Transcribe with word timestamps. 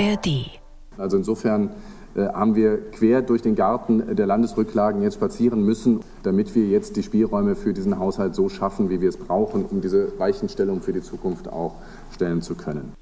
ARD. 0.00 0.60
Also 0.96 1.16
insofern 1.16 1.70
äh, 2.14 2.26
haben 2.28 2.54
wir 2.54 2.90
quer 2.90 3.22
durch 3.22 3.42
den 3.42 3.54
Garten 3.54 4.16
der 4.16 4.26
Landesrücklagen 4.26 5.02
jetzt 5.02 5.14
spazieren 5.14 5.62
müssen, 5.62 6.00
damit 6.22 6.54
wir 6.54 6.66
jetzt 6.66 6.96
die 6.96 7.02
Spielräume 7.02 7.54
für 7.54 7.72
diesen 7.72 7.98
Haushalt 7.98 8.34
so 8.34 8.48
schaffen, 8.48 8.90
wie 8.90 9.00
wir 9.00 9.08
es 9.08 9.16
brauchen, 9.16 9.64
um 9.64 9.80
diese 9.80 10.18
Weichenstellung 10.18 10.80
für 10.80 10.92
die 10.92 11.02
Zukunft 11.02 11.48
auch 11.48 11.74
stellen 12.12 12.42
zu 12.42 12.54
können. 12.54 12.92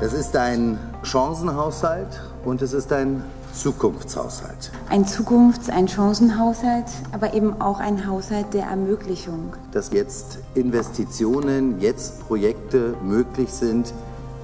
Es 0.00 0.12
ist 0.12 0.36
ein 0.36 0.78
Chancenhaushalt 1.02 2.20
und 2.44 2.60
es 2.60 2.72
ist 2.72 2.92
ein 2.92 3.22
Zukunftshaushalt. 3.52 4.72
Ein 4.88 5.04
Zukunfts-, 5.04 5.70
ein 5.70 5.86
Chancenhaushalt, 5.86 6.86
aber 7.12 7.34
eben 7.34 7.60
auch 7.60 7.80
ein 7.80 8.06
Haushalt 8.06 8.52
der 8.54 8.64
Ermöglichung. 8.64 9.54
Dass 9.72 9.92
jetzt 9.92 10.38
Investitionen, 10.54 11.80
jetzt 11.80 12.26
Projekte 12.26 12.94
möglich 13.02 13.50
sind, 13.50 13.92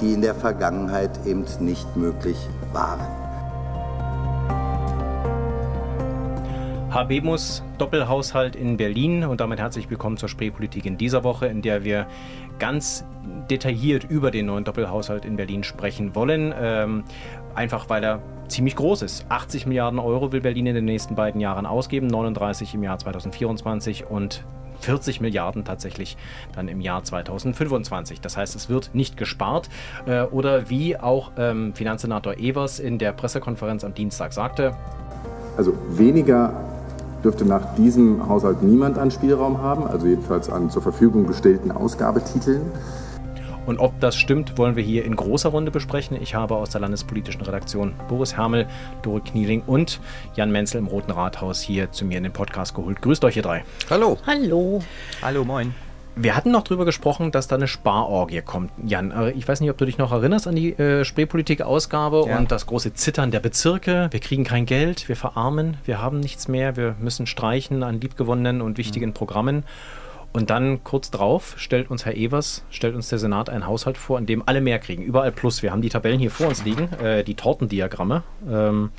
die 0.01 0.13
in 0.13 0.23
der 0.23 0.35
Vergangenheit 0.35 1.27
eben 1.27 1.45
nicht 1.61 1.97
möglich 1.97 2.37
waren. 2.73 3.01
Habemus 6.91 7.63
Doppelhaushalt 7.77 8.57
in 8.57 8.77
Berlin 8.77 9.25
und 9.25 9.41
damit 9.41 9.61
herzlich 9.61 9.91
willkommen 9.91 10.17
zur 10.17 10.29
Spreepolitik 10.29 10.87
in 10.87 10.97
dieser 10.97 11.23
Woche, 11.23 11.47
in 11.47 11.63
der 11.63 11.85
wir 11.85 12.07
ganz 12.59 13.05
detailliert 13.51 14.05
über 14.05 14.31
den 14.31 14.47
neuen 14.47 14.65
Doppelhaushalt 14.65 15.25
in 15.25 15.37
Berlin 15.37 15.65
sprechen 15.65 16.15
wollen. 16.15 16.53
Ähm, 16.59 17.05
einfach 17.55 17.89
weil 17.89 18.05
er 18.05 18.21
ziemlich 18.49 18.77
groß 18.77 19.03
ist. 19.03 19.27
80 19.29 19.67
Milliarden 19.67 19.99
Euro 19.99 20.33
will 20.33 20.41
Berlin 20.41 20.67
in 20.67 20.75
den 20.75 20.85
nächsten 20.85 21.15
beiden 21.15 21.41
Jahren 21.41 21.67
ausgeben, 21.67 22.07
39 22.07 22.75
im 22.75 22.83
Jahr 22.83 22.99
2024 22.99 24.07
und 24.07 24.45
40 24.81 25.21
Milliarden 25.21 25.65
tatsächlich 25.65 26.17
dann 26.55 26.69
im 26.69 26.81
Jahr 26.81 27.03
2025. 27.03 28.21
Das 28.21 28.37
heißt, 28.37 28.55
es 28.55 28.69
wird 28.69 28.91
nicht 28.95 29.17
gespart. 29.17 29.69
Äh, 30.07 30.23
oder 30.23 30.71
wie 30.71 30.97
auch 30.97 31.33
ähm, 31.37 31.75
Finanzsenator 31.75 32.35
Evers 32.35 32.79
in 32.79 32.99
der 32.99 33.13
Pressekonferenz 33.13 33.85
am 33.85 33.95
Dienstag 33.95 34.33
sagte. 34.33 34.75
Also 35.57 35.75
weniger 35.91 36.53
dürfte 37.25 37.45
nach 37.45 37.75
diesem 37.75 38.29
Haushalt 38.29 38.63
niemand 38.63 38.97
an 38.97 39.11
Spielraum 39.11 39.61
haben, 39.61 39.89
also 39.89 40.07
jedenfalls 40.07 40.49
an 40.49 40.71
zur 40.71 40.83
Verfügung 40.83 41.27
gestellten 41.27 41.73
Ausgabetiteln. 41.73 42.63
Und 43.69 43.81
ob 43.81 44.01
das 44.01 44.17
stimmt, 44.17 44.57
wollen 44.57 44.77
wir 44.77 44.83
hier 44.83 45.05
in 45.05 45.15
großer 45.15 45.51
Runde 45.51 45.71
besprechen. 45.71 46.17
Ich 46.23 46.35
habe 46.35 46.57
aus 46.57 46.71
der 46.71 46.81
landespolitischen 46.81 47.43
Redaktion 47.43 47.93
Boris 48.09 48.35
Hermel, 48.35 48.67
Dore 49.03 49.21
Knieling 49.21 49.63
und 49.67 50.01
Jan 50.35 50.51
Menzel 50.51 50.79
im 50.79 50.87
Roten 50.87 51.11
Rathaus 51.11 51.61
hier 51.61 51.93
zu 51.93 52.07
mir 52.07 52.17
in 52.17 52.23
den 52.23 52.33
Podcast 52.33 52.75
geholt. 52.75 53.03
Grüßt 53.03 53.23
euch 53.27 53.37
ihr 53.37 53.43
drei. 53.43 53.65
Hallo. 53.91 54.17
Hallo. 54.27 54.83
Hallo, 55.21 55.45
moin. 55.45 55.75
Wir 56.17 56.35
hatten 56.35 56.51
noch 56.51 56.63
darüber 56.63 56.87
gesprochen, 56.87 57.31
dass 57.31 57.47
da 57.47 57.57
eine 57.57 57.69
Sparorgie 57.69 58.41
kommt. 58.41 58.71
Jan, 58.83 59.11
äh, 59.11 59.33
ich 59.33 59.47
weiß 59.47 59.61
nicht, 59.61 59.69
ob 59.71 59.77
du 59.77 59.85
dich 59.85 59.99
noch 59.99 60.13
erinnerst 60.13 60.49
an 60.49 60.57
die 60.57 60.73
äh, 60.73 61.05
Spreepolitik-Ausgabe 61.05 62.25
Ja. 62.27 62.39
und 62.39 62.51
das 62.51 62.65
große 62.65 62.95
Zittern 62.95 63.31
der 63.31 63.41
Bezirke. 63.41 64.09
Wir 64.13 64.21
kriegen 64.21 64.45
kein 64.45 64.65
Geld, 64.65 65.11
wir 65.11 65.15
verarmen, 65.17 65.77
wir 65.85 66.01
haben 66.01 66.21
nichts 66.21 66.49
mehr, 66.49 66.77
wir 66.79 66.97
müssen 67.01 67.27
streichen 67.27 67.83
an 67.83 68.01
liebgewonnenen 68.01 68.63
und 68.63 68.79
wichtigen 68.79 69.13
Programmen. 69.13 69.65
Und 70.33 70.51
dann 70.51 70.85
kurz 70.85 71.11
drauf 71.11 71.55
stellt 71.57 71.91
uns 71.91 72.05
Herr 72.05 72.17
Evers, 72.17 72.65
stellt 72.71 72.95
uns 72.95 73.09
der 73.09 73.19
Senat 73.19 73.49
einen 73.49 73.67
Haushalt 73.67 73.97
vor, 73.97 74.19
in 74.19 74.27
dem 74.27 74.47
alle 74.47 74.61
mehr 74.61 74.79
kriegen. 74.79 75.03
Überall 75.03 75.33
plus. 75.33 75.63
Wir 75.63 75.73
haben 75.73 75.83
die 75.83 75.89
Tabellen 75.89 76.21
hier 76.21 76.31
vor 76.31 76.49
uns 76.49 76.65
liegen, 76.65 76.93
äh, 77.01 77.25
die 77.25 77.35
Tortendiagramme. 77.35 78.23
Ähm, 78.49 78.91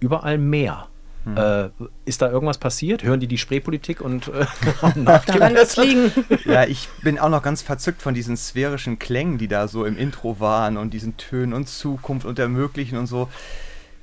überall 0.00 0.38
mehr. 0.38 0.88
Äh, 1.34 1.70
ist 2.04 2.22
da 2.22 2.30
irgendwas 2.30 2.58
passiert? 2.58 3.02
Hören 3.02 3.18
die 3.18 3.26
die 3.26 3.38
Spreepolitik 3.38 4.00
und 4.00 4.28
äh, 4.28 4.46
Daran 5.26 5.56
es 5.56 5.76
liegen. 5.76 6.12
Ja, 6.44 6.64
ich 6.64 6.88
bin 7.02 7.18
auch 7.18 7.28
noch 7.28 7.42
ganz 7.42 7.62
verzückt 7.62 8.00
von 8.00 8.14
diesen 8.14 8.36
sphärischen 8.36 9.00
Klängen, 9.00 9.36
die 9.36 9.48
da 9.48 9.66
so 9.66 9.84
im 9.84 9.96
Intro 9.98 10.38
waren 10.38 10.76
und 10.76 10.94
diesen 10.94 11.16
Tönen 11.16 11.52
und 11.52 11.68
Zukunft 11.68 12.26
und 12.26 12.38
Ermöglichen 12.38 12.96
und 12.96 13.08
so. 13.08 13.28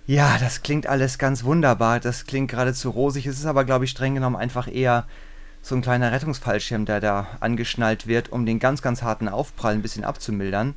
Ja, 0.06 0.36
das 0.38 0.64
klingt 0.64 0.86
alles 0.86 1.18
ganz 1.18 1.46
wunderbar. 1.46 2.02
Das 2.02 2.26
klingt 2.26 2.52
geradezu 2.52 2.90
rosig. 2.90 3.26
Es 3.26 3.40
ist 3.40 3.46
aber, 3.46 3.64
glaube 3.64 3.86
ich, 3.86 3.92
streng 3.92 4.16
genommen 4.16 4.36
einfach 4.36 4.68
eher 4.68 5.06
so 5.64 5.76
ein 5.76 5.82
kleiner 5.82 6.12
Rettungsfallschirm, 6.12 6.86
der 6.86 7.00
da 7.00 7.28
angeschnallt 7.40 8.06
wird, 8.06 8.32
um 8.32 8.46
den 8.46 8.60
ganz, 8.60 8.82
ganz 8.82 9.02
harten 9.02 9.30
Aufprall 9.30 9.74
ein 9.74 9.82
bisschen 9.82 10.04
abzumildern. 10.04 10.76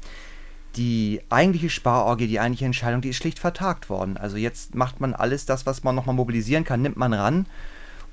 Die 0.76 1.20
eigentliche 1.28 1.70
Sparorgie, 1.70 2.28
die 2.28 2.38
eigentliche 2.38 2.66
Entscheidung, 2.66 3.00
die 3.00 3.08
ist 3.08 3.16
schlicht 3.16 3.41
vertagt 3.41 3.91
worden. 3.91 4.16
Also 4.16 4.36
jetzt 4.36 4.76
macht 4.76 5.00
man 5.00 5.12
alles 5.12 5.44
das, 5.44 5.66
was 5.66 5.82
man 5.82 5.97
nochmal 5.97 6.14
mobilisieren 6.14 6.64
kann, 6.64 6.82
nimmt 6.82 6.97
man 6.97 7.12
ran 7.12 7.47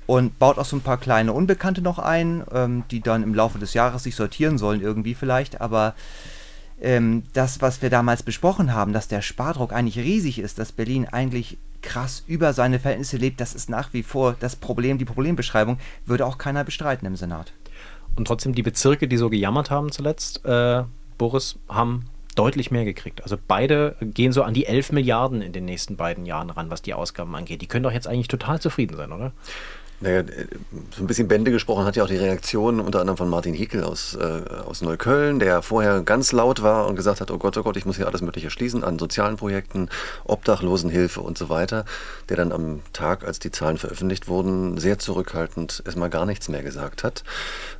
und 0.06 0.38
baut 0.40 0.58
auch 0.58 0.64
so 0.64 0.76
ein 0.76 0.82
paar 0.82 0.98
kleine 0.98 1.32
Unbekannte 1.32 1.80
noch 1.80 2.00
ein, 2.00 2.42
ähm, 2.52 2.82
die 2.90 3.00
dann 3.00 3.22
im 3.22 3.34
Laufe 3.34 3.60
des 3.60 3.72
Jahres 3.72 4.02
sich 4.02 4.16
sortieren 4.16 4.58
sollen 4.58 4.80
irgendwie 4.80 5.14
vielleicht. 5.14 5.60
Aber 5.60 5.94
ähm, 6.80 7.22
das, 7.34 7.62
was 7.62 7.82
wir 7.82 7.90
damals 7.90 8.24
besprochen 8.24 8.74
haben, 8.74 8.92
dass 8.92 9.06
der 9.06 9.22
Spardruck 9.22 9.72
eigentlich 9.72 9.98
riesig 9.98 10.40
ist, 10.40 10.58
dass 10.58 10.72
Berlin 10.72 11.06
eigentlich 11.06 11.56
krass 11.84 12.24
über 12.26 12.52
seine 12.52 12.80
Verhältnisse 12.80 13.18
lebt, 13.18 13.40
das 13.40 13.54
ist 13.54 13.70
nach 13.70 13.92
wie 13.92 14.02
vor 14.02 14.34
das 14.40 14.56
Problem, 14.56 14.98
die 14.98 15.04
Problembeschreibung, 15.04 15.78
würde 16.06 16.26
auch 16.26 16.38
keiner 16.38 16.64
bestreiten 16.64 17.06
im 17.06 17.14
Senat. 17.14 17.52
Und 18.16 18.26
trotzdem 18.26 18.54
die 18.54 18.62
Bezirke, 18.62 19.06
die 19.06 19.16
so 19.16 19.30
gejammert 19.30 19.70
haben 19.70 19.92
zuletzt, 19.92 20.44
äh, 20.44 20.82
Boris, 21.18 21.58
haben 21.68 22.06
deutlich 22.34 22.70
mehr 22.70 22.84
gekriegt. 22.84 23.22
Also 23.22 23.36
beide 23.46 23.96
gehen 24.00 24.32
so 24.32 24.42
an 24.42 24.54
die 24.54 24.66
11 24.66 24.92
Milliarden 24.92 25.42
in 25.42 25.52
den 25.52 25.64
nächsten 25.64 25.96
beiden 25.96 26.26
Jahren 26.26 26.50
ran, 26.50 26.70
was 26.70 26.82
die 26.82 26.94
Ausgaben 26.94 27.34
angeht. 27.36 27.62
Die 27.62 27.66
können 27.66 27.84
doch 27.84 27.92
jetzt 27.92 28.08
eigentlich 28.08 28.28
total 28.28 28.60
zufrieden 28.60 28.96
sein, 28.96 29.12
oder? 29.12 29.32
Naja, 30.00 30.20
äh, 30.20 30.46
so 30.94 31.02
ein 31.02 31.06
bisschen 31.06 31.28
Bände 31.28 31.50
gesprochen 31.50 31.84
hat 31.84 31.96
ja 31.96 32.04
auch 32.04 32.08
die 32.08 32.16
Reaktion 32.16 32.80
unter 32.80 33.00
anderem 33.00 33.16
von 33.16 33.28
Martin 33.28 33.54
Hickel 33.54 33.84
aus, 33.84 34.14
äh, 34.14 34.42
aus 34.66 34.82
Neukölln, 34.82 35.38
der 35.38 35.62
vorher 35.62 36.02
ganz 36.02 36.32
laut 36.32 36.62
war 36.62 36.86
und 36.86 36.96
gesagt 36.96 37.20
hat, 37.20 37.30
oh 37.30 37.38
Gott, 37.38 37.56
oh 37.56 37.62
Gott, 37.62 37.76
ich 37.76 37.86
muss 37.86 37.96
hier 37.96 38.06
alles 38.06 38.20
Mögliche 38.20 38.50
schließen 38.50 38.84
an 38.84 38.98
sozialen 38.98 39.36
Projekten, 39.36 39.88
Obdachlosenhilfe 40.24 41.20
und 41.20 41.38
so 41.38 41.48
weiter, 41.48 41.84
der 42.28 42.36
dann 42.36 42.52
am 42.52 42.82
Tag, 42.92 43.24
als 43.24 43.38
die 43.38 43.50
Zahlen 43.50 43.78
veröffentlicht 43.78 44.28
wurden, 44.28 44.78
sehr 44.78 44.98
zurückhaltend 44.98 45.82
erstmal 45.86 46.10
gar 46.10 46.26
nichts 46.26 46.48
mehr 46.48 46.62
gesagt 46.62 47.02
hat. 47.02 47.24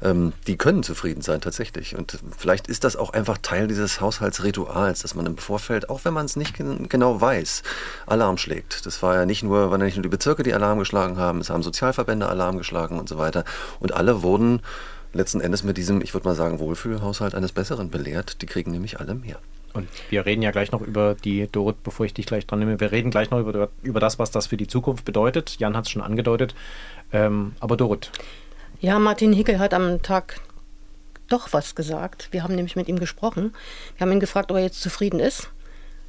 Ähm, 0.03 0.33
die 0.47 0.57
können 0.57 0.83
zufrieden 0.83 1.21
sein 1.21 1.41
tatsächlich 1.41 1.97
und 1.97 2.19
vielleicht 2.39 2.69
ist 2.69 2.85
das 2.85 2.97
auch 2.97 3.13
einfach 3.13 3.39
Teil 3.39 3.67
dieses 3.67 4.01
Haushaltsrituals, 4.01 5.03
dass 5.03 5.15
man 5.15 5.27
im 5.27 5.37
Vorfeld, 5.37 5.91
auch 5.91 6.05
wenn 6.05 6.15
man 6.15 6.27
es 6.27 6.37
nicht 6.37 6.57
gen 6.57 6.89
genau 6.89 7.21
weiß, 7.21 7.63
Alarm 8.07 8.39
schlägt. 8.39 8.87
Das 8.87 9.03
war 9.03 9.15
ja 9.15 9.27
nicht 9.27 9.43
nur, 9.43 9.71
waren 9.71 9.81
ja 9.81 9.87
nicht 9.87 9.97
nur 9.97 10.03
die 10.03 10.09
Bezirke, 10.09 10.43
die 10.43 10.55
Alarm 10.55 10.79
geschlagen 10.79 11.19
haben, 11.19 11.41
es 11.41 11.51
haben 11.51 11.63
Sozialverbände 11.63 12.04
Alarm 12.29 12.59
geschlagen 12.59 12.99
und 12.99 13.09
so 13.09 13.19
weiter. 13.19 13.45
Und 13.81 13.93
alle 13.93 14.23
wurden 14.23 14.61
letzten 15.13 15.41
Endes 15.41 15.63
mit 15.65 15.77
diesem, 15.77 16.01
ich 16.03 16.15
würde 16.15 16.29
mal 16.29 16.35
sagen, 16.35 16.59
Wohlfühlhaushalt 16.59 17.35
eines 17.35 17.53
Besseren 17.53 17.91
belehrt. 17.91 18.43
Die 18.43 18.47
kriegen 18.47 18.71
nämlich 18.71 19.01
alle 19.01 19.15
mehr. 19.15 19.39
Und 19.73 19.89
wir 20.09 20.25
reden 20.25 20.43
ja 20.43 20.53
gleich 20.53 20.71
noch 20.71 20.81
über 20.81 21.17
die, 21.17 21.49
Dorit, 21.51 21.83
bevor 21.83 22.07
ich 22.07 22.15
dich 22.15 22.27
gleich 22.27 22.47
dran 22.47 22.61
nehme, 22.61 22.79
wir 22.79 22.93
reden 22.93 23.11
gleich 23.11 23.31
noch 23.31 23.41
über, 23.41 23.69
über 23.83 24.01
das, 24.01 24.19
was 24.21 24.31
das 24.31 24.47
für 24.47 24.57
die 24.57 24.69
Zukunft 24.69 25.05
bedeutet. 25.05 25.57
Jan 25.59 25.77
hat 25.77 25.87
es 25.87 25.91
schon 25.91 26.03
angedeutet. 26.03 26.55
Ähm, 27.13 27.57
aber 27.59 27.77
Dorit, 27.77 28.11
Ja, 28.81 28.99
Martin 28.99 29.33
Hickel 29.33 29.59
hat 29.59 29.75
am 29.75 30.01
Tag 30.03 30.41
doch 31.29 31.53
was 31.53 31.75
gesagt. 31.75 32.29
Wir 32.31 32.45
haben 32.45 32.55
nämlich 32.55 32.77
mit 32.77 32.87
ihm 32.89 33.01
gesprochen. 33.01 33.53
Wir 33.97 34.05
haben 34.05 34.13
ihn 34.13 34.21
gefragt, 34.21 34.51
ob 34.51 34.59
er 34.59 34.63
jetzt 34.63 34.81
zufrieden 34.81 35.19
ist. 35.19 35.51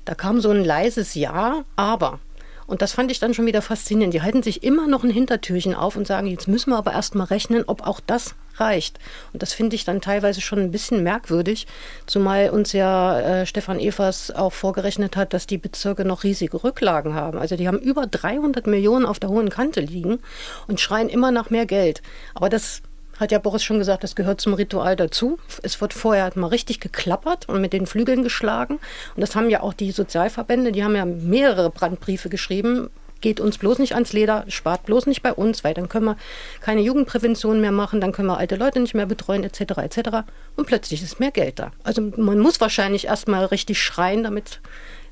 Da 0.04 0.14
kam 0.14 0.42
so 0.42 0.52
ein 0.52 0.64
leises 0.64 1.16
Ja, 1.16 1.64
aber. 1.76 2.20
Und 2.68 2.82
das 2.82 2.94
fand 2.94 3.12
ich 3.12 3.20
dann 3.20 3.34
schon 3.34 3.46
wieder 3.46 3.62
faszinierend. 3.62 4.14
Die 4.14 4.22
halten 4.22 4.44
sich 4.44 4.64
immer 4.64 4.88
noch 4.88 5.04
ein 5.04 5.10
Hintertürchen 5.10 5.76
auf 5.76 5.96
und 5.96 6.08
sagen, 6.08 6.28
jetzt 6.28 6.48
müssen 6.48 6.72
wir 6.72 6.78
aber 6.78 6.94
erst 6.94 7.16
mal 7.16 7.26
rechnen, 7.26 7.64
ob 7.68 7.86
auch 7.86 8.00
das 8.00 8.36
reicht. 8.56 9.00
Und 9.34 9.42
das 9.42 9.54
finde 9.54 9.76
ich 9.76 9.86
dann 9.86 10.02
teilweise 10.02 10.42
schon 10.42 10.60
ein 10.60 10.72
bisschen 10.72 11.04
merkwürdig, 11.04 11.68
zumal 12.06 12.50
uns 12.50 12.72
ja 12.72 13.20
äh, 13.20 13.46
Stefan 13.46 13.80
Evers 13.80 14.32
auch 14.32 14.54
vorgerechnet 14.54 15.16
hat, 15.16 15.34
dass 15.34 15.48
die 15.48 15.58
Bezirke 15.58 16.06
noch 16.06 16.24
riesige 16.24 16.64
Rücklagen 16.64 17.14
haben. 17.14 17.38
Also 17.38 17.56
die 17.56 17.68
haben 17.68 17.80
über 17.80 18.08
300 18.08 18.68
Millionen 18.68 19.06
auf 19.06 19.20
der 19.20 19.30
hohen 19.30 19.50
Kante 19.50 19.82
liegen 19.82 20.20
und 20.68 20.80
schreien 20.80 21.10
immer 21.10 21.32
nach 21.32 21.50
mehr 21.50 21.66
Geld. 21.66 22.02
Aber 22.34 22.50
das 22.50 22.82
hat 23.20 23.32
ja 23.32 23.40
Boris 23.40 23.64
schon 23.64 23.80
gesagt, 23.80 24.04
das 24.04 24.16
gehört 24.16 24.42
zum 24.42 24.54
Ritual 24.54 24.96
dazu. 24.96 25.40
Es 25.64 25.80
wird 25.82 25.94
vorher 25.94 26.32
mal 26.36 26.48
richtig 26.48 26.80
geklappert 26.80 27.48
und 27.48 27.62
mit 27.62 27.74
den 27.74 27.88
Flügeln 27.88 28.24
geschlagen. 28.24 28.80
Und 29.16 29.22
das 29.22 29.36
haben 29.36 29.50
ja 29.50 29.62
auch 29.62 29.74
die 29.74 29.92
Sozialverbände, 29.92 30.72
die 30.72 30.84
haben 30.84 30.96
ja 30.96 31.06
mehrere 31.06 31.70
Brandbriefe 31.70 32.30
geschrieben. 32.30 32.90
Geht 33.22 33.40
uns 33.40 33.58
bloß 33.58 33.80
nicht 33.80 33.94
ans 33.94 34.14
Leder, 34.14 34.46
spart 34.50 34.86
bloß 34.86 35.08
nicht 35.08 35.24
bei 35.24 35.34
uns, 35.34 35.64
weil 35.64 35.74
dann 35.74 35.90
können 35.90 36.06
wir 36.06 36.18
keine 36.60 36.82
Jugendprävention 36.82 37.62
mehr 37.62 37.72
machen, 37.72 38.02
dann 38.02 38.12
können 38.12 38.28
wir 38.28 38.38
alte 38.38 38.56
Leute 38.56 38.80
nicht 38.80 38.94
mehr 38.94 39.06
betreuen, 39.06 39.44
etc. 39.44 39.78
etc. 39.78 40.10
Und 40.56 40.68
plötzlich 40.68 41.02
ist 41.02 41.20
mehr 41.20 41.32
Geld 41.32 41.58
da. 41.58 41.72
Also 41.84 42.02
man 42.02 42.40
muss 42.40 42.60
wahrscheinlich 42.60 43.06
erst 43.06 43.28
mal 43.28 43.46
richtig 43.46 43.82
schreien, 43.82 44.24
damit, 44.24 44.60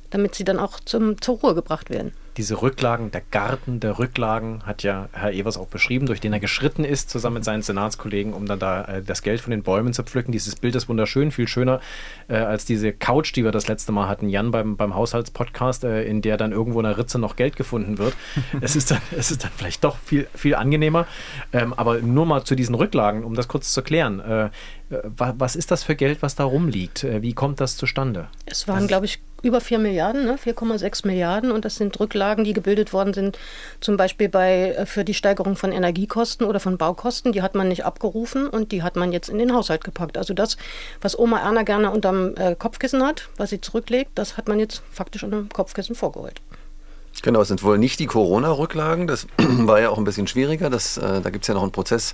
damit 0.10 0.36
sie 0.36 0.44
dann 0.44 0.60
auch 0.60 0.80
zum, 0.82 1.22
zur 1.22 1.40
Ruhe 1.40 1.56
gebracht 1.56 1.90
werden. 1.90 2.14
Diese 2.38 2.62
Rücklagen, 2.62 3.12
der 3.12 3.22
Garten 3.32 3.80
der 3.80 4.00
Rücklagen, 4.00 4.66
hat 4.66 4.84
ja 4.84 5.10
Herr 5.12 5.32
Evers 5.32 5.58
auch 5.58 5.68
beschrieben, 5.68 6.06
durch 6.06 6.20
den 6.20 6.34
er 6.34 6.40
geschritten 6.40 6.84
ist, 6.84 7.10
zusammen 7.10 7.36
mit 7.36 7.44
seinen 7.44 7.62
Senatskollegen, 7.62 8.34
um 8.34 8.46
dann 8.46 8.60
da 8.60 8.86
äh, 8.86 9.02
das 9.04 9.22
Geld 9.22 9.42
von 9.42 9.52
den 9.52 9.64
Bäumen 9.64 9.94
zu 9.94 10.04
pflücken. 10.04 10.32
Dieses 10.32 10.56
Bild 10.56 10.76
ist 10.76 10.90
wunderschön, 10.90 11.32
viel 11.32 11.48
schöner 11.48 11.80
äh, 12.28 12.36
als 12.36 12.66
diese 12.66 12.92
Couch, 12.94 13.36
die 13.36 13.44
wir 13.44 13.52
das 13.52 13.68
letzte 13.68 13.92
Mal 13.92 14.08
hatten, 14.08 14.30
Jan, 14.30 14.52
beim, 14.52 14.78
beim 14.78 14.96
Haushaltspodcast, 14.96 15.84
äh, 15.84 16.04
in 16.04 16.22
der 16.22 16.38
dann 16.38 16.52
irgendwo 16.52 16.80
in 16.80 16.86
der 16.86 16.98
Ritze 16.98 17.20
noch 17.20 17.36
Geld 17.36 17.56
gefunden 17.56 17.98
wird. 17.98 18.16
es, 18.62 18.76
ist 18.76 18.92
dann, 18.92 19.02
es 19.18 19.32
ist 19.32 19.44
dann 19.44 19.52
vielleicht 19.56 19.84
doch 19.84 19.98
viel, 19.98 20.28
viel 20.34 20.56
angenehmer. 20.56 21.06
Ähm, 21.52 21.74
aber 21.74 22.00
nur 22.00 22.26
mal 22.26 22.44
zu 22.44 22.56
diesen 22.56 22.76
Rücklagen, 22.76 23.24
um 23.24 23.36
das 23.36 23.48
kurz 23.48 23.74
zu 23.74 23.82
klären. 23.84 24.20
Äh, 24.20 24.50
was 24.90 25.56
ist 25.56 25.72
das 25.72 25.84
für 25.84 25.96
Geld, 25.96 26.22
was 26.22 26.36
da 26.36 26.44
rumliegt? 26.44 27.04
Äh, 27.04 27.22
wie 27.22 27.34
kommt 27.34 27.60
das 27.60 27.78
zustande? 27.78 28.28
Es 28.46 28.68
waren, 28.68 28.88
glaube 28.88 29.06
ich, 29.06 29.22
über 29.44 29.62
4 29.62 29.78
Milliarden, 29.78 30.26
ne? 30.26 30.38
4,6 30.38 31.06
Milliarden. 31.06 31.52
Und 31.52 31.66
das 31.66 31.76
sind 31.76 32.00
Rücklagen, 32.00 32.44
die 32.44 32.54
gebildet 32.54 32.94
worden 32.94 33.14
sind, 33.14 33.38
zum 33.80 33.98
Beispiel 33.98 34.30
bei, 34.30 34.70
äh, 34.72 34.86
für 34.88 35.04
die 35.04 35.14
Steigerung 35.14 35.56
von 35.56 35.72
Energiekosten 35.72 36.48
oder 36.48 36.60
von 36.60 36.78
Baukosten. 36.78 37.32
Die 37.32 37.42
hat 37.42 37.54
man 37.54 37.68
nicht 37.68 37.86
abgerufen 37.86 38.48
und 38.48 38.72
die 38.72 38.82
hat 38.82 38.96
man 38.96 39.12
jetzt 39.12 39.30
in 39.30 39.38
den 39.38 39.54
Haushalt 39.54 39.84
gepackt. 39.84 40.18
Also 40.18 40.34
das, 40.34 40.58
was 41.02 41.20
Oma 41.20 41.40
Erna 41.40 41.64
gerne 41.64 41.92
unterm 41.92 42.34
äh, 42.36 42.56
Kopfkissen 42.56 43.06
hat, 43.06 43.30
was 43.38 43.52
sie 43.52 43.62
zurücklegt, 43.62 44.12
das 44.16 44.38
hat 44.38 44.48
man 44.48 44.60
jetzt 44.60 44.82
faktisch 44.92 45.24
unter 45.24 45.38
dem 45.38 45.50
Kopfkissen 45.50 45.96
vorgeholt. 45.96 46.42
Genau, 47.24 47.40
es 47.40 47.48
sind 47.48 47.64
wohl 47.64 47.78
nicht 47.78 48.02
die 48.02 48.06
Corona-Rücklagen. 48.06 49.08
Das 49.08 49.28
war 49.38 49.80
ja 49.80 49.90
auch 49.90 49.98
ein 49.98 50.04
bisschen 50.04 50.28
schwieriger. 50.28 50.70
Das, 50.70 50.98
äh, 50.98 51.22
da 51.22 51.30
gibt 51.30 51.46
es 51.46 51.48
ja 51.48 51.54
noch 51.54 51.64
einen 51.64 51.72
Prozess 51.72 52.14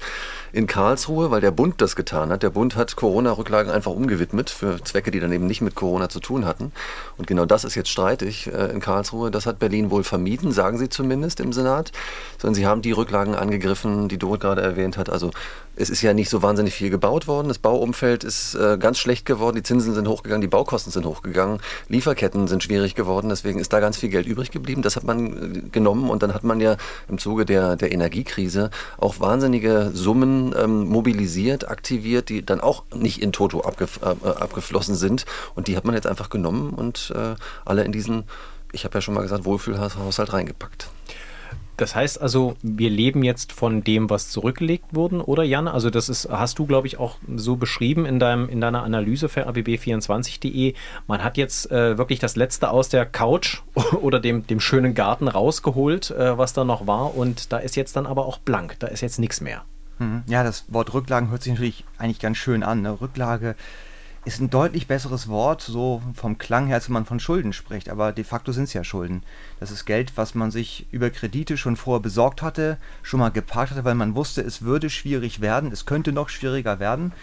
in 0.54 0.68
Karlsruhe, 0.68 1.32
weil 1.32 1.42
der 1.42 1.50
Bund 1.50 1.82
das 1.82 1.96
getan 1.96 2.30
hat. 2.30 2.44
Der 2.44 2.52
Bund 2.52 2.76
hat 2.76 2.96
Corona-Rücklagen 2.96 3.72
einfach 3.72 3.92
umgewidmet 3.92 4.52
für 4.52 4.84
Zwecke, 4.84 5.10
die 5.10 5.20
dann 5.20 5.32
eben 5.32 5.48
nicht 5.48 5.62
mit 5.62 5.74
Corona 5.74 6.10
zu 6.10 6.20
tun 6.20 6.46
hatten. 6.46 6.72
Und 7.18 7.26
genau 7.26 7.46
das 7.46 7.64
ist 7.64 7.74
jetzt 7.74 7.90
streitig 7.90 8.54
äh, 8.54 8.68
in 8.68 8.82
Karlsruhe. 8.82 9.32
Das 9.32 9.48
hat 9.48 9.58
Berlin 9.58 9.90
wohl 9.90 10.04
vermieden, 10.04 10.52
sagen 10.52 10.78
sie 10.78 10.90
zumindest 10.90 11.40
im 11.40 11.54
Senat. 11.54 11.92
Sondern 12.38 12.54
sie 12.54 12.68
haben 12.68 12.84
die 12.84 12.92
Rücklagen 12.92 13.34
angegriffen, 13.34 14.10
die 14.10 14.20
Doro 14.20 14.38
gerade 14.38 14.62
erwähnt 14.62 14.96
hat. 14.96 15.10
Also 15.10 15.32
es 15.80 15.90
ist 15.90 16.02
ja 16.02 16.14
nicht 16.14 16.30
so 16.30 16.42
wahnsinnig 16.42 16.74
viel 16.74 16.90
gebaut 16.90 17.28
worden. 17.28 17.48
Das 17.48 17.58
Bauumfeld 17.58 18.26
ist 18.26 18.54
äh, 18.56 18.78
ganz 18.78 19.00
schlecht 19.00 19.26
geworden. 19.26 19.56
Die 19.56 19.64
Zinsen 19.64 19.94
sind 19.94 20.08
hochgegangen, 20.08 20.42
die 20.42 20.48
Baukosten 20.48 20.92
sind 20.92 21.06
hochgegangen, 21.06 21.60
Lieferketten 21.88 22.48
sind 22.48 22.64
schwierig 22.64 22.96
geworden. 22.96 23.30
Deswegen 23.30 23.60
ist 23.60 23.72
da 23.72 23.80
ganz 23.80 23.98
viel 23.98 24.10
Geld 24.10 24.28
übrig 24.28 24.52
geblieben. 24.52 24.82
Das 24.82 24.98
hat 24.98 25.06
man 25.06 25.56
äh, 25.56 25.62
genommen 25.72 26.10
und 26.10 26.22
dann 26.22 26.34
hat 26.34 26.44
man 26.44 26.60
ja 26.60 26.76
im 27.08 27.18
Zuge 27.18 27.46
der, 27.46 27.78
der 27.78 27.94
Energiekrise 27.94 28.72
auch 28.98 29.20
wahnsinnige 29.22 29.92
Summen 29.94 30.54
ähm, 30.58 30.90
mobilisiert, 30.90 31.70
aktiviert, 31.70 32.28
die 32.28 32.46
dann 32.46 32.60
auch 32.60 32.84
nicht 32.94 33.22
in 33.22 33.32
Toto 33.32 33.62
abgef 33.62 34.02
äh, 34.02 34.28
abgeflossen 34.28 34.96
sind. 34.96 35.26
Und 35.56 35.68
die 35.68 35.78
hat 35.78 35.86
man 35.86 35.96
jetzt 35.96 36.08
einfach 36.08 36.30
genommen 36.30 36.74
und 36.74 37.14
äh, 37.16 37.36
alle 37.64 37.84
in 37.86 37.94
diesen, 37.94 38.26
ich 38.74 38.84
habe 38.84 38.98
ja 38.98 39.02
schon 39.02 39.14
mal 39.14 39.22
gesagt, 39.22 39.46
Wohlfühlhaushalt 39.46 40.34
reingepackt. 40.34 40.90
Das 41.80 41.96
heißt 41.96 42.22
also, 42.22 42.56
wir 42.62 42.90
leben 42.90 43.24
jetzt 43.24 43.54
von 43.54 43.84
dem, 43.84 44.10
was 44.10 44.30
zurückgelegt 44.30 44.86
wurde, 44.92 45.26
oder 45.28 45.44
Jan? 45.44 45.68
Also 45.68 45.90
das 45.90 46.10
ist, 46.10 46.28
hast 46.30 46.60
du, 46.60 46.66
glaube 46.66 46.88
ich, 46.88 47.00
auch 47.00 47.18
so 47.36 47.56
beschrieben 47.56 48.06
in, 48.06 48.20
deinem, 48.20 48.50
in 48.50 48.60
deiner 48.60 48.84
Analyse 48.84 49.30
für 49.30 49.48
abb24.de. 49.48 50.74
Man 51.08 51.24
hat 51.24 51.38
jetzt 51.38 51.72
äh, 51.72 51.98
wirklich 51.98 52.20
das 52.20 52.36
Letzte 52.36 52.70
aus 52.70 52.90
der 52.90 53.06
Couch 53.06 53.62
oder 54.02 54.20
dem, 54.20 54.46
dem 54.46 54.60
schönen 54.60 54.94
Garten 54.94 55.30
rausgeholt, 55.30 56.12
äh, 56.12 56.38
was 56.38 56.52
da 56.54 56.66
noch 56.66 56.86
war. 56.86 57.16
Und 57.16 57.54
da 57.54 57.58
ist 57.58 57.76
jetzt 57.78 57.96
dann 57.96 58.06
aber 58.06 58.26
auch 58.26 58.40
blank. 58.40 58.76
Da 58.80 58.88
ist 58.88 59.02
jetzt 59.02 59.20
nichts 59.20 59.40
mehr. 59.40 59.64
Mhm. 60.00 60.24
Ja, 60.28 60.44
das 60.44 60.66
Wort 60.68 60.94
Rücklagen 60.94 61.30
hört 61.30 61.44
sich 61.44 61.54
natürlich 61.54 61.86
eigentlich 61.98 62.20
ganz 62.20 62.38
schön 62.38 62.64
an. 62.64 62.82
Ne? 62.82 63.00
Rücklage 63.00 63.56
ist 64.26 64.40
ein 64.42 64.50
deutlich 64.50 64.88
besseres 64.88 65.28
Wort, 65.28 65.62
so 65.62 66.02
vom 66.14 66.38
Klang 66.38 66.68
her, 66.68 66.76
als 66.76 66.90
wenn 66.90 66.94
man 66.94 67.06
von 67.06 67.20
Schulden 67.20 67.54
spricht. 67.54 67.90
Aber 67.90 68.12
de 68.12 68.24
facto 68.24 68.52
sind 68.52 68.66
es 68.66 68.74
ja 68.74 68.84
Schulden. 68.84 69.24
Das 69.60 69.72
ist 69.72 69.86
Geld, 69.86 70.14
was 70.16 70.36
man 70.36 70.52
sich 70.52 70.88
über 70.92 71.10
Kredite 71.10 71.58
schon 71.58 71.78
vorher 71.78 72.02
besorgt 72.02 72.42
hatte, 72.42 72.78
schon 73.02 73.20
mal 73.20 73.30
geparkt 73.30 73.72
hatte, 73.72 73.86
weil 73.86 73.96
man 73.96 74.16
wusste, 74.16 74.42
es 74.42 74.62
würde 74.62 74.90
schwierig 74.90 75.42
werden, 75.42 75.72
es 75.72 75.86
könnte 75.86 76.12
noch 76.12 76.30
schwieriger 76.30 76.80
werden. 76.80 77.14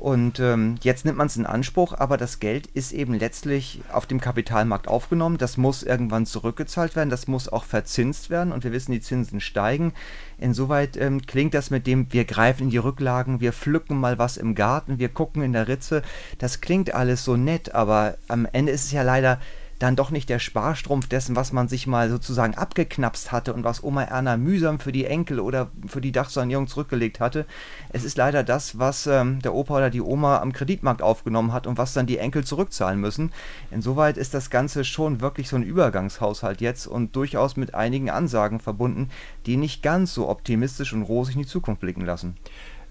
Und 0.00 0.40
ähm, 0.40 0.76
jetzt 0.80 1.04
nimmt 1.04 1.18
man 1.18 1.26
es 1.26 1.36
in 1.36 1.44
Anspruch, 1.44 1.92
aber 1.92 2.16
das 2.16 2.40
Geld 2.40 2.66
ist 2.68 2.92
eben 2.92 3.12
letztlich 3.12 3.82
auf 3.92 4.06
dem 4.06 4.18
Kapitalmarkt 4.18 4.88
aufgenommen. 4.88 5.36
Das 5.36 5.58
muss 5.58 5.82
irgendwann 5.82 6.24
zurückgezahlt 6.24 6.96
werden, 6.96 7.10
das 7.10 7.28
muss 7.28 7.50
auch 7.50 7.64
verzinst 7.64 8.30
werden 8.30 8.50
und 8.50 8.64
wir 8.64 8.72
wissen, 8.72 8.92
die 8.92 9.02
Zinsen 9.02 9.42
steigen. 9.42 9.92
Insoweit 10.38 10.96
ähm, 10.96 11.20
klingt 11.26 11.52
das 11.52 11.68
mit 11.68 11.86
dem, 11.86 12.10
wir 12.14 12.24
greifen 12.24 12.62
in 12.62 12.70
die 12.70 12.78
Rücklagen, 12.78 13.40
wir 13.40 13.52
pflücken 13.52 14.00
mal 14.00 14.18
was 14.18 14.38
im 14.38 14.54
Garten, 14.54 14.98
wir 14.98 15.10
gucken 15.10 15.42
in 15.42 15.52
der 15.52 15.68
Ritze. 15.68 16.00
Das 16.38 16.62
klingt 16.62 16.94
alles 16.94 17.22
so 17.22 17.36
nett, 17.36 17.74
aber 17.74 18.16
am 18.26 18.48
Ende 18.50 18.72
ist 18.72 18.86
es 18.86 18.92
ja 18.92 19.02
leider 19.02 19.38
dann 19.80 19.96
doch 19.96 20.10
nicht 20.10 20.28
der 20.28 20.38
Sparstrumpf 20.38 21.08
dessen, 21.08 21.34
was 21.36 21.52
man 21.52 21.66
sich 21.66 21.86
mal 21.86 22.10
sozusagen 22.10 22.54
abgeknapst 22.54 23.32
hatte 23.32 23.54
und 23.54 23.64
was 23.64 23.82
Oma 23.82 24.02
Erna 24.04 24.36
mühsam 24.36 24.78
für 24.78 24.92
die 24.92 25.06
Enkel 25.06 25.40
oder 25.40 25.70
für 25.86 26.02
die 26.02 26.12
Dachsanierung 26.12 26.68
zurückgelegt 26.68 27.18
hatte. 27.18 27.46
Es 27.88 28.04
ist 28.04 28.18
leider 28.18 28.44
das, 28.44 28.78
was 28.78 29.06
ähm, 29.06 29.40
der 29.40 29.54
Opa 29.54 29.78
oder 29.78 29.90
die 29.90 30.02
Oma 30.02 30.38
am 30.38 30.52
Kreditmarkt 30.52 31.00
aufgenommen 31.00 31.54
hat 31.54 31.66
und 31.66 31.78
was 31.78 31.94
dann 31.94 32.06
die 32.06 32.18
Enkel 32.18 32.44
zurückzahlen 32.44 33.00
müssen. 33.00 33.32
Insoweit 33.70 34.18
ist 34.18 34.34
das 34.34 34.50
Ganze 34.50 34.84
schon 34.84 35.22
wirklich 35.22 35.48
so 35.48 35.56
ein 35.56 35.62
Übergangshaushalt 35.62 36.60
jetzt 36.60 36.86
und 36.86 37.16
durchaus 37.16 37.56
mit 37.56 37.74
einigen 37.74 38.10
Ansagen 38.10 38.60
verbunden, 38.60 39.08
die 39.46 39.56
nicht 39.56 39.82
ganz 39.82 40.12
so 40.12 40.28
optimistisch 40.28 40.92
und 40.92 41.02
rosig 41.02 41.36
in 41.36 41.42
die 41.42 41.48
Zukunft 41.48 41.80
blicken 41.80 42.04
lassen. 42.04 42.36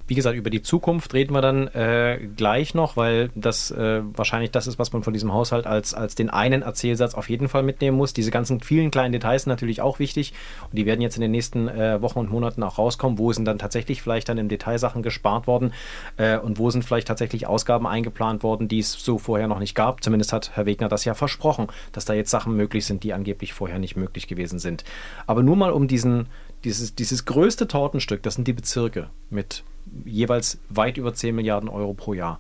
Wie 0.10 0.16
gesagt, 0.16 0.36
über 0.36 0.50
die 0.50 0.64
Zukunft 0.64 1.14
reden 1.14 1.36
wir 1.36 1.42
dann 1.42 1.68
äh, 1.68 2.20
gleich 2.36 2.74
noch, 2.74 2.98
weil 2.98 3.30
das 3.36 3.70
äh, 3.70 4.02
wahrscheinlich 4.04 4.50
das 4.50 4.66
ist, 4.66 4.80
was 4.80 4.92
man 4.92 5.04
von 5.04 5.14
diesem 5.14 5.32
Haushalt 5.32 5.68
als, 5.68 5.94
als 5.94 6.16
den 6.16 6.32
einen 6.32 6.64
Erzählsatz 6.64 7.14
auf 7.14 7.30
jeden 7.30 7.48
Fall 7.48 7.62
mitnehmen 7.62 7.96
muss. 7.96 8.12
Diese 8.12 8.32
ganzen 8.32 8.60
vielen 8.60 8.90
kleinen 8.90 9.12
Details 9.12 9.44
sind 9.44 9.52
natürlich 9.52 9.82
auch 9.82 10.00
wichtig 10.00 10.34
und 10.64 10.80
die 10.80 10.88
werden 10.88 11.02
jetzt 11.02 11.16
in 11.16 11.22
den 11.22 11.30
nächsten 11.30 11.68
äh, 11.68 12.02
Wochen 12.02 12.18
und 12.18 12.32
Monaten 12.32 12.64
auch 12.64 12.80
rauskommen. 12.80 13.20
Wo 13.20 13.32
sind 13.34 13.46
dann 13.46 13.60
tatsächlich 13.60 14.02
vielleicht 14.02 14.30
dann 14.30 14.40
im 14.40 14.50
Detail 14.50 14.80
Sachen 14.80 15.04
gespart 15.04 15.46
worden 15.46 15.74
äh, 16.18 16.40
und 16.40 16.58
wo 16.58 16.72
sind 16.72 16.84
vielleicht 16.84 17.08
tatsächlich 17.08 17.46
Ausgaben 17.46 17.86
eingeplant 17.86 18.42
worden, 18.42 18.68
die 18.68 18.80
es 18.80 18.94
so 18.94 19.20
vorher 19.20 19.48
noch 19.48 19.60
nicht 19.60 19.76
gab. 19.76 20.04
Zumindest 20.04 20.34
hat 20.34 20.50
Herr 20.56 20.66
Wegner 20.66 20.90
das 20.90 21.06
ja 21.06 21.14
versprochen, 21.14 21.68
dass 21.92 22.06
da 22.06 22.16
jetzt 22.16 22.32
Sachen 22.32 22.56
möglich 22.56 22.88
sind, 22.88 23.04
die 23.04 23.14
angeblich 23.14 23.54
vorher 23.54 23.78
nicht 23.78 23.96
möglich 23.96 24.28
gewesen 24.28 24.58
sind. 24.58 24.84
Aber 25.28 25.44
nur 25.44 25.56
mal 25.56 25.72
um 25.72 25.88
diesen 25.88 26.30
dieses, 26.64 26.96
dieses 26.96 27.26
größte 27.26 27.68
Tortenstück, 27.68 28.24
das 28.24 28.36
sind 28.36 28.48
die 28.48 28.54
Bezirke 28.54 29.10
mit 29.30 29.64
jeweils 30.06 30.59
weit 30.69 30.97
über 30.97 31.13
10 31.13 31.36
Milliarden 31.36 31.69
Euro 31.69 31.94
pro 31.94 32.13
Jahr. 32.13 32.39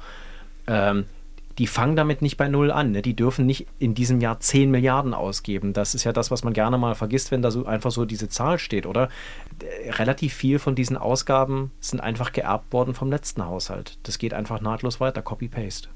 Ähm, 0.67 1.05
die 1.59 1.67
fangen 1.67 1.97
damit 1.97 2.21
nicht 2.21 2.37
bei 2.37 2.47
Null 2.47 2.71
an. 2.71 2.91
Ne? 2.91 3.01
Die 3.01 3.15
dürfen 3.15 3.45
nicht 3.45 3.67
in 3.79 3.93
diesem 3.93 4.21
Jahr 4.21 4.39
10 4.39 4.71
Milliarden 4.71 5.13
ausgeben. 5.13 5.73
Das 5.73 5.93
ist 5.93 6.05
ja 6.05 6.13
das, 6.13 6.31
was 6.31 6.43
man 6.45 6.53
gerne 6.53 6.77
mal 6.77 6.95
vergisst, 6.95 7.31
wenn 7.31 7.41
da 7.41 7.51
so 7.51 7.65
einfach 7.65 7.91
so 7.91 8.05
diese 8.05 8.29
Zahl 8.29 8.57
steht, 8.59 8.85
oder? 8.85 9.09
Relativ 9.89 10.33
viel 10.33 10.57
von 10.57 10.73
diesen 10.73 10.95
Ausgaben 10.95 11.71
sind 11.81 11.99
einfach 11.99 12.31
geerbt 12.31 12.71
worden 12.71 12.93
vom 12.93 13.09
letzten 13.09 13.45
Haushalt. 13.45 13.99
Das 14.03 14.19
geht 14.19 14.33
einfach 14.33 14.61
nahtlos 14.61 15.01
weiter, 15.01 15.21
Copy-Paste. 15.21 15.89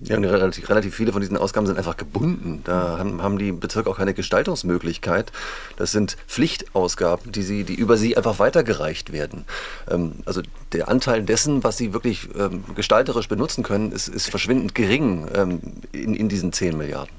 Ja, 0.00 0.16
und 0.16 0.24
relativ, 0.24 0.68
relativ 0.70 0.94
viele 0.94 1.12
von 1.12 1.20
diesen 1.20 1.36
Ausgaben 1.36 1.66
sind 1.66 1.76
einfach 1.76 1.96
gebunden. 1.96 2.60
Da 2.64 2.98
haben, 2.98 3.20
haben 3.20 3.36
die 3.36 3.50
Bezirke 3.50 3.90
auch 3.90 3.96
keine 3.96 4.14
Gestaltungsmöglichkeit. 4.14 5.32
Das 5.76 5.90
sind 5.90 6.16
Pflichtausgaben, 6.28 7.32
die, 7.32 7.42
sie, 7.42 7.64
die 7.64 7.74
über 7.74 7.96
sie 7.96 8.16
einfach 8.16 8.38
weitergereicht 8.38 9.12
werden. 9.12 9.44
Ähm, 9.90 10.12
also 10.24 10.42
der 10.72 10.88
Anteil 10.88 11.22
dessen, 11.22 11.64
was 11.64 11.76
sie 11.76 11.92
wirklich 11.92 12.28
ähm, 12.38 12.62
gestalterisch 12.76 13.26
benutzen 13.26 13.64
können, 13.64 13.90
ist, 13.90 14.06
ist 14.06 14.30
verschwindend 14.30 14.76
gering 14.76 15.26
ähm, 15.34 15.60
in, 15.90 16.14
in 16.14 16.28
diesen 16.28 16.52
10 16.52 16.78
Milliarden. 16.78 17.12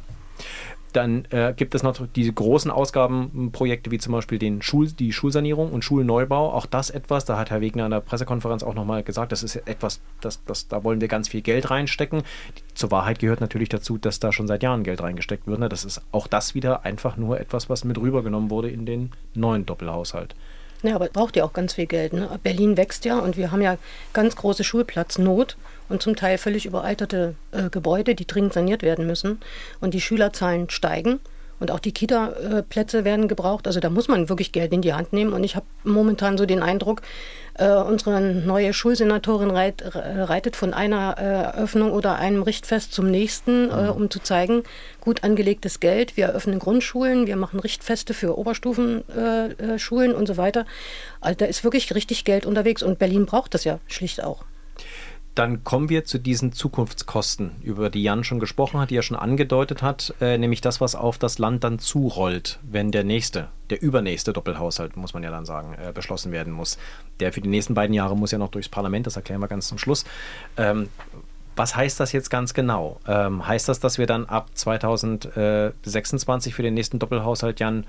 Dann 0.94 1.26
äh, 1.30 1.54
gibt 1.56 1.76
es 1.76 1.84
noch 1.84 1.96
diese 2.16 2.34
großen 2.34 2.72
Ausgabenprojekte 2.72 3.92
wie 3.92 4.00
zum 4.00 4.14
Beispiel 4.14 4.40
den 4.40 4.62
Schul, 4.62 4.88
die 4.88 5.14
Schulsanierung 5.14 5.72
und 5.72 5.84
Schulneubau. 5.84 6.52
Auch 6.52 6.66
das 6.66 6.90
etwas, 6.90 7.26
da 7.26 7.38
hat 7.38 7.52
Herr 7.52 7.62
Wegner 7.62 7.86
in 7.86 7.92
der 7.92 8.00
Pressekonferenz 8.00 8.64
auch 8.64 8.74
nochmal 8.74 9.04
gesagt, 9.04 9.32
das 9.32 9.44
ist 9.44 9.56
etwas, 9.56 10.02
das, 10.22 10.44
das, 10.46 10.68
da 10.68 10.84
wollen 10.84 11.02
wir 11.02 11.08
ganz 11.08 11.30
viel 11.30 11.42
Geld 11.42 11.70
reinstecken. 11.70 12.24
Zur 12.74 12.92
Wahrheit 12.92 13.20
gehört 13.20 13.42
natürlich 13.42 13.70
dazu, 13.70 13.98
dass 13.98 14.20
da 14.20 14.32
schon 14.32 14.48
seit 14.48 14.64
Jahren 14.64 14.84
Geld 14.84 15.02
reingesteckt 15.02 15.46
wird. 15.48 15.60
Ne? 15.60 15.70
Das 15.70 15.86
ist 15.86 16.02
auch 16.12 16.28
das 16.28 16.56
wieder 16.56 16.86
einfach 16.86 17.18
nur 17.18 17.40
etwas, 17.40 17.70
was 17.70 17.84
mit 17.84 17.98
rübergenommen 18.00 18.50
wurde 18.50 18.70
in 18.70 18.86
den 18.86 19.12
neuen 19.36 19.66
Doppelhaushalt. 19.66 20.36
Ja, 20.82 20.96
aber 20.96 21.08
braucht 21.10 21.36
ja 21.36 21.44
auch 21.44 21.54
ganz 21.54 21.74
viel 21.74 21.88
Geld. 21.88 22.14
Ne? 22.14 22.40
Berlin 22.42 22.78
wächst 22.78 23.06
ja 23.06 23.20
und 23.20 23.38
wir 23.38 23.52
haben 23.52 23.62
ja 23.62 23.78
ganz 24.14 24.36
große 24.36 24.64
Schulplatznot 24.64 25.58
und 25.90 26.02
zum 26.02 26.16
Teil 26.16 26.38
völlig 26.38 26.66
überalterte 26.66 27.36
äh, 27.52 27.70
Gebäude, 27.70 28.16
die 28.16 28.28
dringend 28.28 28.54
saniert 28.54 28.84
werden 28.84 29.08
müssen. 29.08 29.40
Und 29.82 29.94
die 29.94 30.02
Schülerzahlen 30.02 30.70
steigen. 30.70 31.20
Und 31.60 31.72
auch 31.72 31.80
die 31.80 31.92
Kita-Plätze 31.92 33.04
werden 33.04 33.28
gebraucht. 33.28 33.68
Also 33.68 33.82
da 33.82 33.90
muss 33.90 34.08
man 34.08 34.30
wirklich 34.30 34.54
Geld 34.54 34.72
in 34.72 34.82
die 34.82 34.94
Hand 34.94 35.12
nehmen. 35.12 35.34
Und 35.34 35.44
ich 35.44 35.56
habe 35.56 35.66
momentan 35.84 36.38
so 36.38 36.46
den 36.46 36.64
Eindruck, 36.64 37.02
äh, 37.56 37.70
unsere 37.70 38.22
neue 38.22 38.72
Schulsenatorin 38.72 39.52
reit, 39.52 39.84
reitet 39.94 40.56
von 40.56 40.74
einer 40.74 41.18
äh, 41.18 41.58
Eröffnung 41.58 41.92
oder 41.92 42.16
einem 42.16 42.44
Richtfest 42.44 42.94
zum 42.94 43.12
nächsten, 43.12 43.70
äh, 43.70 43.84
mhm. 43.84 43.90
um 43.90 44.10
zu 44.10 44.20
zeigen, 44.20 44.64
gut 45.02 45.26
angelegtes 45.26 45.82
Geld. 45.82 46.16
Wir 46.16 46.28
eröffnen 46.28 46.60
Grundschulen, 46.60 47.28
wir 47.28 47.36
machen 47.36 47.60
Richtfeste 47.60 48.14
für 48.14 48.38
Oberstufenschulen 48.38 50.12
äh, 50.12 50.14
äh, 50.14 50.18
und 50.18 50.28
so 50.28 50.38
weiter. 50.38 50.66
Also 51.20 51.40
da 51.40 51.46
ist 51.46 51.66
wirklich 51.66 51.94
richtig 51.94 52.24
Geld 52.24 52.46
unterwegs. 52.46 52.84
Und 52.84 53.00
Berlin 53.00 53.26
braucht 53.26 53.54
das 53.54 53.66
ja 53.66 53.80
schlicht 53.88 54.24
auch 54.24 54.46
dann 55.40 55.64
kommen 55.64 55.88
wir 55.88 56.04
zu 56.04 56.18
diesen 56.18 56.52
Zukunftskosten, 56.52 57.52
über 57.64 57.90
die 57.90 58.04
Jan 58.04 58.26
schon 58.26 58.42
gesprochen 58.42 58.82
hat, 58.82 58.90
die 58.90 58.98
er 58.98 59.04
schon 59.04 59.16
angedeutet 59.16 59.82
hat, 59.82 60.14
äh, 60.20 60.38
nämlich 60.38 60.60
das, 60.60 60.82
was 60.82 60.96
auf 60.96 61.18
das 61.18 61.40
Land 61.40 61.64
dann 61.64 61.80
zurollt, 61.80 62.60
wenn 62.62 62.92
der 62.92 63.06
nächste, 63.06 63.48
der 63.70 63.82
übernächste 63.82 64.34
Doppelhaushalt, 64.34 64.98
muss 64.98 65.14
man 65.14 65.24
ja 65.24 65.32
dann 65.32 65.46
sagen, 65.46 65.76
äh, 65.76 65.94
beschlossen 65.94 66.34
werden 66.34 66.52
muss. 66.52 66.78
Der 67.22 67.32
für 67.32 67.40
die 67.40 67.48
nächsten 67.48 67.74
beiden 67.74 67.94
Jahre 67.94 68.18
muss 68.18 68.32
ja 68.32 68.38
noch 68.38 68.52
durchs 68.52 68.68
Parlament, 68.68 69.08
das 69.08 69.16
erklären 69.16 69.40
wir 69.40 69.48
ganz 69.48 69.70
zum 69.70 69.78
Schluss. 69.78 70.04
Ähm, 70.58 70.90
was 71.56 71.74
heißt 71.74 72.02
das 72.02 72.12
jetzt 72.12 72.30
ganz 72.30 72.54
genau? 72.54 73.00
Ähm, 73.08 73.48
heißt 73.48 73.70
das, 73.70 73.80
dass 73.80 73.98
wir 73.98 74.08
dann 74.08 74.26
ab 74.26 74.50
2026 74.54 76.54
für 76.54 76.64
den 76.64 76.74
nächsten 76.74 77.00
Doppelhaushalt, 77.00 77.62
Jan, 77.62 77.86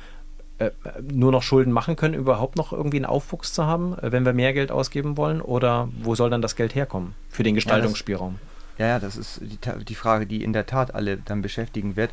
nur 1.11 1.33
noch 1.33 1.43
Schulden 1.43 1.73
machen 1.73 1.97
können, 1.97 2.15
überhaupt 2.15 2.57
noch 2.57 2.73
irgendwie 2.73 2.99
einen 2.99 3.07
Aufwuchs 3.07 3.53
zu 3.53 3.67
haben, 3.67 3.99
äh, 3.99 4.13
wenn 4.13 4.25
wir 4.25 4.33
mehr 4.33 4.53
Geld 4.53 4.71
ausgeben 4.71 5.17
wollen? 5.17 5.41
Oder 5.41 5.89
wo 6.03 6.15
soll 6.15 6.31
dann 6.31 6.43
das 6.43 6.57
Geld 6.57 6.75
herkommen 6.75 7.15
für 7.29 7.43
den 7.43 7.55
Gestaltungsspielraum? 7.55 8.37
Ja, 8.81 8.87
ja, 8.87 8.99
das 8.99 9.19
ist 9.19 9.43
die, 9.43 9.59
die, 9.85 9.95
Frage, 9.95 10.27
die 10.27 10.43
in 10.43 10.55
der 10.55 10.65
Tat 10.65 10.95
alle 10.95 11.19
dann 11.19 11.43
beschäftigen 11.43 11.97
wird. 11.97 12.13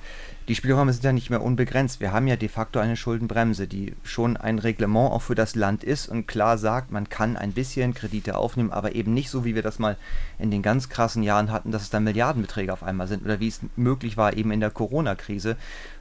Die 0.49 0.55
Spielräume 0.55 0.91
sind 0.91 1.05
ja 1.05 1.13
nicht 1.13 1.29
mehr 1.29 1.41
unbegrenzt. 1.41 2.01
Wir 2.01 2.11
haben 2.11 2.27
ja 2.27 2.35
de 2.35 2.49
facto 2.49 2.79
eine 2.79 2.97
Schuldenbremse, 2.97 3.67
die 3.67 3.95
schon 4.03 4.35
ein 4.35 4.59
Reglement 4.59 5.13
auch 5.13 5.21
für 5.21 5.33
das 5.33 5.55
Land 5.55 5.85
ist 5.85 6.09
und 6.09 6.27
klar 6.27 6.57
sagt, 6.57 6.91
man 6.91 7.07
kann 7.07 7.37
ein 7.37 7.53
bisschen 7.53 7.93
Kredite 7.93 8.35
aufnehmen, 8.35 8.73
aber 8.73 8.95
eben 8.95 9.13
nicht 9.13 9.29
so, 9.29 9.45
wie 9.45 9.55
wir 9.55 9.61
das 9.61 9.79
mal 9.79 9.95
in 10.39 10.51
den 10.51 10.61
ganz 10.61 10.89
krassen 10.89 11.23
Jahren 11.23 11.53
hatten, 11.53 11.71
dass 11.71 11.83
es 11.83 11.89
dann 11.89 12.03
Milliardenbeträge 12.03 12.73
auf 12.73 12.83
einmal 12.83 13.07
sind 13.07 13.23
oder 13.23 13.39
wie 13.39 13.47
es 13.47 13.61
möglich 13.77 14.17
war 14.17 14.35
eben 14.35 14.51
in 14.51 14.59
der 14.59 14.71
Corona-Krise 14.71 15.55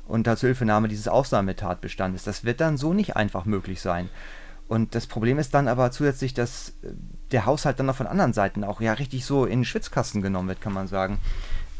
unter 0.06 0.36
Zuhilfenahme 0.36 0.88
dieses 0.88 1.08
Ausnahmetatbestandes. 1.08 2.24
Das 2.24 2.44
wird 2.44 2.60
dann 2.60 2.76
so 2.76 2.92
nicht 2.92 3.16
einfach 3.16 3.44
möglich 3.44 3.80
sein. 3.80 4.08
Und 4.68 4.94
das 4.94 5.06
Problem 5.06 5.38
ist 5.38 5.54
dann 5.54 5.68
aber 5.68 5.90
zusätzlich, 5.92 6.34
dass 6.34 6.70
äh, 6.82 6.88
der 7.30 7.46
Haushalt 7.46 7.78
dann 7.78 7.86
noch 7.86 7.96
von 7.96 8.06
anderen 8.06 8.32
Seiten 8.32 8.64
auch 8.64 8.80
ja 8.80 8.94
richtig 8.94 9.24
so 9.24 9.44
in 9.44 9.60
den 9.60 9.64
Schwitzkasten 9.64 10.22
genommen 10.22 10.48
wird, 10.48 10.60
kann 10.60 10.72
man 10.72 10.88
sagen. 10.88 11.18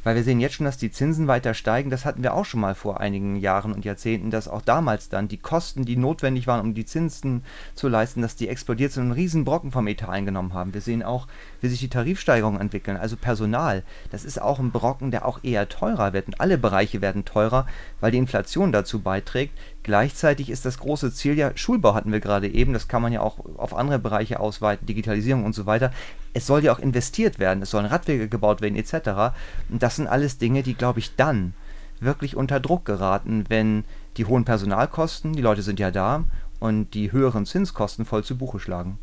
Weil 0.06 0.14
wir 0.14 0.22
sehen 0.22 0.38
jetzt 0.38 0.54
schon, 0.54 0.66
dass 0.66 0.76
die 0.76 0.92
Zinsen 0.92 1.26
weiter 1.26 1.52
steigen. 1.52 1.90
Das 1.90 2.04
hatten 2.04 2.22
wir 2.22 2.32
auch 2.32 2.44
schon 2.44 2.60
mal 2.60 2.76
vor 2.76 3.00
einigen 3.00 3.34
Jahren 3.34 3.72
und 3.72 3.84
Jahrzehnten, 3.84 4.30
dass 4.30 4.46
auch 4.46 4.62
damals 4.62 5.08
dann 5.08 5.26
die 5.26 5.36
Kosten, 5.36 5.84
die 5.84 5.96
notwendig 5.96 6.46
waren, 6.46 6.60
um 6.60 6.75
die 6.75 6.84
Zinsen 6.84 7.42
zu 7.75 7.88
leisten, 7.88 8.22
dass 8.22 8.36
die 8.36 8.46
explodiert 8.46 8.92
sind 8.92 9.02
und 9.02 9.10
einen 9.10 9.18
riesen 9.20 9.44
Brocken 9.44 9.72
vom 9.72 9.88
Etat 9.88 10.08
eingenommen 10.08 10.54
haben. 10.54 10.75
Wir 10.75 10.80
sehen 10.80 11.02
auch, 11.02 11.26
wie 11.60 11.66
sich 11.66 11.80
die 11.80 11.88
Tarifsteigerungen 11.88 12.60
entwickeln. 12.60 12.96
Also 12.96 13.16
Personal, 13.16 13.82
das 14.12 14.25
ist 14.25 14.40
auch 14.40 14.60
ein 14.60 14.70
Brocken, 14.70 15.10
der 15.10 15.26
auch 15.26 15.40
eher 15.42 15.68
teurer 15.68 16.12
wird. 16.12 16.28
Und 16.28 16.40
alle 16.40 16.56
Bereiche 16.56 17.00
werden 17.00 17.25
teurer, 17.25 17.66
weil 17.98 18.12
die 18.12 18.18
Inflation 18.18 18.70
dazu 18.70 19.00
beiträgt, 19.00 19.58
Gleichzeitig 19.86 20.50
ist 20.50 20.64
das 20.64 20.78
große 20.78 21.12
Ziel 21.12 21.38
ja, 21.38 21.52
Schulbau 21.54 21.94
hatten 21.94 22.10
wir 22.10 22.18
gerade 22.18 22.48
eben, 22.48 22.72
das 22.72 22.88
kann 22.88 23.02
man 23.02 23.12
ja 23.12 23.20
auch 23.20 23.38
auf 23.56 23.72
andere 23.72 24.00
Bereiche 24.00 24.40
ausweiten, 24.40 24.84
Digitalisierung 24.84 25.44
und 25.44 25.54
so 25.54 25.64
weiter. 25.64 25.92
Es 26.34 26.44
soll 26.44 26.64
ja 26.64 26.72
auch 26.72 26.80
investiert 26.80 27.38
werden, 27.38 27.62
es 27.62 27.70
sollen 27.70 27.86
Radwege 27.86 28.26
gebaut 28.28 28.62
werden 28.62 28.74
etc. 28.74 29.32
Und 29.68 29.84
das 29.84 29.94
sind 29.94 30.08
alles 30.08 30.38
Dinge, 30.38 30.64
die, 30.64 30.74
glaube 30.74 30.98
ich, 30.98 31.14
dann 31.14 31.54
wirklich 32.00 32.36
unter 32.36 32.58
Druck 32.58 32.84
geraten, 32.84 33.44
wenn 33.48 33.84
die 34.16 34.24
hohen 34.24 34.44
Personalkosten, 34.44 35.34
die 35.34 35.40
Leute 35.42 35.62
sind 35.62 35.78
ja 35.78 35.92
da, 35.92 36.24
und 36.58 36.92
die 36.94 37.12
höheren 37.12 37.46
Zinskosten 37.46 38.04
voll 38.04 38.24
zu 38.24 38.36
Buche 38.36 38.58
schlagen. 38.58 38.98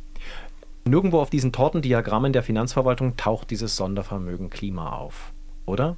Nirgendwo 0.83 1.21
auf 1.21 1.29
diesen 1.29 1.53
Tortendiagrammen 1.53 2.33
der 2.33 2.43
Finanzverwaltung 2.43 3.15
taucht 3.15 3.51
dieses 3.51 3.77
Sondervermögen 3.77 4.49
Klima 4.49 4.97
auf, 4.97 5.31
oder? 5.65 5.95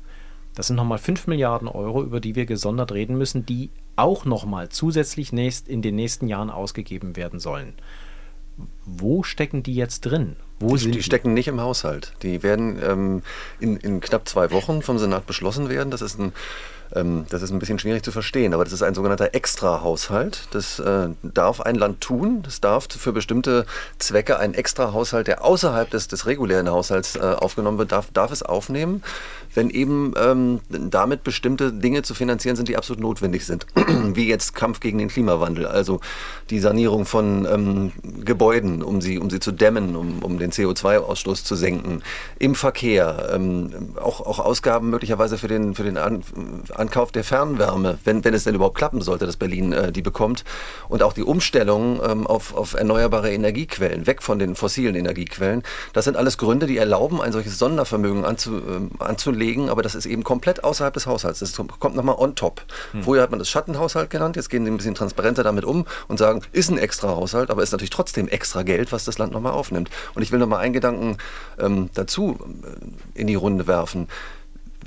Das 0.55 0.67
sind 0.67 0.77
nochmal 0.77 0.97
5 0.97 1.27
Milliarden 1.27 1.67
Euro, 1.67 2.01
über 2.01 2.19
die 2.19 2.35
wir 2.35 2.45
gesondert 2.45 2.91
reden 2.91 3.17
müssen, 3.17 3.45
die 3.45 3.69
auch 3.95 4.25
nochmal 4.25 4.69
zusätzlich 4.69 5.31
nächst, 5.31 5.67
in 5.67 5.81
den 5.81 5.95
nächsten 5.95 6.27
Jahren 6.27 6.49
ausgegeben 6.49 7.15
werden 7.15 7.39
sollen. 7.39 7.73
Wo 8.85 9.23
stecken 9.23 9.63
die 9.63 9.75
jetzt 9.75 10.01
drin? 10.01 10.37
Wo 10.61 10.77
die, 10.77 10.91
die, 10.91 11.03
stecken 11.03 11.33
nicht 11.33 11.49
im 11.49 11.59
Haushalt. 11.59 12.13
Die 12.21 12.41
werden 12.41 12.79
ähm, 12.81 13.21
in, 13.59 13.75
in 13.75 13.99
knapp 13.99 14.27
zwei 14.29 14.51
Wochen 14.51 14.81
vom 14.81 14.97
Senat 14.97 15.27
beschlossen 15.27 15.67
werden. 15.67 15.91
Das 15.91 16.01
ist 16.01 16.17
ein 16.17 16.31
ähm, 16.93 17.25
das 17.29 17.41
ist 17.41 17.51
ein 17.51 17.59
bisschen 17.59 17.79
schwierig 17.79 18.03
zu 18.03 18.11
verstehen, 18.11 18.53
aber 18.53 18.63
das 18.63 18.73
ist 18.73 18.83
ein 18.83 18.93
sogenannter 18.93 19.33
Extrahaushalt. 19.33 20.47
Das 20.51 20.79
äh, 20.79 21.09
darf 21.23 21.61
ein 21.61 21.75
Land 21.75 22.01
tun. 22.01 22.41
Das 22.43 22.61
darf 22.61 22.87
für 22.89 23.11
bestimmte 23.11 23.65
Zwecke 23.97 24.39
ein 24.39 24.53
Extrahaushalt, 24.53 25.27
der 25.27 25.43
außerhalb 25.43 25.89
des, 25.89 26.07
des 26.07 26.25
regulären 26.25 26.69
Haushalts 26.69 27.15
äh, 27.15 27.19
aufgenommen 27.19 27.77
wird, 27.77 27.91
darf, 27.91 28.11
darf 28.11 28.31
es 28.31 28.43
aufnehmen, 28.43 29.03
wenn 29.55 29.69
eben 29.69 30.13
ähm, 30.17 30.59
damit 30.69 31.23
bestimmte 31.23 31.71
Dinge 31.71 32.03
zu 32.03 32.13
finanzieren 32.13 32.55
sind, 32.55 32.67
die 32.67 32.77
absolut 32.77 33.01
notwendig 33.01 33.45
sind. 33.45 33.65
Wie 34.13 34.27
jetzt 34.27 34.55
Kampf 34.55 34.79
gegen 34.79 34.97
den 34.97 35.07
Klimawandel, 35.07 35.65
also 35.65 35.99
die 36.49 36.59
Sanierung 36.59 37.05
von 37.05 37.47
ähm, 37.49 37.91
Gebäuden, 38.23 38.83
um 38.83 39.01
sie, 39.01 39.19
um 39.19 39.29
sie 39.29 39.39
zu 39.39 39.51
dämmen, 39.51 39.95
um, 39.95 40.19
um 40.19 40.37
den 40.37 40.51
CO2-Ausstoß 40.51 41.43
zu 41.43 41.55
senken. 41.55 42.01
Im 42.39 42.55
Verkehr, 42.55 43.31
ähm, 43.33 43.71
auch, 44.01 44.21
auch 44.21 44.39
Ausgaben 44.39 44.89
möglicherweise 44.89 45.37
für 45.37 45.47
den, 45.47 45.75
für 45.75 45.83
den 45.83 45.97
An 45.97 46.23
Ankauf 46.73 47.11
der 47.11 47.23
Fernwärme, 47.23 47.97
wenn, 48.03 48.23
wenn 48.23 48.33
es 48.33 48.43
denn 48.43 48.55
überhaupt 48.55 48.77
klappen 48.77 49.01
sollte, 49.01 49.25
dass 49.25 49.37
Berlin 49.37 49.71
äh, 49.71 49.91
die 49.91 50.01
bekommt. 50.01 50.43
Und 50.89 51.03
auch 51.03 51.13
die 51.13 51.23
Umstellung 51.23 51.99
ähm, 52.07 52.27
auf, 52.27 52.53
auf 52.55 52.73
erneuerbare 52.73 53.31
Energiequellen, 53.31 54.07
weg 54.07 54.21
von 54.21 54.39
den 54.39 54.55
fossilen 54.55 54.95
Energiequellen. 54.95 55.63
Das 55.93 56.05
sind 56.05 56.17
alles 56.17 56.37
Gründe, 56.37 56.67
die 56.67 56.77
erlauben, 56.77 57.21
ein 57.21 57.31
solches 57.31 57.57
Sondervermögen 57.57 58.25
anzu, 58.25 58.57
äh, 58.57 59.03
anzulegen, 59.03 59.44
aber 59.69 59.81
das 59.81 59.95
ist 59.95 60.05
eben 60.05 60.23
komplett 60.23 60.63
außerhalb 60.63 60.93
des 60.93 61.05
Haushalts. 61.05 61.39
Das 61.39 61.53
kommt 61.53 61.95
nochmal 61.95 62.15
on 62.17 62.35
top. 62.35 62.61
Hm. 62.91 63.03
Vorher 63.03 63.23
hat 63.23 63.31
man 63.31 63.39
das 63.39 63.49
Schattenhaushalt 63.49 64.09
genannt, 64.09 64.35
jetzt 64.35 64.49
gehen 64.49 64.65
sie 64.65 64.71
ein 64.71 64.77
bisschen 64.77 64.95
transparenter 64.95 65.43
damit 65.43 65.65
um 65.65 65.85
und 66.07 66.17
sagen, 66.17 66.41
ist 66.51 66.69
ein 66.69 66.77
extra 66.77 67.09
Haushalt, 67.09 67.49
aber 67.49 67.63
ist 67.63 67.71
natürlich 67.71 67.89
trotzdem 67.89 68.27
extra 68.27 68.63
Geld, 68.63 68.91
was 68.91 69.05
das 69.05 69.17
Land 69.17 69.33
nochmal 69.33 69.53
aufnimmt. 69.53 69.89
Und 70.13 70.21
ich 70.21 70.31
will 70.31 70.39
nochmal 70.39 70.59
einen 70.59 70.73
Gedanken 70.73 71.17
ähm, 71.59 71.89
dazu 71.93 72.37
äh, 72.63 73.19
in 73.19 73.27
die 73.27 73.35
Runde 73.35 73.67
werfen. 73.67 74.07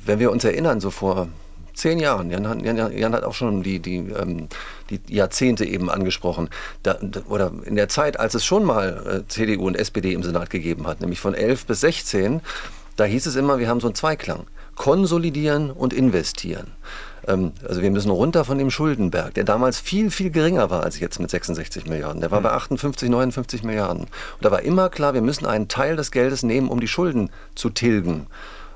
Wenn 0.05 0.19
wir 0.19 0.31
uns 0.31 0.45
erinnern, 0.45 0.81
so 0.81 0.91
vor 0.91 1.29
zehn 1.79 1.99
Jahren. 1.99 2.31
Jan, 2.31 2.61
Jan, 2.61 2.93
Jan 2.93 3.15
hat 3.15 3.25
auch 3.25 3.35
schon 3.35 3.63
die, 3.63 3.79
die, 3.79 3.99
ähm, 3.99 4.49
die 4.91 5.01
Jahrzehnte 5.09 5.65
eben 5.65 5.89
angesprochen. 5.89 6.51
Da, 6.83 6.99
oder 7.29 7.53
in 7.65 7.77
der 7.77 7.89
Zeit, 7.89 8.21
als 8.21 8.35
es 8.35 8.45
schon 8.45 8.65
mal 8.65 9.23
äh, 9.25 9.29
CDU 9.29 9.67
und 9.67 9.77
SPD 9.77 10.13
im 10.13 10.23
Senat 10.23 10.51
gegeben 10.51 10.87
hat, 10.87 11.01
nämlich 11.01 11.21
von 11.21 11.35
11 11.35 11.67
bis 11.67 11.81
16, 11.81 12.41
da 12.99 13.05
hieß 13.05 13.27
es 13.27 13.37
immer, 13.37 13.59
wir 13.59 13.69
haben 13.69 13.81
so 13.81 13.87
einen 13.87 13.95
Zweiklang. 13.95 14.47
Konsolidieren 14.75 15.71
und 15.71 15.93
investieren. 15.93 16.73
Ähm, 17.27 17.53
also 17.67 17.81
wir 17.81 17.91
müssen 17.91 18.11
runter 18.11 18.45
von 18.45 18.59
dem 18.59 18.71
Schuldenberg, 18.71 19.35
der 19.35 19.45
damals 19.45 19.79
viel, 19.79 20.11
viel 20.11 20.31
geringer 20.31 20.71
war 20.71 20.83
als 20.83 20.99
jetzt 20.99 21.21
mit 21.21 21.31
66 21.31 21.87
Milliarden. 21.87 22.21
Der 22.21 22.31
war 22.31 22.41
bei 22.41 22.51
58, 22.51 23.09
59 23.09 23.63
Milliarden. 23.63 24.03
Und 24.03 24.11
da 24.41 24.51
war 24.51 24.63
immer 24.63 24.89
klar, 24.89 25.15
wir 25.15 25.23
müssen 25.23 25.47
einen 25.47 25.69
Teil 25.69 25.97
des 25.97 26.11
Geldes 26.11 26.43
nehmen, 26.43 26.69
um 26.69 26.81
die 26.81 26.89
Schulden 26.89 27.31
zu 27.55 27.71
tilgen 27.71 28.27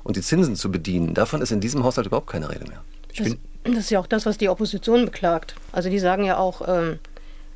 und 0.03 0.15
die 0.15 0.21
Zinsen 0.21 0.55
zu 0.55 0.71
bedienen. 0.71 1.13
Davon 1.13 1.41
ist 1.41 1.51
in 1.51 1.59
diesem 1.59 1.83
Haushalt 1.83 2.07
überhaupt 2.07 2.27
keine 2.27 2.49
Rede 2.49 2.65
mehr. 2.65 2.81
Das, 3.17 3.35
das, 3.63 3.77
ist 3.77 3.89
ja 3.91 3.99
auch 3.99 4.07
das, 4.07 4.25
was 4.25 4.37
die 4.37 4.47
Opposition 4.47 5.05
beklagt. 5.05 5.55
Also 5.73 5.89
die 5.89 5.99
sagen 5.99 6.23
ja 6.23 6.37
auch, 6.37 6.67
ähm, 6.67 6.99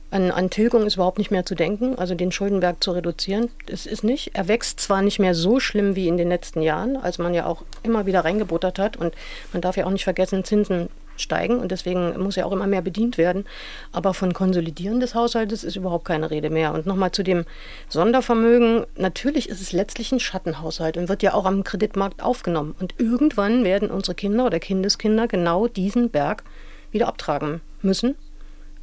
an, 0.09 0.31
an, 0.31 0.49
Tilgung 0.49 0.85
ist 0.85 0.95
überhaupt 0.95 1.17
nicht 1.17 1.31
mehr 1.31 1.45
zu 1.45 1.53
denken, 1.53 1.97
also 1.97 2.15
den 2.15 2.31
Schuldenberg 2.31 2.81
zu 2.83 2.91
reduzieren. 2.91 3.49
Das 3.65 3.85
ist 3.85 4.03
nicht. 4.03 4.31
Er 4.35 4.47
wächst 4.47 4.79
zwar 4.79 5.01
nicht 5.01 5.19
mehr 5.19 5.35
so 5.35 5.59
schlimm 5.59 5.95
wie 5.95 6.07
in 6.07 6.17
den 6.17 6.29
letzten 6.29 6.61
Jahren, 6.61 6.95
als 6.95 7.17
man 7.17 7.33
ja 7.33 7.45
auch 7.45 7.63
immer 7.83 8.05
wieder 8.05 8.23
reingebuttert 8.23 8.79
hat. 8.79 8.97
Und 8.97 9.13
man 9.51 9.61
darf 9.61 9.75
ja 9.75 9.85
auch 9.85 9.91
nicht 9.91 10.05
vergessen, 10.05 10.43
Zinsen 10.43 10.89
steigen 11.17 11.59
und 11.59 11.71
deswegen 11.71 12.17
muss 12.21 12.35
ja 12.35 12.45
auch 12.45 12.51
immer 12.51 12.67
mehr 12.67 12.81
bedient 12.81 13.17
werden. 13.17 13.45
Aber 13.91 14.13
von 14.13 14.33
Konsolidieren 14.33 14.99
des 14.99 15.15
Haushaltes 15.15 15.63
ist 15.63 15.75
überhaupt 15.75 16.05
keine 16.05 16.31
Rede 16.31 16.49
mehr. 16.49 16.73
Und 16.73 16.85
nochmal 16.85 17.11
zu 17.11 17.23
dem 17.23 17.45
Sondervermögen. 17.89 18.85
Natürlich 18.95 19.49
ist 19.49 19.61
es 19.61 19.71
letztlich 19.71 20.11
ein 20.11 20.19
Schattenhaushalt 20.19 20.97
und 20.97 21.09
wird 21.09 21.23
ja 21.23 21.33
auch 21.33 21.45
am 21.45 21.63
Kreditmarkt 21.63 22.23
aufgenommen. 22.23 22.75
Und 22.79 22.95
irgendwann 22.97 23.63
werden 23.63 23.89
unsere 23.89 24.15
Kinder 24.15 24.45
oder 24.45 24.59
Kindeskinder 24.59 25.27
genau 25.27 25.67
diesen 25.67 26.09
Berg 26.09 26.43
wieder 26.91 27.07
abtragen 27.07 27.61
müssen. 27.81 28.15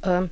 Ähm, 0.03 0.29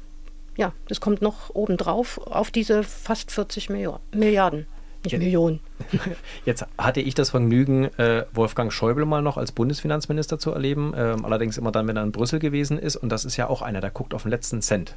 ja, 0.56 0.74
das 0.88 1.02
kommt 1.02 1.22
noch 1.22 1.54
obendrauf 1.54 2.20
auf 2.28 2.52
diese 2.52 2.84
fast 2.84 3.32
40 3.32 3.70
Milliarden. 3.70 4.68
Nicht 5.04 5.18
Millionen. 5.18 5.60
Jetzt 6.46 6.66
hatte 6.78 7.02
ich 7.02 7.14
das 7.14 7.32
Vergnügen, 7.32 7.86
äh, 7.98 8.26
Wolfgang 8.32 8.72
Schäuble 8.72 9.06
mal 9.06 9.22
noch 9.22 9.36
als 9.36 9.52
Bundesfinanzminister 9.52 10.40
zu 10.40 10.52
erleben. 10.52 10.94
Ähm, 10.96 11.26
allerdings 11.26 11.58
immer 11.58 11.74
dann, 11.74 11.88
wenn 11.88 11.98
er 11.98 12.04
in 12.04 12.14
Brüssel 12.14 12.40
gewesen 12.40 12.80
ist. 12.80 12.96
Und 12.96 13.10
das 13.10 13.26
ist 13.26 13.36
ja 13.36 13.50
auch 13.50 13.62
einer, 13.62 13.82
der 13.82 13.92
guckt 13.92 14.14
auf 14.14 14.22
den 14.22 14.32
letzten 14.32 14.62
Cent 14.62 14.96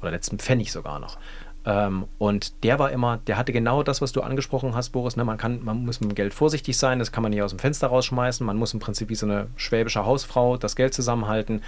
oder 0.00 0.10
letzten 0.10 0.38
Pfennig 0.38 0.72
sogar 0.72 0.98
noch. 0.98 1.18
Ähm, 1.66 2.06
und 2.18 2.64
der 2.64 2.78
war 2.78 2.90
immer, 2.90 3.18
der 3.26 3.38
hatte 3.38 3.52
genau 3.52 3.84
das, 3.84 4.02
was 4.02 4.12
du 4.12 4.22
angesprochen 4.22 4.74
hast, 4.74 4.90
Boris. 4.90 5.16
Ne? 5.16 5.24
Man, 5.24 5.38
kann, 5.38 5.64
man 5.64 5.84
muss 5.84 6.00
mit 6.00 6.10
dem 6.10 6.14
Geld 6.14 6.34
vorsichtig 6.34 6.76
sein, 6.76 6.98
das 6.98 7.12
kann 7.12 7.22
man 7.22 7.30
nicht 7.30 7.42
aus 7.42 7.52
dem 7.52 7.60
Fenster 7.60 7.86
rausschmeißen. 7.86 8.44
Man 8.44 8.56
muss 8.56 8.74
im 8.74 8.80
Prinzip 8.80 9.08
wie 9.08 9.14
so 9.14 9.26
eine 9.26 9.46
schwäbische 9.56 10.04
Hausfrau 10.04 10.56
das 10.56 10.74
Geld 10.76 10.94
zusammenhalten. 10.94 11.62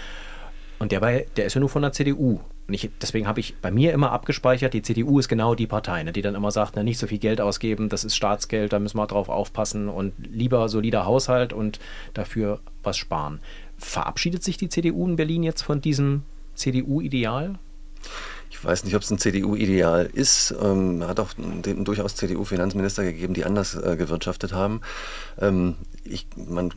Und 0.78 0.92
der, 0.92 1.00
war, 1.00 1.12
der 1.12 1.46
ist 1.46 1.54
ja 1.54 1.60
nur 1.60 1.68
von 1.68 1.82
der 1.82 1.92
CDU. 1.92 2.40
Und 2.68 2.74
ich, 2.74 2.90
deswegen 3.00 3.26
habe 3.26 3.40
ich 3.40 3.54
bei 3.56 3.70
mir 3.70 3.92
immer 3.92 4.10
abgespeichert, 4.10 4.74
die 4.74 4.82
CDU 4.82 5.18
ist 5.18 5.28
genau 5.28 5.54
die 5.54 5.66
Partei, 5.66 6.02
ne, 6.02 6.12
die 6.12 6.22
dann 6.22 6.34
immer 6.34 6.50
sagt, 6.50 6.76
ne, 6.76 6.84
nicht 6.84 6.98
so 6.98 7.06
viel 7.06 7.18
Geld 7.18 7.40
ausgeben, 7.40 7.88
das 7.88 8.04
ist 8.04 8.16
Staatsgeld, 8.16 8.72
da 8.72 8.78
müssen 8.78 8.98
wir 8.98 9.06
drauf 9.06 9.28
aufpassen 9.28 9.88
und 9.88 10.12
lieber 10.18 10.68
solider 10.68 11.06
Haushalt 11.06 11.52
und 11.52 11.78
dafür 12.12 12.60
was 12.82 12.96
sparen. 12.96 13.40
Verabschiedet 13.78 14.42
sich 14.42 14.56
die 14.56 14.68
CDU 14.68 15.06
in 15.06 15.16
Berlin 15.16 15.42
jetzt 15.42 15.62
von 15.62 15.80
diesem 15.80 16.22
CDU-Ideal? 16.54 17.54
Ich 18.50 18.64
weiß 18.64 18.84
nicht, 18.84 18.94
ob 18.96 19.02
es 19.02 19.10
ein 19.10 19.18
CDU-Ideal 19.18 20.08
ist. 20.12 20.54
Ähm, 20.62 21.06
hat 21.06 21.20
auch 21.20 21.30
den, 21.36 21.84
durchaus 21.84 22.14
CDU-Finanzminister 22.16 23.04
gegeben, 23.04 23.34
die 23.34 23.44
anders 23.44 23.74
äh, 23.74 23.96
gewirtschaftet 23.96 24.52
haben. 24.52 24.80
Ähm, 25.40 25.76
ich, 26.04 26.26
man 26.36 26.72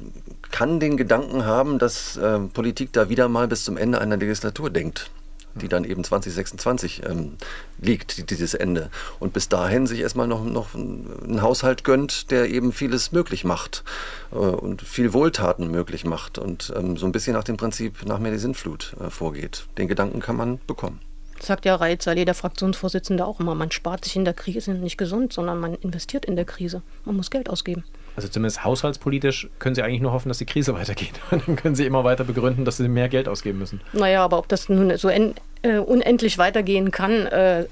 kann 0.52 0.80
den 0.80 0.98
Gedanken 0.98 1.46
haben, 1.46 1.80
dass 1.80 2.18
äh, 2.18 2.40
Politik 2.40 2.94
da 2.94 3.10
wieder 3.10 3.30
mal 3.30 3.48
bis 3.48 3.64
zum 3.64 3.78
Ende 3.78 4.02
einer 4.02 4.18
Legislatur 4.18 4.70
denkt 4.70 5.10
die 5.56 5.68
dann 5.68 5.84
eben 5.84 6.04
2026 6.04 7.04
ähm, 7.06 7.34
liegt, 7.80 8.30
dieses 8.30 8.54
Ende. 8.54 8.90
Und 9.20 9.34
bis 9.34 9.50
dahin 9.50 9.88
sich 9.88 10.00
erstmal 10.00 10.28
noch, 10.28 10.44
noch 10.44 10.74
einen 10.76 11.42
Haushalt 11.42 11.84
gönnt, 11.84 12.32
der 12.32 12.50
eben 12.50 12.72
vieles 12.72 13.12
möglich 13.12 13.44
macht 13.44 13.84
äh, 14.32 14.36
und 14.36 14.82
viel 14.82 15.14
Wohltaten 15.14 15.70
möglich 15.70 16.06
macht 16.06 16.38
und 16.38 16.74
ähm, 16.76 16.98
so 16.98 17.06
ein 17.06 17.12
bisschen 17.12 17.34
nach 17.34 17.44
dem 17.44 17.58
Prinzip 17.58 18.06
nach 18.06 18.20
mir 18.20 18.32
die 18.32 18.38
Sinnflut 18.38 18.96
äh, 19.00 19.10
vorgeht. 19.10 19.66
Den 19.78 19.88
Gedanken 19.88 20.20
kann 20.20 20.36
man 20.36 20.60
bekommen. 20.68 21.00
Das 21.40 21.48
sagt 21.48 21.66
ja 21.66 21.76
Reitzer, 21.76 22.16
jeder 22.16 22.34
Fraktionsvorsitzende 22.34 23.26
auch 23.26 23.40
immer, 23.40 23.56
man 23.56 23.72
spart 23.72 24.04
sich 24.04 24.16
in 24.16 24.26
der 24.26 24.34
Krise 24.34 24.74
nicht 24.74 24.98
gesund, 24.98 25.32
sondern 25.32 25.60
man 25.60 25.74
investiert 25.76 26.26
in 26.26 26.36
der 26.36 26.46
Krise. 26.46 26.82
Man 27.06 27.16
muss 27.16 27.32
Geld 27.32 27.50
ausgeben. 27.50 27.86
Also 28.18 28.28
zumindest 28.28 28.66
haushaltspolitisch 28.66 29.50
können 29.60 29.74
Sie 29.74 29.82
eigentlich 29.82 30.02
nur 30.02 30.12
hoffen, 30.12 30.28
dass 30.28 30.40
die 30.40 30.46
Krise 30.46 30.74
weitergeht. 30.76 31.14
Dann 31.32 31.56
können 31.56 31.76
Sie 31.76 31.86
immer 31.86 32.04
weiter 32.04 32.26
begründen, 32.26 32.66
dass 32.66 32.78
Sie 32.78 32.88
mehr 32.90 33.08
Geld 33.08 33.30
ausgeben 33.30 33.58
müssen. 33.58 33.80
Naja, 33.94 34.24
aber 34.24 34.38
ob 34.38 34.50
das 34.50 34.68
nun 34.68 34.98
so 34.98 35.08
en, 35.08 35.34
äh, 35.62 35.78
unendlich 35.78 36.38
weitergehen 36.38 36.92
kann, 36.92 37.26
äh, 37.28 37.66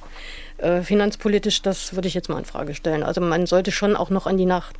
äh, 0.57 0.81
finanzpolitisch, 0.81 1.61
das 1.61 1.93
würde 1.93 2.07
ich 2.07 2.13
jetzt 2.13 2.29
mal 2.29 2.39
in 2.39 2.45
Frage 2.45 2.73
stellen. 2.73 3.03
Also 3.03 3.19
man 3.19 3.45
sollte 3.45 3.71
schon 3.71 3.97
auch 3.97 4.09
noch 4.09 4.27
an 4.27 4.37
die 4.37 4.45
Nach 4.45 4.71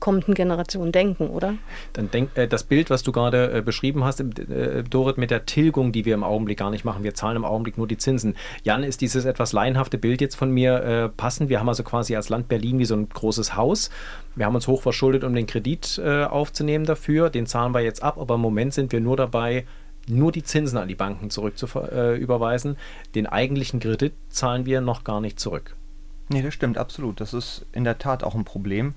kommenden 0.00 0.34
Generationen 0.34 0.92
denken, 0.92 1.28
oder? 1.28 1.54
Dann 1.92 2.10
denk, 2.10 2.36
äh, 2.36 2.48
das 2.48 2.64
Bild, 2.64 2.90
was 2.90 3.02
du 3.02 3.12
gerade 3.12 3.58
äh, 3.58 3.62
beschrieben 3.62 4.02
hast, 4.02 4.20
äh, 4.20 4.82
Dorit, 4.82 5.18
mit 5.18 5.30
der 5.30 5.46
Tilgung, 5.46 5.92
die 5.92 6.04
wir 6.04 6.14
im 6.14 6.24
Augenblick 6.24 6.58
gar 6.58 6.70
nicht 6.70 6.84
machen. 6.84 7.04
Wir 7.04 7.14
zahlen 7.14 7.36
im 7.36 7.44
Augenblick 7.44 7.78
nur 7.78 7.86
die 7.86 7.98
Zinsen. 7.98 8.34
Jan, 8.64 8.82
ist 8.82 9.00
dieses 9.00 9.24
etwas 9.24 9.52
laienhafte 9.52 9.98
Bild 9.98 10.20
jetzt 10.20 10.34
von 10.34 10.50
mir 10.50 11.12
passend? 11.16 11.50
Wir 11.50 11.60
haben 11.60 11.68
also 11.68 11.82
quasi 11.82 12.16
als 12.16 12.28
Land 12.28 12.48
Berlin 12.48 12.78
wie 12.78 12.84
so 12.84 12.94
ein 12.94 13.08
großes 13.08 13.56
Haus. 13.56 13.90
Wir 14.34 14.46
haben 14.46 14.54
uns 14.54 14.66
hoch 14.66 14.82
verschuldet, 14.82 15.24
um 15.24 15.34
den 15.34 15.46
Kredit 15.46 16.00
aufzunehmen 16.00 16.84
dafür. 16.84 17.30
Den 17.30 17.46
zahlen 17.46 17.74
wir 17.74 17.80
jetzt 17.80 18.02
ab, 18.02 18.18
aber 18.18 18.36
im 18.36 18.40
Moment 18.40 18.74
sind 18.74 18.92
wir 18.92 19.00
nur 19.00 19.16
dabei, 19.16 19.66
nur 20.06 20.32
die 20.32 20.42
Zinsen 20.42 20.78
an 20.78 20.88
die 20.88 20.94
Banken 20.94 21.30
zurückzuüberweisen. 21.30 22.72
Äh, 22.72 23.12
den 23.14 23.26
eigentlichen 23.26 23.80
Kredit 23.80 24.12
zahlen 24.28 24.66
wir 24.66 24.80
noch 24.80 25.04
gar 25.04 25.20
nicht 25.20 25.38
zurück. 25.38 25.76
Nee, 26.28 26.42
das 26.42 26.54
stimmt, 26.54 26.78
absolut. 26.78 27.20
Das 27.20 27.34
ist 27.34 27.66
in 27.72 27.84
der 27.84 27.98
Tat 27.98 28.22
auch 28.24 28.34
ein 28.34 28.44
Problem. 28.44 28.94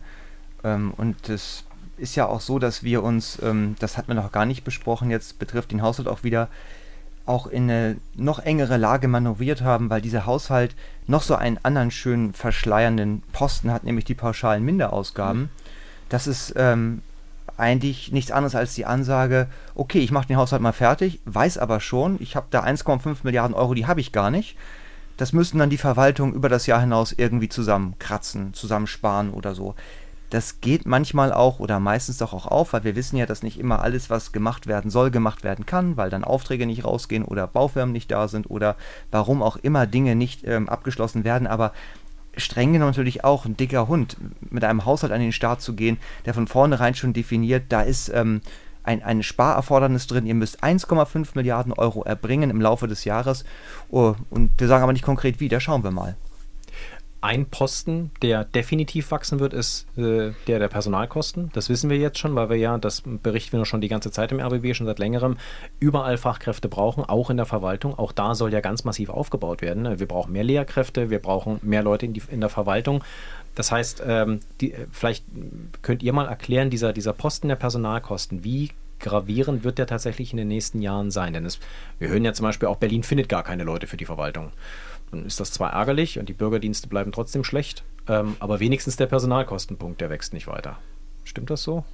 Ähm, 0.64 0.94
und 0.96 1.30
es 1.30 1.66
ist 1.98 2.16
ja 2.16 2.26
auch 2.26 2.42
so, 2.42 2.60
dass 2.60 2.84
wir 2.84 3.04
uns, 3.04 3.40
ähm, 3.42 3.76
das 3.80 3.98
hat 3.98 4.08
man 4.08 4.18
noch 4.18 4.32
gar 4.32 4.46
nicht 4.46 4.64
besprochen, 4.64 5.12
jetzt 5.12 5.40
betrifft 5.40 5.72
den 5.72 5.82
Haushalt 5.82 6.08
auch 6.08 6.24
wieder, 6.24 6.50
auch 7.26 7.48
in 7.48 7.70
eine 7.70 7.98
noch 8.16 8.40
engere 8.40 8.78
Lage 8.78 9.08
manövriert 9.08 9.62
haben, 9.62 9.90
weil 9.90 10.02
dieser 10.02 10.26
Haushalt 10.26 10.76
noch 11.08 11.22
so 11.22 11.36
einen 11.36 11.60
anderen 11.64 11.92
schönen 11.92 12.34
verschleiernden 12.34 13.24
Posten 13.32 13.72
hat, 13.72 13.84
nämlich 13.84 14.06
die 14.06 14.16
pauschalen 14.16 14.64
Minderausgaben. 14.64 15.44
Mhm. 15.44 15.50
Das 16.10 16.28
ist 16.28 16.54
ähm, 16.58 17.02
eigentlich 17.58 18.12
nichts 18.12 18.32
anderes 18.32 18.56
als 18.56 18.76
die 18.76 18.86
Ansage, 18.86 19.48
okay, 19.76 20.00
ich 20.00 20.12
mache 20.12 20.28
den 20.28 20.38
Haushalt 20.38 20.62
mal 20.62 20.74
fertig, 20.74 21.20
weiß 21.26 21.58
aber 21.58 21.80
schon, 21.80 22.18
ich 22.20 22.36
habe 22.36 22.48
da 22.50 22.64
1,5 22.64 23.18
Milliarden 23.24 23.56
Euro, 23.56 23.74
die 23.74 23.88
habe 23.88 24.02
ich 24.02 24.12
gar 24.12 24.32
nicht. 24.32 24.58
Das 25.18 25.32
müssten 25.32 25.60
dann 25.60 25.70
die 25.70 25.78
Verwaltung 25.78 26.34
über 26.34 26.50
das 26.50 26.66
Jahr 26.66 26.82
hinaus 26.82 27.14
irgendwie 27.16 27.48
zusammenkratzen, 27.48 28.54
zusammensparen 28.54 29.30
oder 29.30 29.54
so. 29.54 29.76
Das 30.34 30.62
geht 30.62 30.88
manchmal 30.88 31.32
auch 31.32 31.60
oder 31.60 31.80
meistens 31.80 32.18
doch 32.18 32.34
auch 32.34 32.48
auf, 32.48 32.74
weil 32.74 32.84
wir 32.84 32.96
wissen 32.96 33.18
ja, 33.18 33.28
dass 33.28 33.44
nicht 33.44 33.60
immer 33.60 33.84
alles, 33.84 34.10
was 34.10 34.32
gemacht 34.32 34.66
werden 34.66 34.90
soll, 34.90 35.12
gemacht 35.12 35.44
werden 35.44 35.68
kann, 35.68 35.96
weil 35.96 36.10
dann 36.10 36.24
Aufträge 36.24 36.66
nicht 36.66 36.86
rausgehen 36.86 37.24
oder 37.24 37.46
Baufirmen 37.46 37.92
nicht 37.92 38.10
da 38.10 38.28
sind 38.28 38.50
oder 38.50 38.76
warum 39.12 39.44
auch 39.44 39.58
immer 39.58 39.86
Dinge 39.86 40.16
nicht 40.16 40.44
ähm, 40.44 40.70
abgeschlossen 40.70 41.24
werden. 41.24 41.46
Aber 41.46 41.72
streng 42.36 42.74
genommen 42.74 42.90
natürlich 42.90 43.24
auch 43.24 43.46
ein 43.46 43.58
dicker 43.58 43.88
Hund, 43.88 44.18
mit 44.50 44.64
einem 44.64 44.86
Haushalt 44.86 45.14
an 45.14 45.22
den 45.22 45.34
Start 45.34 45.62
zu 45.62 45.76
gehen, 45.76 46.00
der 46.26 46.34
von 46.34 46.48
vornherein 46.48 46.96
schon 46.96 47.14
definiert, 47.14 47.66
da 47.70 47.84
ist 47.84 48.10
ähm, 48.10 48.42
ein, 48.82 49.04
ein 49.04 49.22
Sparerfordernis 49.22 50.08
drin, 50.08 50.26
ihr 50.26 50.34
müsst 50.34 50.64
1,5 50.64 51.28
Milliarden 51.36 51.74
Euro 51.74 52.06
erbringen 52.06 52.50
im 52.50 52.60
Laufe 52.60 52.88
des 52.88 53.06
Jahres. 53.06 53.46
Oh, 53.92 54.16
und 54.32 54.50
wir 54.58 54.68
sagen 54.68 54.82
aber 54.82 54.94
nicht 54.94 55.06
konkret 55.06 55.40
wie, 55.40 55.48
da 55.48 55.60
schauen 55.60 55.84
wir 55.84 55.92
mal. 55.92 56.16
Ein 57.24 57.46
Posten, 57.46 58.12
der 58.22 58.44
definitiv 58.44 59.10
wachsen 59.12 59.40
wird, 59.40 59.54
ist 59.54 59.88
äh, 59.98 60.34
der 60.48 60.60
der 60.60 60.68
Personalkosten. 60.68 61.52
Das 61.54 61.70
wissen 61.70 61.90
wir 61.90 61.98
jetzt 61.98 62.20
schon, 62.20 62.36
weil 62.36 62.50
wir 62.50 62.58
ja, 62.58 62.78
das 62.78 63.02
berichten 63.06 63.58
wir 63.58 63.64
schon 63.64 63.80
die 63.80 63.88
ganze 63.88 64.12
Zeit 64.12 64.34
im 64.34 64.42
RBB, 64.42 64.76
schon 64.76 64.88
seit 64.88 65.00
längerem, 65.00 65.38
überall 65.80 66.18
Fachkräfte 66.18 66.68
brauchen, 66.68 67.06
auch 67.06 67.30
in 67.30 67.38
der 67.38 67.46
Verwaltung. 67.46 67.98
Auch 67.98 68.12
da 68.12 68.36
soll 68.36 68.52
ja 68.52 68.60
ganz 68.60 68.84
massiv 68.84 69.10
aufgebaut 69.10 69.62
werden. 69.62 70.02
Wir 70.02 70.06
brauchen 70.06 70.34
mehr 70.34 70.44
Lehrkräfte, 70.44 71.10
wir 71.10 71.20
brauchen 71.20 71.62
mehr 71.62 71.82
Leute 71.82 72.08
in, 72.08 72.12
die, 72.12 72.22
in 72.30 72.42
der 72.42 72.50
Verwaltung. 72.50 73.06
Das 73.56 73.72
heißt, 73.72 74.04
ähm, 74.06 74.42
die, 74.60 74.76
vielleicht 74.92 75.24
könnt 75.82 76.04
ihr 76.04 76.12
mal 76.12 76.28
erklären, 76.28 76.70
dieser, 76.70 76.92
dieser 76.92 77.14
Posten 77.14 77.48
der 77.48 77.56
Personalkosten, 77.56 78.44
wie 78.44 78.72
gravierend 79.00 79.64
wird 79.64 79.78
der 79.78 79.88
tatsächlich 79.88 80.32
in 80.32 80.38
den 80.38 80.50
nächsten 80.50 80.82
Jahren 80.82 81.10
sein? 81.10 81.32
Denn 81.32 81.46
es, 81.46 81.60
wir 82.00 82.10
hören 82.10 82.26
ja 82.26 82.34
zum 82.34 82.44
Beispiel 82.44 82.68
auch, 82.68 82.78
Berlin 82.78 83.04
findet 83.04 83.30
gar 83.30 83.44
keine 83.44 83.64
Leute 83.64 83.88
für 83.88 83.96
die 83.98 84.06
Verwaltung. 84.06 84.52
Dann 85.14 85.28
ist 85.28 85.40
das 85.40 85.52
zwar 85.52 85.74
ärgerlich 85.74 86.18
und 86.18 86.28
die 86.28 86.34
Bürgerdienste 86.34 86.88
bleiben 86.88 87.12
trotzdem 87.12 87.44
schlecht, 87.44 87.84
ähm, 88.08 88.36
aber 88.40 88.60
wenigstens 88.60 88.96
der 88.96 89.06
Personalkostenpunkt, 89.06 90.02
der 90.02 90.10
wächst 90.10 90.34
nicht 90.34 90.48
weiter. 90.48 90.80
Stimmt 91.24 91.52
das 91.52 91.62
so? 91.62 91.86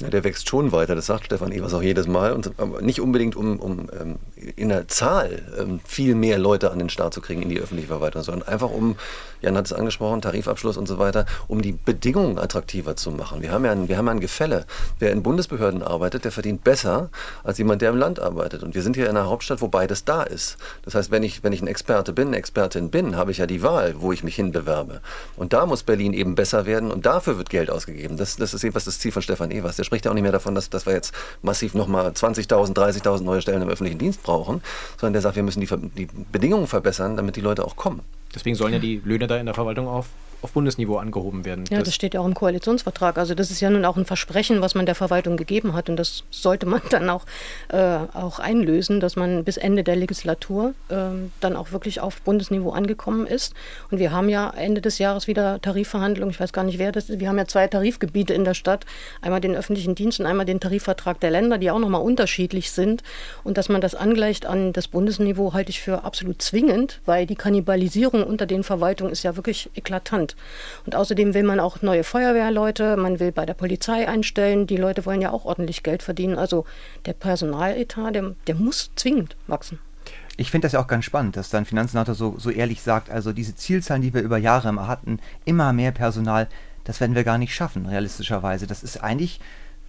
Ja, 0.00 0.08
der 0.08 0.24
wächst 0.24 0.48
schon 0.48 0.72
weiter, 0.72 0.94
das 0.94 1.06
sagt 1.06 1.26
Stefan 1.26 1.52
Evers 1.52 1.74
auch 1.74 1.82
jedes 1.82 2.06
Mal. 2.06 2.32
Und 2.32 2.50
nicht 2.82 3.00
unbedingt, 3.00 3.36
um, 3.36 3.60
um 3.60 3.88
ähm, 4.00 4.16
in 4.56 4.70
der 4.70 4.88
Zahl 4.88 5.42
ähm, 5.58 5.80
viel 5.84 6.14
mehr 6.14 6.38
Leute 6.38 6.70
an 6.70 6.78
den 6.78 6.88
Start 6.88 7.12
zu 7.12 7.20
kriegen 7.20 7.42
in 7.42 7.50
die 7.50 7.60
öffentliche 7.60 7.88
Verwaltung, 7.88 8.22
sondern 8.22 8.48
einfach 8.48 8.70
um, 8.70 8.96
Jan 9.42 9.56
hat 9.56 9.66
es 9.66 9.72
angesprochen, 9.72 10.22
Tarifabschluss 10.22 10.78
und 10.78 10.86
so 10.86 10.98
weiter, 10.98 11.26
um 11.48 11.60
die 11.60 11.72
Bedingungen 11.72 12.38
attraktiver 12.38 12.96
zu 12.96 13.10
machen. 13.10 13.42
Wir 13.42 13.52
haben 13.52 13.64
ja 13.64 13.72
ein, 13.72 13.88
wir 13.88 13.98
haben 13.98 14.08
ein 14.08 14.20
Gefälle. 14.20 14.64
Wer 14.98 15.12
in 15.12 15.22
Bundesbehörden 15.22 15.82
arbeitet, 15.82 16.24
der 16.24 16.32
verdient 16.32 16.64
besser 16.64 17.10
als 17.44 17.58
jemand, 17.58 17.82
der 17.82 17.90
im 17.90 17.96
Land 17.96 18.20
arbeitet. 18.20 18.62
Und 18.62 18.74
wir 18.74 18.82
sind 18.82 18.96
hier 18.96 19.04
in 19.04 19.16
einer 19.16 19.28
Hauptstadt, 19.28 19.60
wo 19.60 19.68
beides 19.68 20.04
da 20.04 20.22
ist. 20.22 20.56
Das 20.82 20.94
heißt, 20.94 21.10
wenn 21.10 21.22
ich, 21.22 21.44
wenn 21.44 21.52
ich 21.52 21.60
ein 21.60 21.66
Experte 21.66 22.12
bin, 22.12 22.28
eine 22.28 22.38
Expertin 22.38 22.90
bin, 22.90 23.16
habe 23.16 23.30
ich 23.32 23.38
ja 23.38 23.46
die 23.46 23.62
Wahl, 23.62 23.96
wo 23.98 24.12
ich 24.12 24.24
mich 24.24 24.36
hinbewerbe. 24.36 25.02
Und 25.36 25.52
da 25.52 25.66
muss 25.66 25.82
Berlin 25.82 26.14
eben 26.14 26.34
besser 26.34 26.64
werden 26.64 26.90
und 26.90 27.04
dafür 27.04 27.36
wird 27.36 27.50
Geld 27.50 27.70
ausgegeben. 27.70 28.16
Das, 28.16 28.36
das 28.36 28.54
ist 28.54 28.62
jedenfalls 28.62 28.86
das 28.86 28.98
Ziel 28.98 29.12
von 29.12 29.22
Stefan 29.22 29.50
Evers. 29.50 29.76
Der 29.76 29.84
spricht 29.90 30.04
ja 30.04 30.12
auch 30.12 30.14
nicht 30.14 30.22
mehr 30.22 30.30
davon, 30.30 30.54
dass, 30.54 30.70
dass 30.70 30.86
wir 30.86 30.92
jetzt 30.92 31.12
massiv 31.42 31.74
nochmal 31.74 32.10
20.000, 32.10 32.76
30.000 32.76 33.22
neue 33.24 33.42
Stellen 33.42 33.60
im 33.60 33.68
öffentlichen 33.68 33.98
Dienst 33.98 34.22
brauchen, 34.22 34.62
sondern 35.00 35.14
der 35.14 35.22
sagt, 35.22 35.34
wir 35.34 35.42
müssen 35.42 35.60
die, 35.60 35.66
die 35.96 36.08
Bedingungen 36.30 36.68
verbessern, 36.68 37.16
damit 37.16 37.34
die 37.34 37.40
Leute 37.40 37.64
auch 37.64 37.74
kommen. 37.74 38.02
Deswegen 38.32 38.54
sollen 38.54 38.72
ja 38.72 38.78
die 38.78 39.02
Löhne 39.04 39.26
da 39.26 39.36
in 39.36 39.46
der 39.46 39.54
Verwaltung 39.56 39.88
auf 39.88 40.06
auf 40.42 40.52
Bundesniveau 40.52 40.96
angehoben 40.96 41.44
werden. 41.44 41.64
Ja, 41.70 41.78
das, 41.78 41.88
das, 41.88 41.94
steht 41.94 42.14
ja 42.14 42.20
auch 42.20 42.26
im 42.26 42.34
Koalitionsvertrag. 42.34 43.18
Also 43.18 43.34
das 43.34 43.50
ist 43.50 43.60
ja 43.60 43.68
nun 43.68 43.84
auch 43.84 43.96
ein 43.96 44.06
Versprechen, 44.06 44.60
was 44.60 44.74
man 44.74 44.86
der 44.86 44.94
Verwaltung 44.94 45.36
gegeben 45.36 45.74
hat. 45.74 45.90
Und 45.90 45.96
das 45.96 46.24
sollte 46.30 46.66
man 46.66 46.80
dann 46.90 47.10
auch, 47.10 47.26
äh, 47.68 47.98
auch 48.14 48.38
einlösen, 48.38 49.00
dass 49.00 49.16
man 49.16 49.44
bis 49.44 49.56
Ende 49.56 49.84
der 49.84 49.96
Legislatur 49.96 50.74
äh, 50.88 50.94
dann 51.40 51.56
auch 51.56 51.72
wirklich 51.72 52.00
auf 52.00 52.22
Bundesniveau 52.22 52.70
angekommen 52.70 53.26
ist. 53.26 53.54
Und 53.90 53.98
wir 53.98 54.12
haben 54.12 54.28
ja 54.28 54.50
Ende 54.50 54.80
des 54.80 54.98
Jahres 54.98 55.26
wieder 55.26 55.60
Tarifverhandlungen. 55.60 56.30
Ich 56.32 56.40
weiß 56.40 56.52
gar 56.52 56.64
nicht, 56.64 56.78
wer 56.78 56.92
das 56.92 57.10
ist. 57.10 57.20
Wir 57.20 57.28
haben 57.28 57.38
ja 57.38 57.46
zwei 57.46 57.66
Tarifgebiete 57.66 58.32
in 58.32 58.44
der 58.44 58.54
Stadt. 58.54 58.86
Einmal 59.20 59.40
den 59.40 59.54
öffentlichen 59.54 59.94
Dienst 59.94 60.20
und 60.20 60.26
einmal 60.26 60.46
den 60.46 60.60
Tarifvertrag 60.60 61.20
der 61.20 61.30
Länder, 61.30 61.58
die 61.58 61.70
auch 61.70 61.78
nochmal 61.78 62.02
unterschiedlich 62.02 62.70
sind. 62.70 63.02
Und 63.44 63.58
dass 63.58 63.68
man 63.68 63.80
das 63.80 63.94
angleicht 63.94 64.46
an 64.46 64.72
das 64.72 64.88
Bundesniveau, 64.88 65.52
halte 65.52 65.70
ich 65.70 65.80
für 65.80 66.04
absolut 66.04 66.40
zwingend, 66.40 67.00
weil 67.04 67.26
die 67.26 67.34
Kannibalisierung 67.34 68.22
unter 68.22 68.46
den 68.46 68.64
Verwaltungen 68.64 69.12
ist 69.12 69.22
ja 69.22 69.36
wirklich 69.36 69.70
eklatant 69.74 70.29
sind. 70.30 70.36
Und 70.86 70.94
außerdem 70.94 71.34
will 71.34 71.42
man 71.42 71.60
auch 71.60 71.82
neue 71.82 72.04
Feuerwehrleute, 72.04 72.96
man 72.96 73.20
will 73.20 73.32
bei 73.32 73.46
der 73.46 73.54
Polizei 73.54 74.08
einstellen. 74.08 74.66
Die 74.66 74.76
Leute 74.76 75.06
wollen 75.06 75.20
ja 75.20 75.30
auch 75.30 75.44
ordentlich 75.44 75.82
Geld 75.82 76.02
verdienen. 76.02 76.36
Also 76.36 76.64
der 77.06 77.12
Personaletat, 77.12 78.14
der, 78.14 78.34
der 78.46 78.54
muss 78.54 78.90
zwingend 78.96 79.36
wachsen. 79.46 79.78
Ich 80.36 80.50
finde 80.50 80.66
das 80.66 80.72
ja 80.72 80.80
auch 80.80 80.86
ganz 80.86 81.04
spannend, 81.04 81.36
dass 81.36 81.50
dann 81.50 81.66
Finanzsenator 81.66 82.14
so, 82.14 82.36
so 82.38 82.50
ehrlich 82.50 82.80
sagt, 82.80 83.10
also 83.10 83.32
diese 83.32 83.54
Zielzahlen, 83.54 84.02
die 84.02 84.14
wir 84.14 84.22
über 84.22 84.38
Jahre 84.38 84.70
immer 84.70 84.88
hatten, 84.88 85.20
immer 85.44 85.72
mehr 85.72 85.92
Personal, 85.92 86.48
das 86.84 87.00
werden 87.00 87.14
wir 87.14 87.24
gar 87.24 87.36
nicht 87.36 87.54
schaffen, 87.54 87.84
realistischerweise. 87.84 88.66
Das 88.66 88.82
ist 88.82 89.02
eigentlich 89.02 89.40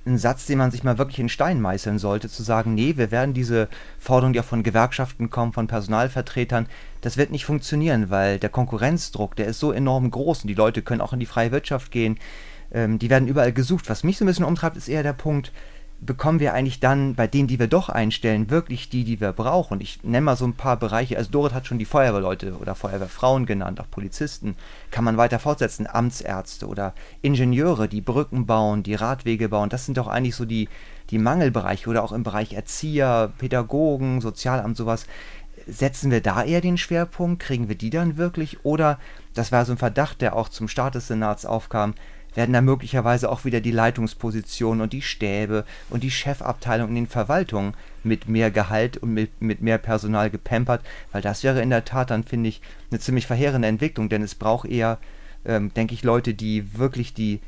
ein 0.05 0.17
Satz, 0.17 0.45
den 0.45 0.57
man 0.57 0.71
sich 0.71 0.83
mal 0.83 0.97
wirklich 0.97 1.19
in 1.19 1.29
Stein 1.29 1.61
meißeln 1.61 1.99
sollte, 1.99 2.29
zu 2.29 2.43
sagen, 2.43 2.73
nee, 2.73 2.97
wir 2.97 3.11
werden 3.11 3.33
diese 3.33 3.67
Forderung, 3.99 4.33
die 4.33 4.39
auch 4.39 4.45
von 4.45 4.63
Gewerkschaften 4.63 5.29
kommen, 5.29 5.53
von 5.53 5.67
Personalvertretern, 5.67 6.67
das 7.01 7.17
wird 7.17 7.31
nicht 7.31 7.45
funktionieren, 7.45 8.09
weil 8.09 8.39
der 8.39 8.49
Konkurrenzdruck, 8.49 9.35
der 9.35 9.47
ist 9.47 9.59
so 9.59 9.71
enorm 9.71 10.09
groß 10.09 10.43
und 10.43 10.47
die 10.47 10.53
Leute 10.53 10.81
können 10.81 11.01
auch 11.01 11.13
in 11.13 11.19
die 11.19 11.25
freie 11.25 11.51
Wirtschaft 11.51 11.91
gehen, 11.91 12.17
ähm, 12.71 12.99
die 12.99 13.09
werden 13.09 13.27
überall 13.27 13.53
gesucht. 13.53 13.89
Was 13.89 14.03
mich 14.03 14.17
so 14.17 14.25
ein 14.25 14.27
bisschen 14.27 14.45
umtreibt, 14.45 14.77
ist 14.77 14.87
eher 14.87 15.03
der 15.03 15.13
Punkt, 15.13 15.51
bekommen 16.03 16.39
wir 16.39 16.53
eigentlich 16.53 16.79
dann 16.79 17.13
bei 17.13 17.27
denen, 17.27 17.47
die 17.47 17.59
wir 17.59 17.67
doch 17.67 17.87
einstellen, 17.87 18.49
wirklich 18.49 18.89
die, 18.89 19.03
die 19.03 19.21
wir 19.21 19.33
brauchen. 19.33 19.79
Ich 19.81 20.03
nenne 20.03 20.21
mal 20.21 20.35
so 20.35 20.45
ein 20.45 20.55
paar 20.55 20.77
Bereiche. 20.77 21.15
Also 21.15 21.29
Dorit 21.29 21.53
hat 21.53 21.67
schon 21.67 21.77
die 21.77 21.85
Feuerwehrleute 21.85 22.53
oder 22.57 22.73
Feuerwehrfrauen 22.73 23.45
genannt, 23.45 23.79
auch 23.79 23.89
Polizisten. 23.89 24.55
Kann 24.89 25.03
man 25.03 25.17
weiter 25.17 25.37
fortsetzen. 25.37 25.87
Amtsärzte 25.87 26.67
oder 26.67 26.95
Ingenieure, 27.21 27.87
die 27.87 28.01
Brücken 28.01 28.47
bauen, 28.47 28.81
die 28.81 28.95
Radwege 28.95 29.47
bauen. 29.47 29.69
Das 29.69 29.85
sind 29.85 29.97
doch 29.97 30.07
eigentlich 30.07 30.35
so 30.35 30.45
die, 30.45 30.69
die 31.11 31.19
Mangelbereiche 31.19 31.87
oder 31.87 32.03
auch 32.03 32.13
im 32.13 32.23
Bereich 32.23 32.53
Erzieher, 32.53 33.31
Pädagogen, 33.37 34.21
Sozialamt, 34.21 34.77
sowas. 34.77 35.05
setzen 35.67 36.09
wir 36.09 36.21
da 36.21 36.43
eher 36.43 36.61
den 36.61 36.79
Schwerpunkt? 36.79 37.43
Kriegen 37.43 37.69
wir 37.69 37.75
die 37.75 37.91
dann 37.91 38.17
wirklich? 38.17 38.65
Oder, 38.65 38.97
das 39.35 39.51
war 39.51 39.65
so 39.65 39.73
ein 39.73 39.77
Verdacht, 39.77 40.21
der 40.21 40.35
auch 40.35 40.49
zum 40.49 40.67
Start 40.67 40.95
des 40.95 41.07
Senats 41.07 41.45
aufkam, 41.45 41.93
werden 42.35 42.53
da 42.53 42.61
möglicherweise 42.61 43.29
auch 43.29 43.45
wieder 43.45 43.61
die 43.61 43.71
Leitungspositionen 43.71 44.81
und 44.81 44.93
die 44.93 45.01
Stäbe 45.01 45.65
und 45.89 46.03
die 46.03 46.11
Chefabteilung 46.11 46.89
in 46.89 46.95
den 46.95 47.07
Verwaltungen 47.07 47.73
mit 48.03 48.27
mehr 48.27 48.51
Gehalt 48.51 48.97
und 48.97 49.13
mit, 49.13 49.41
mit 49.41 49.61
mehr 49.61 49.77
Personal 49.77 50.29
gepampert, 50.29 50.81
weil 51.11 51.21
das 51.21 51.43
wäre 51.43 51.61
in 51.61 51.69
der 51.69 51.85
Tat 51.85 52.09
dann, 52.09 52.23
finde 52.23 52.49
ich, 52.49 52.61
eine 52.89 52.99
ziemlich 52.99 53.27
verheerende 53.27 53.67
Entwicklung, 53.67 54.09
denn 54.09 54.23
es 54.23 54.35
braucht 54.35 54.67
eher, 54.67 54.97
ähm, 55.45 55.73
denke 55.73 55.93
ich, 55.93 56.03
Leute, 56.03 56.33
die 56.33 56.77
wirklich 56.77 57.13
die 57.13 57.41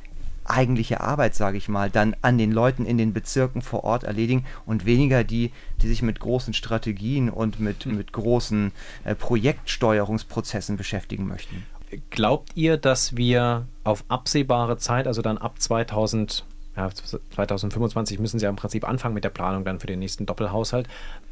eigentliche 0.46 1.02
Arbeit, 1.02 1.36
sage 1.36 1.58
ich 1.58 1.70
mal, 1.70 1.90
dann 1.90 2.16
an 2.22 2.38
den 2.38 2.52
Leuten 2.52 2.86
in 2.86 2.98
den 2.98 3.14
Bezirken 3.14 3.62
vor 3.62 3.84
Ort 3.84 4.04
erledigen 4.04 4.46
und 4.66 4.86
weniger 4.86 5.24
die, 5.24 5.52
die 5.82 5.88
sich 5.88 6.02
mit 6.02 6.20
großen 6.20 6.54
Strategien 6.54 7.30
und 7.30 7.60
mit, 7.60 7.86
mit 7.86 8.12
großen 8.12 8.72
äh, 9.04 9.16
Projektsteuerungsprozessen 9.16 10.78
beschäftigen 10.78 11.28
möchten. 11.28 11.64
Glaubt 12.10 12.52
ihr, 12.56 12.78
dass 12.78 13.16
wir 13.16 13.68
auf 13.84 14.04
absehbare 14.08 14.78
Zeit, 14.78 15.08
also 15.08 15.22
dann 15.22 15.38
ab 15.38 15.62
2000, 15.62 16.46
ja, 16.76 16.90
2025 16.90 18.20
müssen 18.20 18.40
sie 18.40 18.44
ja 18.44 18.50
im 18.50 18.56
Prinzip 18.56 18.88
anfangen 18.88 19.14
mit 19.14 19.24
der 19.24 19.30
Planung 19.30 19.66
dann 19.66 19.80
für 19.80 19.88
den 19.88 20.00
nächsten 20.00 20.26
Doppelhaushalt, 20.26 20.88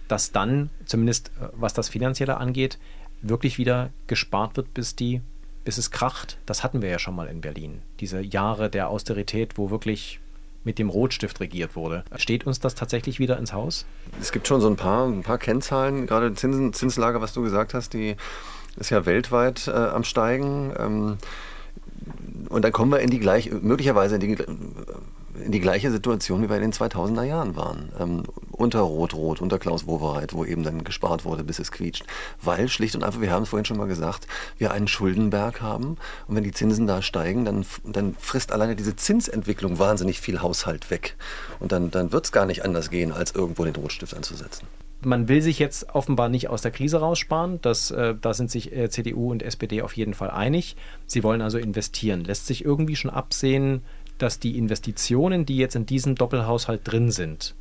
dass 0.08 0.32
dann, 0.32 0.70
zumindest 0.86 1.30
äh, 1.40 1.48
was 1.54 1.74
das 1.74 1.90
Finanzielle 1.90 2.38
angeht, 2.38 2.78
wirklich 3.22 3.58
wieder 3.58 3.92
gespart 4.08 4.58
wird, 4.58 4.74
bis 4.74 4.96
die 4.96 5.22
bis 5.64 5.78
es 5.78 5.92
kracht. 5.92 6.38
Das 6.46 6.64
hatten 6.64 6.82
wir 6.82 6.90
ja 6.90 7.00
schon 7.00 7.16
mal 7.16 7.28
in 7.28 7.42
Berlin. 7.42 7.82
Diese 8.00 8.22
Jahre 8.22 8.70
der 8.70 8.90
Austerität, 8.90 9.58
wo 9.58 9.70
wirklich 9.70 10.20
mit 10.64 10.78
dem 10.78 10.90
Rotstift 10.90 11.40
regiert 11.40 11.76
wurde. 11.76 12.04
Steht 12.18 12.46
uns 12.46 12.60
das 12.60 12.76
tatsächlich 12.76 13.20
wieder 13.20 13.38
ins 13.38 13.52
Haus? 13.52 13.86
Es 14.20 14.32
gibt 14.32 14.48
schon 14.48 14.62
so 14.62 14.68
ein 14.68 14.76
paar, 14.76 15.08
ein 15.08 15.24
paar 15.24 15.40
Kennzahlen, 15.40 16.06
gerade 16.06 16.34
Zinsen, 16.36 16.72
Zinslage, 16.74 17.20
was 17.20 17.34
du 17.34 17.42
gesagt 17.42 17.74
hast, 17.74 17.94
die 17.94 18.16
ist 18.78 18.90
ja 18.90 19.06
weltweit 19.06 19.68
äh, 19.68 19.72
am 19.72 20.04
Steigen. 20.04 20.74
Ähm, 20.78 21.18
und 22.50 22.64
dann 22.64 22.72
kommen 22.72 22.92
wir 22.92 23.00
in 23.00 23.10
die 23.10 23.20
gleiche, 23.20 23.54
möglicherweise 23.56 24.16
in 24.16 24.22
die, 24.22 24.38
in 25.44 25.52
die 25.52 25.60
gleiche 25.60 25.92
Situation, 25.92 26.42
wie 26.42 26.50
wir 26.50 26.56
in 26.56 26.64
den 26.64 26.74
2000er 26.74 27.24
Jahren 27.24 27.56
waren. 27.56 27.92
Ähm, 28.00 28.24
unter 28.52 28.82
Rot-Rot, 28.82 29.42
unter 29.42 29.60
Klaus 29.60 29.88
Wowereit, 29.88 30.34
wo 30.34 30.46
eben 30.46 30.64
dann 30.64 30.84
gespart 30.84 31.26
wurde, 31.26 31.44
bis 31.44 31.60
es 31.60 31.72
quietscht. 31.72 32.04
Weil 32.42 32.68
schlicht 32.68 32.96
und 32.96 33.04
einfach, 33.04 33.22
wir 33.22 33.32
haben 33.32 33.44
es 33.44 33.50
vorhin 33.50 33.66
schon 33.66 33.78
mal 33.78 33.88
gesagt, 33.88 34.28
wir 34.58 34.72
einen 34.72 34.88
Schuldenberg 34.88 35.62
haben. 35.62 35.98
Und 36.28 36.36
wenn 36.36 36.44
die 36.44 36.52
Zinsen 36.52 36.88
da 36.88 37.02
steigen, 37.02 37.46
dann, 37.46 37.66
dann 37.86 38.16
frisst 38.20 38.52
alleine 38.52 38.76
diese 38.76 38.96
Zinsentwicklung 38.96 39.80
wahnsinnig 39.80 40.20
viel 40.20 40.42
Haushalt 40.42 40.90
weg. 40.90 41.16
Und 41.60 41.72
dann, 41.72 41.92
dann 41.92 42.12
wird 42.12 42.26
es 42.26 42.32
gar 42.32 42.46
nicht 42.46 42.66
anders 42.66 42.90
gehen, 42.90 43.12
als 43.12 43.34
irgendwo 43.34 43.64
den 43.64 43.76
Rotstift 43.76 44.16
anzusetzen 44.16 44.68
man 45.06 45.28
will 45.28 45.42
sich 45.42 45.60
jetzt 45.60 45.94
offenbar 45.94 46.30
nicht 46.30 46.50
aus 46.50 46.62
der 46.62 46.72
Krise 46.72 47.00
raussparen. 47.00 47.60
Das, 47.62 47.92
äh, 47.92 48.16
da 48.20 48.34
sind 48.34 48.52
sich 48.52 48.76
äh, 48.76 48.90
CDU 48.90 49.32
und 49.32 49.44
SPD 49.44 49.82
auf 49.82 49.94
jeden 49.98 50.14
Fall 50.14 50.32
einig. 50.32 50.76
Sie 51.08 51.24
wollen 51.24 51.42
also 51.42 51.58
investieren. 51.58 52.24
Lässt 52.24 52.48
sich 52.48 52.64
irgendwie 52.66 52.96
schon 52.96 53.12
absehen, 53.12 53.82
dass 54.18 54.40
die 54.40 54.58
Investitionen, 54.58 55.46
die 55.46 55.58
jetzt 55.58 55.76
in 55.76 55.86
diesem 55.86 56.16
Doppelhaushalt 56.16 56.82
drin 56.84 57.12
sind, 57.12 57.56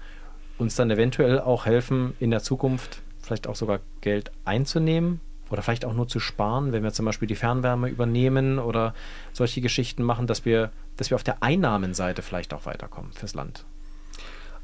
uns 0.59 0.77
dann 0.77 0.91
eventuell 0.91 1.41
auch 1.41 1.67
helfen, 1.67 2.15
in 2.21 2.31
der 2.31 2.43
Zukunft 2.43 3.03
vielleicht 3.23 3.47
auch 3.47 3.57
sogar 3.57 3.81
Geld 4.01 4.31
einzunehmen 4.45 5.21
oder 5.51 5.63
vielleicht 5.63 5.85
auch 5.85 5.95
nur 5.95 6.09
zu 6.09 6.21
sparen, 6.21 6.73
wenn 6.73 6.83
wir 6.83 6.93
zum 6.93 7.07
Beispiel 7.07 7.29
die 7.29 7.35
Fernwärme 7.35 7.89
übernehmen 7.89 8.59
oder 8.59 8.95
solche 9.33 9.61
Geschichten 9.61 10.03
machen, 10.03 10.27
dass 10.27 10.45
wir, 10.45 10.71
dass 10.97 11.11
wir 11.11 11.15
auf 11.15 11.25
der 11.25 11.43
Einnahmenseite 11.43 12.23
vielleicht 12.23 12.53
auch 12.53 12.67
weiterkommen 12.67 13.13
fürs 13.13 13.35
Land. 13.35 13.65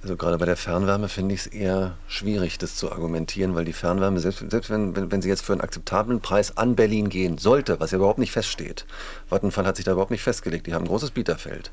Also 0.07 0.15
gerade 0.15 0.39
bei 0.39 0.47
der 0.47 0.57
Fernwärme 0.57 1.09
finde 1.09 1.35
ich 1.35 1.41
es 1.41 1.47
eher 1.49 1.97
schwierig, 2.07 2.59
das 2.59 2.77
zu 2.77 2.93
argumentieren, 2.93 3.57
weil 3.57 3.65
die 3.65 3.73
Fernwärme, 3.73 4.21
selbst, 4.21 4.49
selbst 4.49 4.71
wenn, 4.71 4.95
wenn, 4.95 5.11
wenn, 5.11 5.21
sie 5.21 5.29
jetzt 5.29 5.45
für 5.45 5.51
einen 5.51 5.63
akzeptablen 5.63 6.21
Preis 6.21 6.57
an 6.57 6.77
Berlin 6.77 7.09
gehen 7.09 7.39
sollte, 7.39 7.81
was 7.81 7.91
ja 7.91 7.97
überhaupt 7.97 8.21
nicht 8.21 8.31
feststeht, 8.31 8.87
Vattenfall 9.29 9.67
hat 9.67 9.75
sich 9.75 9.85
da 9.85 9.91
überhaupt 9.91 10.13
nicht 10.13 10.23
festgelegt, 10.23 10.69
die 10.69 10.75
haben 10.75 10.85
ein 10.85 10.89
großes 10.89 11.11
Bieterfeld 11.11 11.73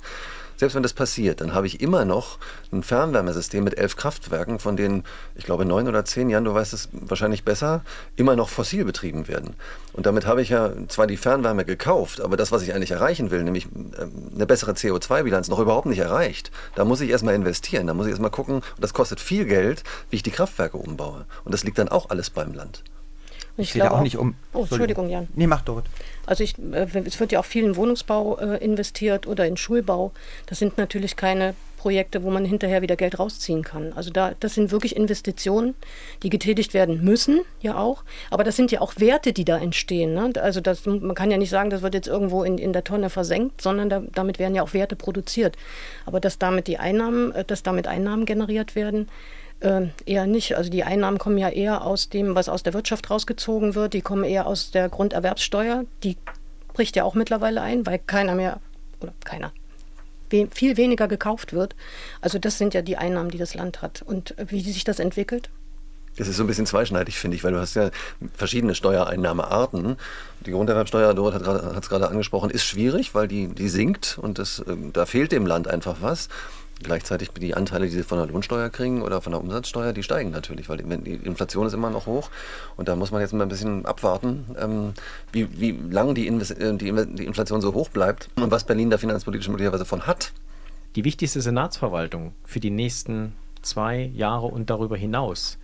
selbst 0.58 0.76
wenn 0.76 0.84
das 0.84 0.94
passiert, 0.94 1.42
dann 1.42 1.54
habe 1.54 1.68
ich 1.68 1.82
immer 1.82 2.06
noch 2.06 2.38
ein 2.72 2.84
Fernwärmesystem 2.84 3.64
mit 3.64 3.78
elf 3.78 3.96
Kraftwerken, 3.96 4.60
von 4.60 4.76
denen, 4.76 5.04
ich 5.36 5.46
glaube, 5.46 5.66
neun 5.66 5.88
oder 5.88 6.06
zehn 6.06 6.30
Jahren, 6.30 6.46
du 6.46 6.54
weißt 6.54 6.74
es 6.74 6.90
wahrscheinlich 6.92 7.44
besser, 7.44 7.82
immer 8.16 8.36
noch 8.36 8.50
fossil 8.50 8.86
betrieben 8.86 9.28
werden. 9.28 9.56
Und 9.94 10.06
damit 10.06 10.26
habe 10.26 10.42
ich 10.42 10.50
ja 10.50 10.72
zwar 10.88 11.08
die 11.08 11.18
Fernwärme 11.18 11.66
gekauft, 11.66 12.22
aber 12.22 12.38
das, 12.38 12.52
was 12.52 12.62
ich 12.64 12.74
eigentlich 12.74 12.92
erreichen 12.92 13.32
will, 13.32 13.44
nämlich 13.44 13.68
ähm, 13.76 14.32
eine 14.34 14.46
bessere 14.46 14.72
CO2-Bilanz, 14.72 15.48
noch 15.50 15.60
überhaupt 15.60 15.86
nicht 15.86 16.00
erreicht. 16.00 16.52
Da 16.76 16.86
muss 16.86 17.02
ich 17.02 17.10
erstmal 17.10 17.36
investieren, 17.36 17.88
da 17.88 17.94
muss 17.94 18.06
ich 18.06 18.12
erstmal 18.12 18.32
gucken, 18.32 18.56
und 18.56 18.64
das 18.80 18.94
kostet 18.94 19.20
viel 19.20 19.46
Geld, 19.46 19.84
wie 20.10 20.18
ich 20.18 20.24
die 20.24 20.32
Kraftwerke 20.32 20.78
umbaue. 20.78 21.26
Und 21.44 21.54
das 21.54 21.64
liegt 21.64 21.78
dann 21.78 21.90
auch 21.90 22.10
alles 22.10 22.30
beim 22.30 22.54
Land. 22.54 22.84
Ich, 23.58 23.70
ich 23.70 23.74
glaube 23.74 23.96
auch 23.96 24.02
nicht 24.02 24.18
um. 24.18 24.36
Oh, 24.54 24.62
Entschuldigung, 24.62 25.10
Jan. 25.10 25.28
Nee, 25.36 25.48
mach 25.48 25.62
dort. 25.62 25.86
Also 26.26 26.44
ich, 26.44 26.58
äh, 26.58 26.88
es 27.06 27.20
wird 27.20 27.32
ja 27.32 27.40
auch 27.40 27.46
viel 27.46 27.64
in 27.64 27.76
Wohnungsbau 27.76 28.38
äh, 28.40 28.64
investiert 28.64 29.28
oder 29.28 29.46
in 29.46 29.58
Schulbau. 29.58 30.12
Das 30.48 30.60
sind 30.60 30.78
natürlich 30.78 31.16
keine 31.16 31.54
Projekte, 31.84 32.24
wo 32.24 32.32
man 32.32 32.46
hinterher 32.46 32.82
wieder 32.82 32.96
Geld 32.96 33.20
rausziehen 33.20 33.62
kann. 33.62 33.92
Also 33.92 34.10
da, 34.10 34.32
das 34.40 34.54
sind 34.54 34.72
wirklich 34.72 34.96
Investitionen, 34.96 35.76
die 36.24 36.30
getätigt 36.30 36.74
werden 36.74 37.04
müssen, 37.04 37.42
ja 37.60 37.78
auch. 37.78 38.06
Aber 38.30 38.46
das 38.46 38.56
sind 38.56 38.72
ja 38.72 38.80
auch 38.80 38.94
Werte, 39.00 39.34
die 39.34 39.44
da 39.44 39.58
entstehen. 39.58 40.14
Ne? 40.14 40.32
Also 40.42 40.62
das, 40.62 40.86
man 40.86 41.14
kann 41.14 41.30
ja 41.30 41.38
nicht 41.38 41.50
sagen, 41.50 41.70
das 41.70 41.82
wird 41.82 41.94
jetzt 41.94 42.08
irgendwo 42.08 42.46
in, 42.46 42.58
in 42.58 42.72
der 42.72 42.86
Tonne 42.86 43.10
versenkt, 43.10 43.62
sondern 43.62 43.90
da, 43.90 44.02
damit 44.14 44.40
werden 44.40 44.56
ja 44.56 44.64
auch 44.64 44.74
Werte 44.74 44.96
produziert. 44.96 45.58
Aber 46.06 46.22
dass 46.22 46.40
damit 46.40 46.68
die 46.68 46.78
Einnahmen, 46.78 47.34
äh, 47.34 47.44
dass 47.44 47.64
damit 47.64 47.86
Einnahmen 47.88 48.26
generiert 48.26 48.76
werden, 48.76 49.10
äh, 49.64 49.88
eher 50.06 50.28
nicht. 50.28 50.56
Also 50.58 50.70
die 50.70 50.84
Einnahmen 50.84 51.18
kommen 51.18 51.38
ja 51.38 51.50
eher 51.50 51.84
aus 51.84 52.10
dem, 52.10 52.36
was 52.36 52.50
aus 52.50 52.64
der 52.64 52.74
Wirtschaft 52.74 53.10
rausgezogen 53.10 53.76
wird. 53.76 53.94
Die 53.94 54.02
kommen 54.02 54.24
eher 54.24 54.46
aus 54.48 54.72
der 54.72 54.90
Grunderwerbssteuer. 54.90 55.86
Die 56.04 56.18
bricht 56.74 56.96
ja 56.96 57.04
auch 57.04 57.16
mittlerweile 57.16 57.62
ein, 57.62 57.86
weil 57.86 58.00
keiner 58.00 58.36
mehr, 58.36 58.60
oder 59.00 59.14
keiner, 59.24 59.52
viel 60.30 60.78
weniger 60.78 61.08
gekauft 61.08 61.54
wird. 61.54 61.76
Also 62.22 62.40
das 62.40 62.58
sind 62.58 62.74
ja 62.74 62.82
die 62.82 62.98
Einnahmen, 62.98 63.30
die 63.30 63.38
das 63.38 63.54
Land 63.54 63.82
hat. 63.82 64.02
Und 64.02 64.36
wie 64.38 64.62
sich 64.62 64.84
das 64.84 65.00
entwickelt? 65.00 65.50
Das 66.16 66.28
ist 66.28 66.38
so 66.38 66.44
ein 66.44 66.48
bisschen 66.48 66.68
zweischneidig, 66.68 67.18
finde 67.18 67.38
ich, 67.38 67.44
weil 67.44 67.54
du 67.54 67.60
hast 67.60 67.74
ja 67.76 67.90
verschiedene 68.34 68.76
Steuereinnahmearten. 68.76 69.98
Die 70.46 70.52
Grunderwerbsteuer, 70.52 71.14
dort 71.14 71.34
hat 71.46 71.84
es 71.84 71.90
gerade 71.90 72.08
angesprochen, 72.08 72.52
ist 72.52 72.66
schwierig, 72.66 73.16
weil 73.16 73.28
die, 73.28 73.48
die 73.48 73.70
sinkt 73.70 74.20
und 74.22 74.38
das, 74.38 74.60
äh, 74.60 74.76
da 74.92 75.06
fehlt 75.06 75.32
dem 75.32 75.48
Land 75.48 75.68
einfach 75.68 75.98
was. 76.02 76.30
Gleichzeitig 76.84 77.30
die 77.32 77.56
Anteile, 77.56 77.86
die 77.86 77.92
sie 77.92 78.04
von 78.04 78.18
der 78.18 78.28
Lohnsteuer 78.28 78.70
kriegen 78.70 79.02
oder 79.02 79.22
von 79.22 79.32
der 79.32 79.42
Umsatzsteuer, 79.42 79.94
die 79.94 80.04
steigen 80.04 80.32
natürlich, 80.32 80.70
weil 80.70 80.78
die, 80.78 81.14
Inflation 81.14 81.66
ist 81.66 81.74
immer 81.74 81.90
noch 81.90 82.06
hoch. 82.06 82.30
Und 82.78 82.88
da 82.88 82.96
muss 82.96 83.12
man 83.12 83.22
jetzt 83.22 83.34
mal 83.34 83.44
ein 83.44 83.50
bisschen 83.50 83.86
abwarten, 83.86 84.46
ähm, 84.60 84.94
wie, 85.32 85.48
wie 85.60 85.72
lange 85.90 86.14
die, 86.14 86.28
äh, 86.28 86.78
die, 86.78 87.16
die 87.16 87.26
Inflation 87.26 87.62
so 87.62 87.74
hoch 87.74 87.90
bleibt 87.90 88.30
und 88.36 88.52
was 88.52 88.66
Berlin 88.66 88.90
da 88.90 88.98
finanzpolitisch 88.98 89.48
möglicherweise 89.48 89.86
von 89.86 90.06
hat. 90.06 90.32
Die 90.96 91.04
wichtigste 91.04 91.42
Senatsverwaltung 91.42 92.34
für 92.44 92.60
die 92.60 92.70
nächsten 92.70 93.34
zwei 93.62 94.12
Jahre 94.14 94.48
und 94.48 94.70
darüber 94.70 94.98
hinaus 94.98 95.58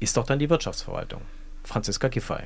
ist 0.00 0.16
doch 0.16 0.26
dann 0.26 0.38
die 0.38 0.50
Wirtschaftsverwaltung. 0.50 1.22
Franziska 1.62 2.08
Giffey. 2.08 2.42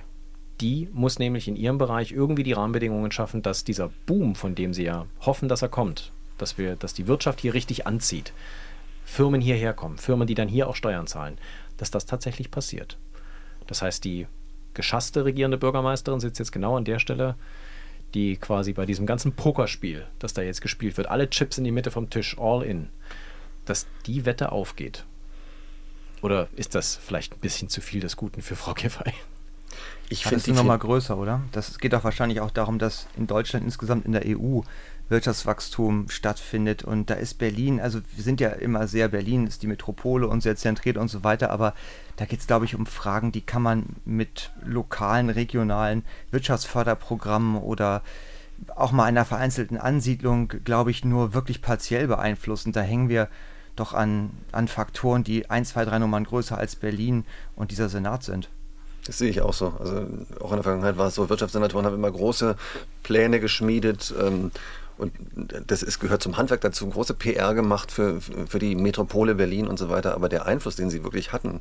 Die 0.61 0.89
muss 0.93 1.19
nämlich 1.19 1.49
in 1.49 1.57
ihrem 1.57 1.79
Bereich 1.79 2.13
irgendwie 2.13 2.43
die 2.43 2.53
Rahmenbedingungen 2.53 3.11
schaffen, 3.13 3.43
dass 3.43 3.65
dieser 3.65 3.91
Boom, 4.07 4.35
von 4.35 4.55
dem 4.55 4.75
sie 4.75 4.85
ja 4.85 5.07
hoffen, 5.21 5.49
dass 5.49 5.63
er 5.63 5.69
kommt, 5.69 6.13
dass, 6.41 6.59
wir, 6.59 6.77
dass 6.77 6.95
die 6.95 7.07
Wirtschaft 7.07 7.41
hier 7.41 7.55
richtig 7.55 7.87
anzieht, 7.87 8.33
Firmen 9.05 9.41
hierher 9.41 9.73
kommen, 9.73 9.99
Firmen, 9.99 10.27
die 10.27 10.35
dann 10.35 10.49
hier 10.49 10.69
auch 10.69 10.77
Steuern 10.77 11.07
zahlen, 11.07 11.39
dass 11.77 11.91
das 11.91 12.07
tatsächlich 12.07 12.51
passiert. 12.51 12.97
Das 13.67 13.83
heißt, 13.83 14.05
die 14.05 14.27
geschasste 14.75 15.25
regierende 15.25 15.59
Bürgermeisterin 15.59 16.21
sitzt 16.21 16.39
jetzt 16.39 16.53
genau 16.53 16.77
an 16.77 16.85
der 16.85 16.99
Stelle, 16.99 17.35
die 18.15 18.37
quasi 18.37 18.73
bei 18.73 18.87
diesem 18.87 19.07
ganzen 19.07 19.33
Pokerspiel, 19.33 20.07
das 20.19 20.35
da 20.35 20.43
jetzt 20.43 20.61
gespielt 20.61 20.97
wird, 20.97 21.09
alle 21.09 21.31
Chips 21.31 21.59
in 21.59 21.65
die 21.65 21.71
Mitte 21.71 21.91
vom 21.91 22.11
Tisch, 22.11 22.37
all 22.39 22.63
in, 22.63 22.89
dass 23.65 23.87
die 24.07 24.25
Wette 24.27 24.53
aufgeht. 24.53 25.05
Oder 26.23 26.49
ist 26.57 26.75
das 26.75 26.97
vielleicht 26.97 27.35
ein 27.35 27.41
bisschen 27.41 27.69
zu 27.69 27.81
viel 27.81 28.01
des 28.01 28.17
Guten 28.17 28.43
für 28.43 28.57
Frau 28.57 28.75
Giffey? 28.75 29.13
Ich 30.11 30.25
finde 30.25 30.43
die 30.45 30.53
nochmal 30.53 30.79
größer, 30.79 31.17
oder? 31.17 31.41
Das 31.53 31.79
geht 31.79 31.93
doch 31.93 32.03
wahrscheinlich 32.03 32.41
auch 32.41 32.51
darum, 32.51 32.81
dass 32.81 33.07
in 33.17 33.29
Deutschland 33.29 33.65
insgesamt 33.65 34.05
in 34.05 34.13
der 34.13 34.25
EU 34.27 34.63
Wirtschaftswachstum 35.09 36.09
stattfindet. 36.09 36.83
Und 36.83 37.11
da 37.11 37.15
ist 37.15 37.39
Berlin, 37.39 37.81
also 37.81 38.01
wir 38.15 38.25
sind 38.25 38.41
ja 38.41 38.51
immer 38.51 38.89
sehr, 38.89 39.09
Berlin 39.09 39.47
ist 39.47 39.63
die 39.63 39.69
Metropole 39.69 40.27
und 40.27 40.43
sehr 40.43 40.57
zentriert 40.57 40.97
und 40.97 41.09
so 41.09 41.23
weiter, 41.23 41.51
aber 41.51 41.75
da 42.17 42.25
geht 42.25 42.41
es, 42.41 42.49
glaube 42.49 42.65
ich, 42.65 42.75
um 42.75 42.87
Fragen, 42.87 43.31
die 43.31 43.41
kann 43.41 43.63
man 43.63 43.85
mit 44.05 44.51
lokalen, 44.65 45.31
regionalen 45.31 46.05
Wirtschaftsförderprogrammen 46.33 47.57
oder 47.57 48.03
auch 48.75 48.91
mal 48.91 49.05
einer 49.05 49.25
vereinzelten 49.25 49.79
Ansiedlung, 49.79 50.49
glaube 50.65 50.91
ich, 50.91 51.05
nur 51.05 51.35
wirklich 51.35 51.63
partiell 51.63 52.09
beeinflussen. 52.09 52.73
Da 52.73 52.81
hängen 52.81 53.09
wir 53.09 53.29
doch 53.77 53.95
an, 53.95 54.31
an 54.51 54.67
Faktoren, 54.67 55.23
die 55.23 55.51
ein, 55.51 55.65
zwei, 55.65 55.85
drei 55.85 56.01
Nummern 56.01 56.25
größer 56.25 56.59
als 56.59 56.75
Berlin 56.75 57.25
und 57.55 57.71
dieser 57.71 57.89
Senat 57.89 58.25
sind. 58.25 58.51
Das 59.11 59.19
sehe 59.19 59.29
ich 59.29 59.41
auch 59.41 59.53
so. 59.53 59.75
Also 59.81 60.07
auch 60.39 60.51
in 60.51 60.59
der 60.59 60.63
Vergangenheit 60.63 60.97
war 60.97 61.09
es 61.09 61.17
so, 61.17 61.29
Wirtschaftssenatoren 61.29 61.85
haben 61.85 61.97
immer 61.97 62.13
große 62.13 62.55
Pläne 63.03 63.41
geschmiedet. 63.41 64.15
Ähm, 64.23 64.53
Und 64.99 65.13
das 65.67 65.83
ist, 65.83 65.99
gehört 65.99 66.23
zum 66.23 66.37
Handwerk 66.37 66.61
dazu, 66.61 66.89
große 66.89 67.15
PR 67.15 67.55
gemacht 67.55 67.91
für, 67.91 68.21
für 68.21 68.61
die 68.61 68.77
Metropole 68.77 69.35
Berlin 69.35 69.67
und 69.67 69.81
so 69.81 69.89
weiter. 69.89 70.15
Aber 70.15 70.29
der 70.29 70.47
Einfluss, 70.47 70.77
den 70.77 70.91
sie 70.91 71.03
wirklich 71.03 71.33
hatten, 71.33 71.61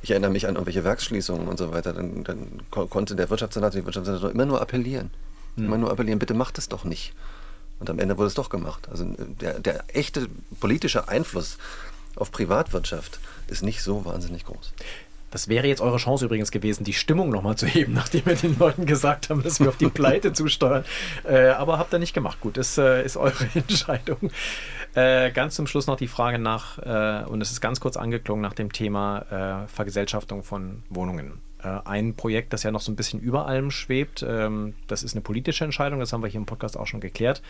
ich 0.00 0.12
erinnere 0.12 0.30
mich 0.30 0.46
an 0.46 0.54
irgendwelche 0.54 0.84
Werksschließungen 0.84 1.48
und 1.48 1.58
so 1.58 1.70
weiter, 1.70 1.92
dann, 1.92 2.24
dann 2.24 2.62
konnte 2.70 3.14
der 3.14 3.28
Wirtschaftssenator, 3.28 3.78
die 3.78 3.84
Wirtschaftssenator 3.84 4.30
immer 4.30 4.46
nur 4.46 4.62
appellieren. 4.62 5.10
Hm. 5.56 5.66
Immer 5.66 5.76
nur 5.76 5.90
appellieren, 5.90 6.18
bitte 6.18 6.32
macht 6.32 6.56
es 6.56 6.70
doch 6.70 6.84
nicht. 6.84 7.12
Und 7.78 7.90
am 7.90 7.98
Ende 7.98 8.16
wurde 8.16 8.28
es 8.28 8.34
doch 8.34 8.48
gemacht. 8.48 8.88
Also 8.90 9.04
der, 9.38 9.58
der 9.58 9.84
echte 9.94 10.28
politische 10.60 11.08
Einfluss 11.08 11.58
auf 12.14 12.32
Privatwirtschaft 12.32 13.20
ist 13.48 13.62
nicht 13.62 13.82
so 13.82 14.06
wahnsinnig 14.06 14.46
groß. 14.46 14.72
Das 15.36 15.48
wäre 15.48 15.66
jetzt 15.66 15.82
eure 15.82 15.98
Chance 15.98 16.24
übrigens 16.24 16.50
gewesen, 16.50 16.84
die 16.84 16.94
Stimmung 16.94 17.28
nochmal 17.28 17.56
zu 17.56 17.66
heben, 17.66 17.92
nachdem 17.92 18.24
wir 18.24 18.36
den 18.36 18.58
Leuten 18.58 18.86
gesagt 18.86 19.28
haben, 19.28 19.42
dass 19.42 19.60
wir 19.60 19.68
auf 19.68 19.76
die 19.76 19.90
Pleite 19.90 20.32
zusteuern. 20.32 20.82
Äh, 21.28 21.48
aber 21.48 21.78
habt 21.78 21.92
ihr 21.92 21.98
nicht 21.98 22.14
gemacht. 22.14 22.40
Gut, 22.40 22.56
das 22.56 22.78
äh, 22.78 23.04
ist 23.04 23.18
eure 23.18 23.46
Entscheidung. 23.54 24.30
Äh, 24.94 25.30
ganz 25.32 25.54
zum 25.56 25.66
Schluss 25.66 25.88
noch 25.88 25.98
die 25.98 26.08
Frage 26.08 26.38
nach, 26.38 26.78
äh, 26.78 27.26
und 27.26 27.42
es 27.42 27.50
ist 27.50 27.60
ganz 27.60 27.80
kurz 27.80 27.98
angeklungen 27.98 28.40
nach 28.40 28.54
dem 28.54 28.72
Thema 28.72 29.64
äh, 29.64 29.68
Vergesellschaftung 29.68 30.42
von 30.42 30.84
Wohnungen. 30.88 31.42
Äh, 31.62 31.80
ein 31.84 32.14
Projekt, 32.14 32.54
das 32.54 32.62
ja 32.62 32.70
noch 32.70 32.80
so 32.80 32.90
ein 32.90 32.96
bisschen 32.96 33.20
über 33.20 33.46
allem 33.46 33.70
schwebt, 33.70 34.24
ähm, 34.26 34.72
das 34.86 35.02
ist 35.02 35.12
eine 35.12 35.20
politische 35.20 35.64
Entscheidung, 35.64 36.00
das 36.00 36.14
haben 36.14 36.22
wir 36.22 36.30
hier 36.30 36.40
im 36.40 36.46
Podcast 36.46 36.78
auch 36.78 36.86
schon 36.86 37.00
geklärt. 37.00 37.42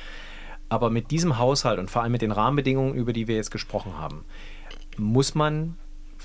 Aber 0.69 0.91
mit 0.91 1.13
diesem 1.13 1.39
Haushalt 1.39 1.79
und 1.79 1.89
vor 1.89 2.03
allem 2.03 2.11
mit 2.11 2.23
den 2.23 2.33
Rahmenbedingungen, 2.33 2.95
über 2.95 3.13
die 3.13 3.29
wir 3.29 3.37
jetzt 3.37 3.53
gesprochen 3.53 3.97
haben, 3.97 4.25
muss 4.97 5.37
man 5.37 5.77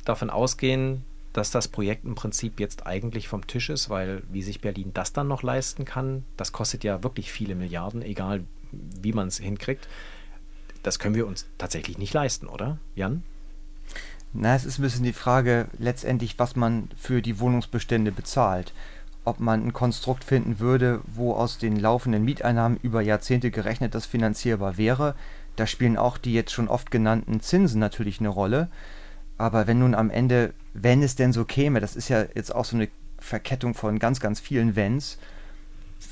davon 0.05 0.31
ausgehen, 0.31 1.05
dass 1.33 1.51
das 1.51 1.67
Projekt 1.67 2.05
im 2.05 2.15
Prinzip 2.15 2.59
jetzt 2.59 2.85
eigentlich 2.85 3.27
vom 3.27 3.47
Tisch 3.47 3.69
ist, 3.69 3.89
weil 3.89 4.23
wie 4.29 4.43
sich 4.43 4.61
Berlin 4.61 4.91
das 4.93 5.13
dann 5.13 5.27
noch 5.27 5.43
leisten 5.43 5.85
kann, 5.85 6.25
das 6.37 6.51
kostet 6.51 6.83
ja 6.83 7.03
wirklich 7.03 7.31
viele 7.31 7.55
Milliarden, 7.55 8.01
egal 8.01 8.43
wie 8.71 9.13
man 9.13 9.27
es 9.27 9.37
hinkriegt. 9.37 9.87
Das 10.83 10.99
können 10.99 11.15
wir 11.15 11.27
uns 11.27 11.47
tatsächlich 11.57 11.97
nicht 11.97 12.13
leisten, 12.13 12.47
oder, 12.47 12.79
Jan? 12.95 13.23
Na, 14.33 14.55
es 14.55 14.65
ist 14.65 14.79
ein 14.79 14.83
bisschen 14.83 15.03
die 15.03 15.13
Frage 15.13 15.67
letztendlich, 15.77 16.39
was 16.39 16.55
man 16.55 16.89
für 16.97 17.21
die 17.21 17.39
Wohnungsbestände 17.39 18.11
bezahlt. 18.11 18.73
Ob 19.23 19.39
man 19.39 19.63
ein 19.63 19.73
Konstrukt 19.73 20.23
finden 20.23 20.59
würde, 20.59 21.01
wo 21.05 21.33
aus 21.33 21.57
den 21.57 21.75
laufenden 21.77 22.25
Mieteinnahmen 22.25 22.79
über 22.81 23.01
Jahrzehnte 23.01 23.51
gerechnet 23.51 23.93
das 23.93 24.05
finanzierbar 24.05 24.77
wäre. 24.77 25.15
Da 25.57 25.67
spielen 25.67 25.97
auch 25.97 26.17
die 26.17 26.33
jetzt 26.33 26.53
schon 26.53 26.69
oft 26.69 26.91
genannten 26.91 27.41
Zinsen 27.41 27.79
natürlich 27.79 28.19
eine 28.19 28.29
Rolle. 28.29 28.69
Aber 29.41 29.65
wenn 29.65 29.79
nun 29.79 29.95
am 29.95 30.11
Ende 30.11 30.53
wenn 30.73 31.01
es 31.01 31.15
denn 31.15 31.33
so 31.33 31.45
käme, 31.45 31.79
das 31.79 31.95
ist 31.95 32.09
ja 32.09 32.25
jetzt 32.35 32.53
auch 32.53 32.65
so 32.65 32.75
eine 32.75 32.89
Verkettung 33.17 33.73
von 33.73 33.97
ganz, 33.97 34.19
ganz 34.19 34.39
vielen 34.39 34.75
Wenns, 34.75 35.17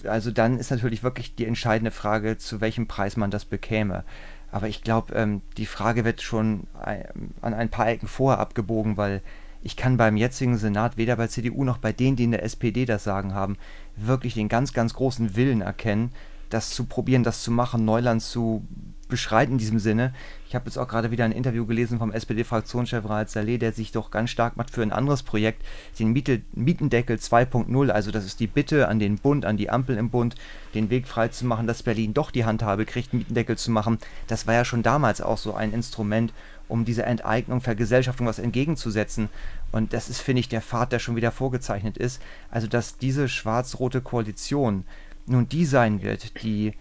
also 0.04 0.32
dann 0.32 0.58
ist 0.58 0.72
natürlich 0.72 1.04
wirklich 1.04 1.36
die 1.36 1.46
entscheidende 1.46 1.92
Frage, 1.92 2.38
zu 2.40 2.60
welchem 2.60 2.88
Preis 2.88 3.18
man 3.18 3.32
das 3.32 3.46
bekäme. 3.46 4.04
Aber 4.52 4.68
ich 4.68 4.82
glaube, 4.82 5.14
ähm, 5.14 5.42
die 5.58 5.68
Frage 5.68 6.06
wird 6.06 6.22
schon 6.22 6.66
an 6.74 7.54
ein 7.54 7.70
paar 7.70 7.88
Ecken 7.88 8.08
vorher 8.08 8.40
abgebogen, 8.40 8.98
weil 8.98 9.22
ich 9.62 9.76
kann 9.76 9.98
beim 9.98 10.18
jetzigen 10.18 10.58
Senat 10.58 10.98
weder 10.98 11.16
bei 11.16 11.28
CDU 11.28 11.64
noch 11.64 11.78
bei 11.78 11.92
denen, 11.92 12.16
die 12.16 12.24
in 12.24 12.32
der 12.32 12.44
SPD 12.44 12.86
das 12.86 13.04
Sagen 13.04 13.36
haben, 13.36 13.58
wirklich 13.96 14.34
den 14.34 14.50
ganz, 14.50 14.74
ganz 14.74 14.96
großen 14.96 15.36
Willen 15.36 15.62
erkennen, 15.62 16.12
das 16.50 16.72
zu 16.72 16.86
probieren, 16.86 17.24
das 17.24 17.44
zu 17.44 17.52
machen, 17.52 17.86
Neuland 17.86 18.22
zu 18.24 18.66
beschreiten 19.10 19.54
in 19.54 19.58
diesem 19.58 19.80
Sinne. 19.80 20.14
Ich 20.48 20.56
habe 20.56 20.66
jetzt 20.66 20.78
auch 20.78 20.88
gerade 20.88 21.12
wieder 21.12 21.26
ein 21.26 21.32
Interview 21.32 21.66
gelesen 21.66 22.00
vom 22.00 22.12
SPD-Fraktionschef 22.12 23.08
Raed 23.08 23.30
Saleh, 23.30 23.58
der 23.58 23.74
sich 23.74 23.92
doch 23.92 24.12
ganz 24.12 24.30
stark 24.30 24.56
macht 24.56 24.72
für 24.72 24.82
ein 24.82 24.94
anderes 24.94 25.24
Projekt, 25.24 25.64
den 26.00 26.14
Miete 26.14 26.42
Mietendeckel 26.54 27.18
2.0. 27.18 27.90
Also 27.90 28.12
das 28.12 28.26
ist 28.26 28.40
die 28.40 28.48
Bitte 28.48 28.88
an 28.88 29.00
den 29.00 29.18
Bund, 29.18 29.46
an 29.46 29.58
die 29.58 29.70
Ampel 29.70 29.98
im 29.98 30.10
Bund, 30.10 30.36
den 30.74 30.90
Weg 30.90 31.08
frei 31.08 31.28
zu 31.28 31.46
machen, 31.46 31.68
dass 31.68 31.84
Berlin 31.84 32.14
doch 32.14 32.32
die 32.32 32.46
Handhabe 32.46 32.86
kriegt, 32.86 33.14
Mietendeckel 33.14 33.58
zu 33.58 33.72
machen. 33.72 33.98
Das 34.28 34.48
war 34.48 34.54
ja 34.54 34.64
schon 34.64 34.84
damals 34.84 35.22
auch 35.22 35.38
so 35.38 35.54
ein 35.54 35.74
Instrument, 35.74 36.34
um 36.70 36.86
dieser 36.86 37.08
Enteignung, 37.08 37.62
Vergesellschaftung 37.62 38.28
was 38.28 38.40
entgegenzusetzen. 38.40 39.30
Und 39.72 39.94
das 39.94 40.08
ist, 40.08 40.22
finde 40.22 40.40
ich, 40.40 40.50
der 40.50 40.62
Pfad, 40.62 40.92
der 40.92 41.00
schon 41.00 41.16
wieder 41.16 41.32
vorgezeichnet 41.32 41.98
ist. 41.98 42.22
Also 42.50 42.68
dass 42.68 42.98
diese 42.98 43.28
schwarz-rote 43.28 44.02
Koalition 44.02 44.86
nun 45.26 45.50
die 45.50 45.66
sein 45.66 46.02
wird, 46.02 46.42
die 46.44 46.74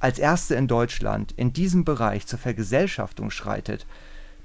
als 0.00 0.18
erste 0.18 0.54
in 0.54 0.68
Deutschland 0.68 1.32
in 1.36 1.52
diesem 1.52 1.84
Bereich 1.84 2.26
zur 2.26 2.38
Vergesellschaftung 2.38 3.30
schreitet, 3.30 3.86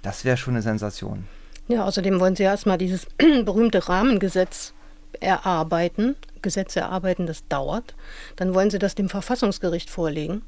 das 0.02 0.26
wäre 0.26 0.38
schon 0.38 0.54
eine 0.54 0.62
Sensation. 0.62 1.26
Ja, 1.68 1.86
außerdem 1.86 2.20
wollen 2.20 2.36
sie 2.36 2.44
erstmal 2.44 2.78
dieses 2.78 3.06
berühmte 3.46 3.88
Rahmengesetz 3.88 4.74
erarbeiten. 5.20 6.16
Gesetze 6.42 6.80
erarbeiten, 6.80 7.28
das 7.28 7.48
dauert. 7.48 7.96
Dann 8.38 8.54
wollen 8.54 8.70
sie 8.70 8.80
das 8.80 8.96
dem 8.96 9.10
Verfassungsgericht 9.10 9.90
vorlegen. 9.90 10.42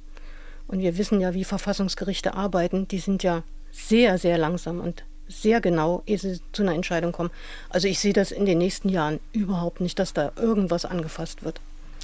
Und 0.67 0.79
wir 0.79 0.97
wissen 0.97 1.19
ja, 1.19 1.33
wie 1.33 1.43
Verfassungsgerichte 1.43 2.33
arbeiten. 2.33 2.87
Die 2.87 2.99
sind 2.99 3.23
ja 3.23 3.43
sehr, 3.71 4.17
sehr 4.17 4.37
langsam 4.37 4.79
und 4.79 5.03
sehr 5.27 5.61
genau, 5.61 6.03
ehe 6.05 6.17
sie 6.17 6.39
zu 6.51 6.61
einer 6.61 6.73
Entscheidung 6.73 7.11
kommen. 7.11 7.31
Also 7.69 7.87
ich 7.87 7.99
sehe 7.99 8.13
das 8.13 8.31
in 8.31 8.45
den 8.45 8.57
nächsten 8.57 8.89
Jahren 8.89 9.19
überhaupt 9.31 9.81
nicht, 9.81 9.99
dass 9.99 10.13
da 10.13 10.31
irgendwas 10.37 10.85
angefasst 10.85 11.43
wird. 11.43 11.61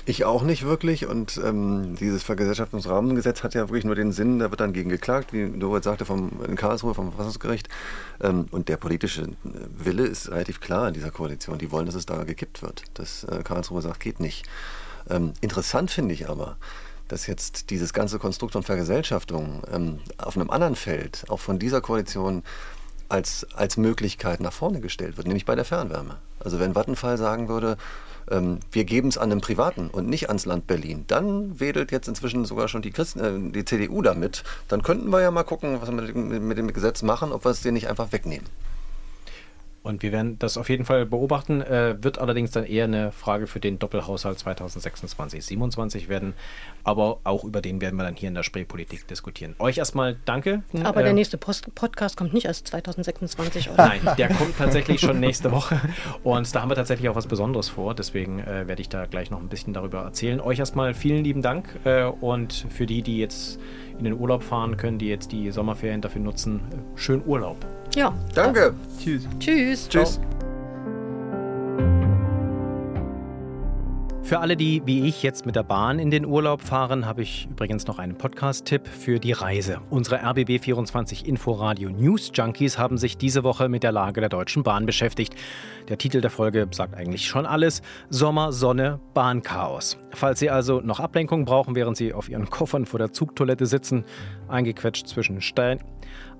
Ich 0.09 0.23
auch 0.23 0.43
nicht 0.43 0.63
wirklich. 0.63 1.05
Und 1.05 1.37
ähm, 1.43 1.97
dieses 1.99 2.23
Vergesellschaftungsrahmengesetz 2.23 3.43
hat 3.43 3.53
ja 3.55 3.63
wirklich 3.63 3.83
nur 3.83 3.93
den 3.93 4.13
Sinn, 4.13 4.39
da 4.39 4.49
wird 4.51 4.61
dann 4.61 4.71
gegen 4.71 4.87
geklagt, 4.87 5.33
wie 5.33 5.43
Norbert 5.43 5.83
sagte, 5.83 6.05
vom, 6.05 6.31
in 6.47 6.55
Karlsruhe 6.55 6.93
vom 6.93 7.09
Verfassungsgericht. 7.09 7.67
Ähm, 8.21 8.45
und 8.51 8.69
der 8.69 8.77
politische 8.77 9.23
äh, 9.23 9.27
Wille 9.77 10.05
ist 10.05 10.31
relativ 10.31 10.61
klar 10.61 10.87
in 10.87 10.93
dieser 10.93 11.11
Koalition. 11.11 11.57
Die 11.57 11.73
wollen, 11.73 11.87
dass 11.87 11.95
es 11.95 12.05
da 12.05 12.23
gekippt 12.23 12.61
wird. 12.61 12.83
Dass 12.93 13.25
äh, 13.25 13.43
Karlsruhe 13.43 13.81
sagt, 13.81 13.99
geht 13.99 14.21
nicht. 14.21 14.45
Ähm, 15.09 15.33
interessant 15.41 15.91
finde 15.91 16.13
ich 16.13 16.29
aber, 16.29 16.55
dass 17.09 17.27
jetzt 17.27 17.69
dieses 17.69 17.91
ganze 17.91 18.17
Konstrukt 18.17 18.53
von 18.53 18.63
Vergesellschaftung 18.63 19.63
ähm, 19.69 19.99
auf 20.17 20.37
einem 20.37 20.49
anderen 20.49 20.77
Feld, 20.77 21.25
auch 21.27 21.41
von 21.41 21.59
dieser 21.59 21.81
Koalition, 21.81 22.43
als, 23.09 23.45
als 23.55 23.75
Möglichkeit 23.75 24.39
nach 24.39 24.53
vorne 24.53 24.79
gestellt 24.79 25.17
wird, 25.17 25.27
nämlich 25.27 25.45
bei 25.45 25.55
der 25.55 25.65
Fernwärme. 25.65 26.17
Also 26.39 26.59
wenn 26.59 26.75
Vattenfall 26.75 27.17
sagen 27.17 27.49
würde, 27.49 27.75
ähm, 28.31 28.59
wir 28.71 28.83
geben 28.83 29.09
es 29.09 29.17
an 29.17 29.31
einen 29.31 29.41
Privaten 29.41 29.89
und 29.89 30.07
nicht 30.07 30.29
ans 30.29 30.45
Land 30.45 30.67
Berlin, 30.67 31.05
dann 31.07 31.59
wedelt 31.59 31.91
jetzt 31.91 32.07
inzwischen 32.07 32.45
sogar 32.45 32.67
schon 32.67 32.81
die, 32.81 32.91
Christen, 32.91 33.19
äh, 33.19 33.51
die 33.51 33.65
CDU 33.65 34.01
damit. 34.01 34.43
Dann 34.67 34.83
könnten 34.83 35.09
wir 35.09 35.21
ja 35.21 35.31
mal 35.31 35.43
gucken, 35.43 35.81
was 35.81 35.89
wir 35.89 35.95
mit, 35.95 36.41
mit 36.41 36.57
dem 36.57 36.71
Gesetz 36.71 37.03
machen, 37.03 37.31
ob 37.31 37.45
wir 37.45 37.51
es 37.51 37.61
dir 37.61 37.71
nicht 37.71 37.89
einfach 37.89 38.11
wegnehmen. 38.11 38.47
Und 39.87 40.03
wir 40.03 40.11
werden 40.11 40.37
das 40.37 40.57
auf 40.57 40.67
jeden 40.67 40.83
Fall 40.83 41.05
beobachten. 41.05 41.61
Äh, 41.61 41.95
wird 42.03 42.19
allerdings 42.19 42.51
dann 42.51 42.65
eher 42.65 42.83
eine 42.83 43.13
Frage 43.13 43.47
für 43.47 43.61
den 43.61 43.79
Doppelhaushalt 43.79 44.37
2026, 44.37 45.45
27 45.45 46.09
werden. 46.09 46.33
Aber 46.83 47.21
auch 47.23 47.45
über 47.45 47.61
den 47.61 47.79
werden 47.79 47.95
wir 47.95 48.03
dann 48.03 48.15
hier 48.15 48.27
in 48.27 48.35
der 48.35 48.43
Spreepolitik 48.43 49.07
diskutieren. 49.07 49.55
Euch 49.59 49.77
erstmal 49.77 50.17
danke. 50.25 50.61
Aber 50.83 50.99
äh, 50.99 51.03
der 51.05 51.13
nächste 51.13 51.37
Post 51.37 51.73
Podcast 51.73 52.17
kommt 52.17 52.33
nicht 52.33 52.47
erst 52.47 52.67
2026, 52.67 53.69
oder? 53.69 53.87
Nein, 53.87 54.01
der 54.17 54.27
kommt 54.27 54.57
tatsächlich 54.57 54.99
schon 54.99 55.21
nächste 55.21 55.53
Woche. 55.53 55.79
Und 56.21 56.53
da 56.53 56.61
haben 56.61 56.69
wir 56.69 56.75
tatsächlich 56.75 57.07
auch 57.07 57.15
was 57.15 57.27
Besonderes 57.27 57.69
vor. 57.69 57.95
Deswegen 57.95 58.39
äh, 58.39 58.67
werde 58.67 58.81
ich 58.81 58.89
da 58.89 59.05
gleich 59.05 59.31
noch 59.31 59.39
ein 59.39 59.47
bisschen 59.47 59.73
darüber 59.73 60.01
erzählen. 60.01 60.41
Euch 60.41 60.59
erstmal 60.59 60.93
vielen 60.95 61.23
lieben 61.23 61.41
Dank. 61.41 61.69
Äh, 61.85 62.03
und 62.03 62.65
für 62.69 62.85
die, 62.85 63.03
die 63.03 63.19
jetzt 63.19 63.57
in 63.97 64.05
den 64.05 64.19
Urlaub 64.19 64.43
fahren 64.43 64.77
können, 64.77 64.97
die 64.97 65.07
jetzt 65.07 65.31
die 65.31 65.51
Sommerferien 65.51 66.01
dafür 66.01 66.21
nutzen. 66.21 66.61
Schönen 66.95 67.23
Urlaub. 67.25 67.57
Ja. 67.95 68.13
Danke. 68.35 68.73
Tschüss. 68.99 69.27
Tschüss. 69.39 69.89
Tschüss. 69.89 70.19
Für 74.23 74.39
alle, 74.39 74.57
die 74.57 74.81
wie 74.85 75.07
ich 75.07 75.23
jetzt 75.23 75.45
mit 75.45 75.55
der 75.55 75.63
Bahn 75.63 75.99
in 75.99 76.11
den 76.11 76.25
Urlaub 76.25 76.61
fahren, 76.61 77.05
habe 77.05 77.21
ich 77.21 77.47
übrigens 77.49 77.87
noch 77.87 77.97
einen 77.97 78.17
Podcast-Tipp 78.17 78.85
für 78.85 79.19
die 79.19 79.31
Reise. 79.31 79.79
Unsere 79.89 80.21
RBB24 80.21 81.25
Inforadio 81.25 81.89
News 81.89 82.31
Junkies 82.33 82.77
haben 82.77 82.97
sich 82.97 83.17
diese 83.17 83.43
Woche 83.43 83.69
mit 83.69 83.83
der 83.83 83.93
Lage 83.93 84.19
der 84.19 84.29
Deutschen 84.29 84.63
Bahn 84.63 84.85
beschäftigt. 84.85 85.33
Der 85.87 85.97
Titel 85.97 86.19
der 86.19 86.29
Folge 86.29 86.67
sagt 86.71 86.95
eigentlich 86.95 87.25
schon 87.25 87.45
alles: 87.45 87.81
Sommer, 88.09 88.51
Sonne, 88.51 88.99
Bahnchaos. 89.13 89.97
Falls 90.11 90.39
Sie 90.39 90.49
also 90.49 90.81
noch 90.81 90.99
Ablenkung 90.99 91.45
brauchen, 91.45 91.75
während 91.75 91.95
Sie 91.95 92.13
auf 92.13 92.27
Ihren 92.27 92.49
Koffern 92.49 92.85
vor 92.85 92.99
der 92.99 93.13
Zugtoilette 93.13 93.65
sitzen, 93.65 94.03
eingequetscht 94.49 95.07
zwischen 95.07 95.39
Stein, 95.39 95.79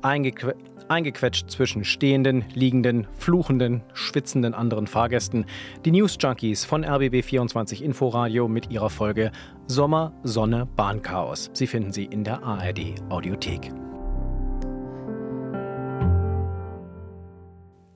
eingequetscht 0.02 0.78
eingequetscht 0.90 1.50
zwischen 1.50 1.84
stehenden, 1.84 2.46
liegenden, 2.54 3.08
fluchenden, 3.18 3.82
schwitzenden 3.94 4.54
anderen 4.54 4.88
Fahrgästen, 4.88 5.46
die 5.86 5.92
News 5.92 6.18
Junkies 6.20 6.66
von 6.66 6.86
RBB24 6.86 7.82
Inforadio 7.82 8.48
mit 8.48 8.72
ihrer 8.72 8.90
Folge 8.90 9.32
Sommer, 9.68 10.14
Sonne, 10.24 10.66
Bahnchaos. 10.66 11.50
Sie 11.54 11.68
finden 11.68 11.92
sie 11.92 12.06
in 12.06 12.24
der 12.24 12.44
ARD 12.44 12.96
Audiothek. 13.10 13.72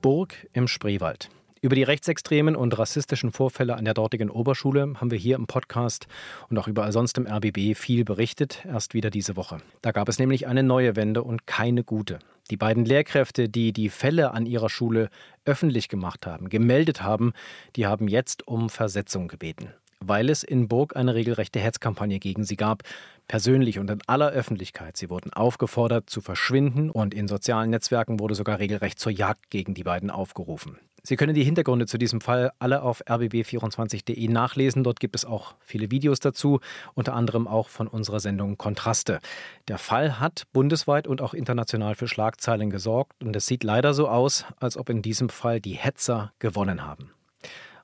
Burg 0.00 0.48
im 0.52 0.66
Spreewald. 0.66 1.30
Über 1.64 1.76
die 1.76 1.84
rechtsextremen 1.84 2.56
und 2.56 2.76
rassistischen 2.76 3.30
Vorfälle 3.30 3.76
an 3.76 3.84
der 3.84 3.94
dortigen 3.94 4.30
Oberschule 4.30 4.94
haben 4.96 5.12
wir 5.12 5.18
hier 5.18 5.36
im 5.36 5.46
Podcast 5.46 6.08
und 6.50 6.58
auch 6.58 6.66
überall 6.66 6.90
sonst 6.90 7.16
im 7.18 7.26
RBB 7.28 7.76
viel 7.76 8.04
berichtet, 8.04 8.64
erst 8.66 8.94
wieder 8.94 9.10
diese 9.10 9.36
Woche. 9.36 9.58
Da 9.80 9.92
gab 9.92 10.08
es 10.08 10.18
nämlich 10.18 10.48
eine 10.48 10.64
neue 10.64 10.96
Wende 10.96 11.22
und 11.22 11.46
keine 11.46 11.84
gute. 11.84 12.18
Die 12.50 12.56
beiden 12.56 12.84
Lehrkräfte, 12.84 13.48
die 13.48 13.72
die 13.72 13.90
Fälle 13.90 14.32
an 14.32 14.44
ihrer 14.44 14.68
Schule 14.68 15.08
öffentlich 15.44 15.88
gemacht 15.88 16.26
haben, 16.26 16.48
gemeldet 16.48 17.04
haben, 17.04 17.32
die 17.76 17.86
haben 17.86 18.08
jetzt 18.08 18.48
um 18.48 18.68
Versetzung 18.68 19.28
gebeten. 19.28 19.68
weil 20.04 20.30
es 20.30 20.42
in 20.42 20.66
Burg 20.66 20.96
eine 20.96 21.14
regelrechte 21.14 21.60
Hetzkampagne 21.60 22.18
gegen 22.18 22.42
sie 22.42 22.56
gab. 22.56 22.82
Persönlich 23.28 23.78
und 23.78 23.88
in 23.88 24.02
aller 24.08 24.30
Öffentlichkeit. 24.30 24.96
Sie 24.96 25.08
wurden 25.10 25.32
aufgefordert 25.32 26.10
zu 26.10 26.20
verschwinden 26.20 26.90
und 26.90 27.14
in 27.14 27.28
sozialen 27.28 27.70
Netzwerken 27.70 28.18
wurde 28.18 28.34
sogar 28.34 28.58
regelrecht 28.58 28.98
zur 28.98 29.12
Jagd 29.12 29.48
gegen 29.50 29.74
die 29.74 29.84
beiden 29.84 30.10
aufgerufen. 30.10 30.76
Sie 31.04 31.16
können 31.16 31.34
die 31.34 31.42
Hintergründe 31.42 31.86
zu 31.86 31.98
diesem 31.98 32.20
Fall 32.20 32.52
alle 32.60 32.82
auf 32.82 33.04
rbb24.de 33.06 34.28
nachlesen. 34.28 34.84
Dort 34.84 35.00
gibt 35.00 35.16
es 35.16 35.24
auch 35.24 35.56
viele 35.58 35.90
Videos 35.90 36.20
dazu, 36.20 36.60
unter 36.94 37.14
anderem 37.14 37.48
auch 37.48 37.68
von 37.68 37.88
unserer 37.88 38.20
Sendung 38.20 38.56
Kontraste. 38.56 39.18
Der 39.66 39.78
Fall 39.78 40.20
hat 40.20 40.44
bundesweit 40.52 41.08
und 41.08 41.20
auch 41.20 41.34
international 41.34 41.96
für 41.96 42.06
Schlagzeilen 42.06 42.70
gesorgt 42.70 43.24
und 43.24 43.34
es 43.34 43.46
sieht 43.46 43.64
leider 43.64 43.94
so 43.94 44.06
aus, 44.06 44.44
als 44.60 44.76
ob 44.76 44.90
in 44.90 45.02
diesem 45.02 45.28
Fall 45.28 45.60
die 45.60 45.74
Hetzer 45.74 46.32
gewonnen 46.38 46.84
haben. 46.84 47.10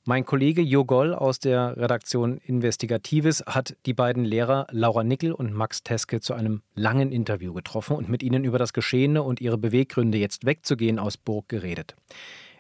Mein 0.05 0.25
Kollege 0.25 0.63
Jo 0.63 0.85
Goll 0.85 1.13
aus 1.13 1.41
der 1.41 1.77
Redaktion 1.77 2.39
Investigatives 2.39 3.43
hat 3.47 3.77
die 3.85 3.95
beiden 3.95 4.25
Lehrer 4.25 4.69
Laura 4.71 5.03
Nickel 5.03 5.33
und 5.33 5.53
Max 5.53 5.83
Teske 5.83 6.21
zu 6.21 6.35
einem 6.35 6.63
langen 6.77 7.11
Interview 7.11 7.53
getroffen 7.53 7.97
und 7.97 8.09
mit 8.09 8.23
ihnen 8.23 8.45
über 8.45 8.59
das 8.59 8.73
Geschehene 8.73 9.25
und 9.25 9.41
ihre 9.41 9.59
Beweggründe, 9.59 10.19
jetzt 10.19 10.47
wegzugehen 10.47 11.01
aus 11.01 11.17
Burg, 11.17 11.49
geredet. 11.49 11.97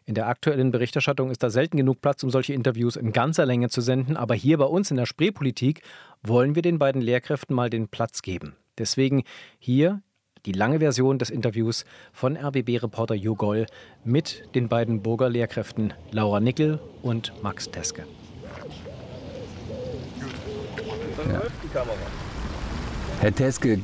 In 0.08 0.14
der 0.14 0.26
aktuellen 0.26 0.70
Berichterstattung 0.70 1.30
ist 1.30 1.42
da 1.42 1.50
selten 1.50 1.76
genug 1.76 2.00
Platz, 2.00 2.22
um 2.22 2.30
solche 2.30 2.54
Interviews 2.54 2.96
in 2.96 3.12
ganzer 3.12 3.44
Länge 3.44 3.68
zu 3.68 3.82
senden, 3.82 4.16
aber 4.16 4.34
hier 4.34 4.56
bei 4.56 4.64
uns 4.64 4.90
in 4.90 4.96
der 4.96 5.04
Spreepolitik 5.04 5.82
wollen 6.22 6.54
wir 6.54 6.62
den 6.62 6.78
beiden 6.78 7.02
Lehrkräften 7.02 7.54
mal 7.54 7.68
den 7.68 7.88
Platz 7.88 8.22
geben. 8.22 8.56
Deswegen 8.78 9.24
hier 9.58 10.00
die 10.46 10.52
lange 10.52 10.78
Version 10.78 11.18
des 11.18 11.28
Interviews 11.28 11.84
von 12.14 12.38
RBB-Reporter 12.38 13.14
Jo 13.14 13.34
Goll 13.34 13.66
mit 14.02 14.44
den 14.54 14.70
beiden 14.70 15.02
Burger 15.02 15.28
Lehrkräften 15.28 15.92
Laura 16.10 16.40
Nickel 16.40 16.80
und 17.02 17.34
Max 17.42 17.70
Teske. 17.70 18.04
Ja. 21.30 21.42
Herr 23.20 23.34
Teske, 23.34 23.78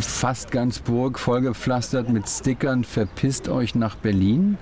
fast 0.00 0.50
ganz 0.50 0.80
Burg 0.80 1.18
vollgepflastert 1.18 2.10
mit 2.10 2.28
Stickern, 2.28 2.84
verpisst 2.84 3.48
euch 3.48 3.74
nach 3.74 3.96
Berlin. 3.96 4.58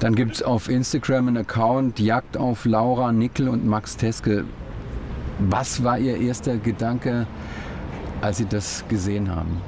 Dann 0.00 0.14
gibt 0.14 0.36
es 0.36 0.42
auf 0.42 0.70
Instagram 0.70 1.28
einen 1.28 1.36
Account 1.36 2.00
Jagd 2.00 2.38
auf 2.38 2.64
Laura 2.64 3.12
Nickel 3.12 3.50
und 3.50 3.66
Max 3.66 3.98
Teske. 3.98 4.46
Was 5.50 5.84
war 5.84 5.98
Ihr 5.98 6.16
erster 6.16 6.56
Gedanke, 6.56 7.26
als 8.22 8.38
Sie 8.38 8.46
das 8.46 8.82
gesehen 8.88 9.30
haben? 9.30 9.60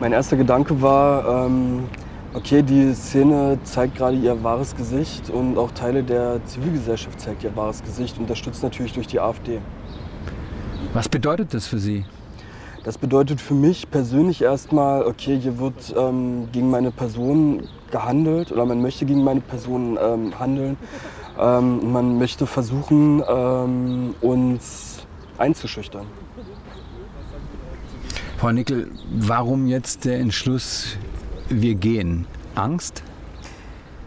Mein 0.00 0.12
erster 0.12 0.38
Gedanke 0.38 0.80
war, 0.80 1.46
ähm, 1.46 1.84
okay, 2.32 2.62
die 2.62 2.94
Szene 2.94 3.58
zeigt 3.64 3.96
gerade 3.96 4.16
ihr 4.16 4.42
wahres 4.42 4.74
Gesicht 4.74 5.28
und 5.28 5.58
auch 5.58 5.70
Teile 5.72 6.02
der 6.02 6.40
Zivilgesellschaft 6.46 7.20
zeigt 7.20 7.44
ihr 7.44 7.54
wahres 7.54 7.82
Gesicht, 7.82 8.16
unterstützt 8.18 8.62
natürlich 8.62 8.94
durch 8.94 9.06
die 9.06 9.20
AfD. 9.20 9.58
Was 10.94 11.10
bedeutet 11.10 11.52
das 11.52 11.66
für 11.66 11.78
Sie? 11.78 12.06
Das 12.84 12.96
bedeutet 12.96 13.38
für 13.38 13.54
mich 13.54 13.90
persönlich 13.90 14.40
erstmal, 14.40 15.02
okay, 15.02 15.38
hier 15.38 15.58
wird 15.58 15.94
ähm, 15.94 16.48
gegen 16.52 16.70
meine 16.70 16.90
Person 16.90 17.64
gehandelt 17.90 18.52
oder 18.52 18.64
man 18.64 18.80
möchte 18.82 19.06
gegen 19.06 19.24
meine 19.24 19.40
Person 19.40 19.98
ähm, 20.00 20.38
handeln. 20.38 20.76
Ähm, 21.38 21.92
man 21.92 22.18
möchte 22.18 22.46
versuchen, 22.46 23.22
ähm, 23.28 24.14
uns 24.20 25.06
einzuschüchtern. 25.38 26.06
Frau 28.38 28.52
Nickel, 28.52 28.90
warum 29.10 29.66
jetzt 29.66 30.04
der 30.04 30.20
Entschluss, 30.20 30.96
wir 31.48 31.74
gehen? 31.74 32.26
Angst? 32.54 33.02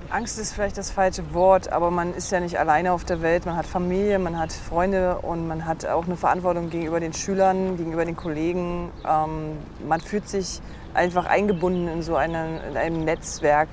Angst 0.09 0.39
ist 0.39 0.53
vielleicht 0.53 0.77
das 0.77 0.91
falsche 0.91 1.33
Wort, 1.33 1.71
aber 1.71 1.89
man 1.89 2.13
ist 2.13 2.31
ja 2.31 2.41
nicht 2.41 2.59
alleine 2.59 2.91
auf 2.91 3.05
der 3.05 3.21
Welt. 3.21 3.45
Man 3.45 3.55
hat 3.55 3.65
Familie, 3.65 4.19
man 4.19 4.37
hat 4.37 4.51
Freunde 4.51 5.19
und 5.19 5.47
man 5.47 5.65
hat 5.65 5.85
auch 5.85 6.05
eine 6.05 6.17
Verantwortung 6.17 6.69
gegenüber 6.69 6.99
den 6.99 7.13
Schülern, 7.13 7.77
gegenüber 7.77 8.03
den 8.03 8.17
Kollegen. 8.17 8.89
Ähm, 9.07 9.57
man 9.87 10.01
fühlt 10.01 10.27
sich 10.27 10.61
einfach 10.93 11.25
eingebunden 11.25 11.88
in 11.88 12.01
so 12.01 12.15
eine, 12.15 12.62
in 12.69 12.77
einem 12.77 13.04
Netzwerk 13.04 13.69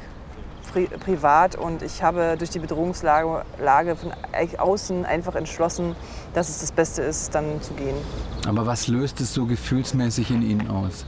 pri 0.73 0.87
privat 0.87 1.57
und 1.57 1.83
ich 1.83 2.03
habe 2.03 2.37
durch 2.39 2.51
die 2.51 2.59
Bedrohungslage 2.59 3.45
Lage 3.63 3.97
von 3.97 4.13
außen 4.59 5.05
einfach 5.05 5.35
entschlossen, 5.35 5.97
dass 6.35 6.49
es 6.49 6.61
das 6.61 6.73
Beste 6.73 7.03
ist, 7.03 7.35
dann 7.35 7.61
zu 7.63 7.75
gehen. 7.75 7.97
Aber 8.47 8.67
was 8.67 8.89
löst 8.89 9.21
es 9.21 9.33
so 9.33 9.47
gefühlsmäßig 9.47 10.31
in 10.31 10.43
Ihnen 10.43 10.71
aus? 10.71 11.07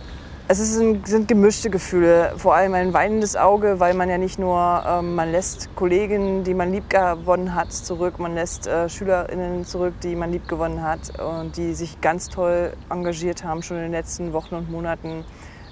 Es 0.53 0.59
ist, 0.59 0.75
sind 1.07 1.29
gemischte 1.29 1.70
Gefühle, 1.70 2.33
vor 2.37 2.57
allem 2.57 2.75
ein 2.75 2.92
weinendes 2.92 3.37
Auge, 3.37 3.79
weil 3.79 3.94
man 3.94 4.11
ja 4.11 4.18
nicht 4.18 4.37
nur, 4.37 4.83
ähm, 4.85 5.14
man 5.14 5.31
lässt 5.31 5.68
Kollegen, 5.77 6.42
die 6.42 6.55
man 6.55 6.73
lieb 6.73 6.90
gewonnen 6.90 7.55
hat, 7.55 7.73
zurück, 7.73 8.18
man 8.18 8.35
lässt 8.35 8.66
äh, 8.66 8.88
SchülerInnen 8.88 9.64
zurück, 9.64 9.94
die 10.03 10.16
man 10.16 10.33
lieb 10.33 10.49
gewonnen 10.49 10.83
hat 10.83 11.20
und 11.20 11.57
die 11.57 11.73
sich 11.73 12.01
ganz 12.01 12.31
toll 12.31 12.73
engagiert 12.88 13.44
haben, 13.44 13.62
schon 13.62 13.77
in 13.77 13.85
den 13.85 13.92
letzten 13.92 14.33
Wochen 14.33 14.57
und 14.57 14.68
Monaten. 14.73 15.25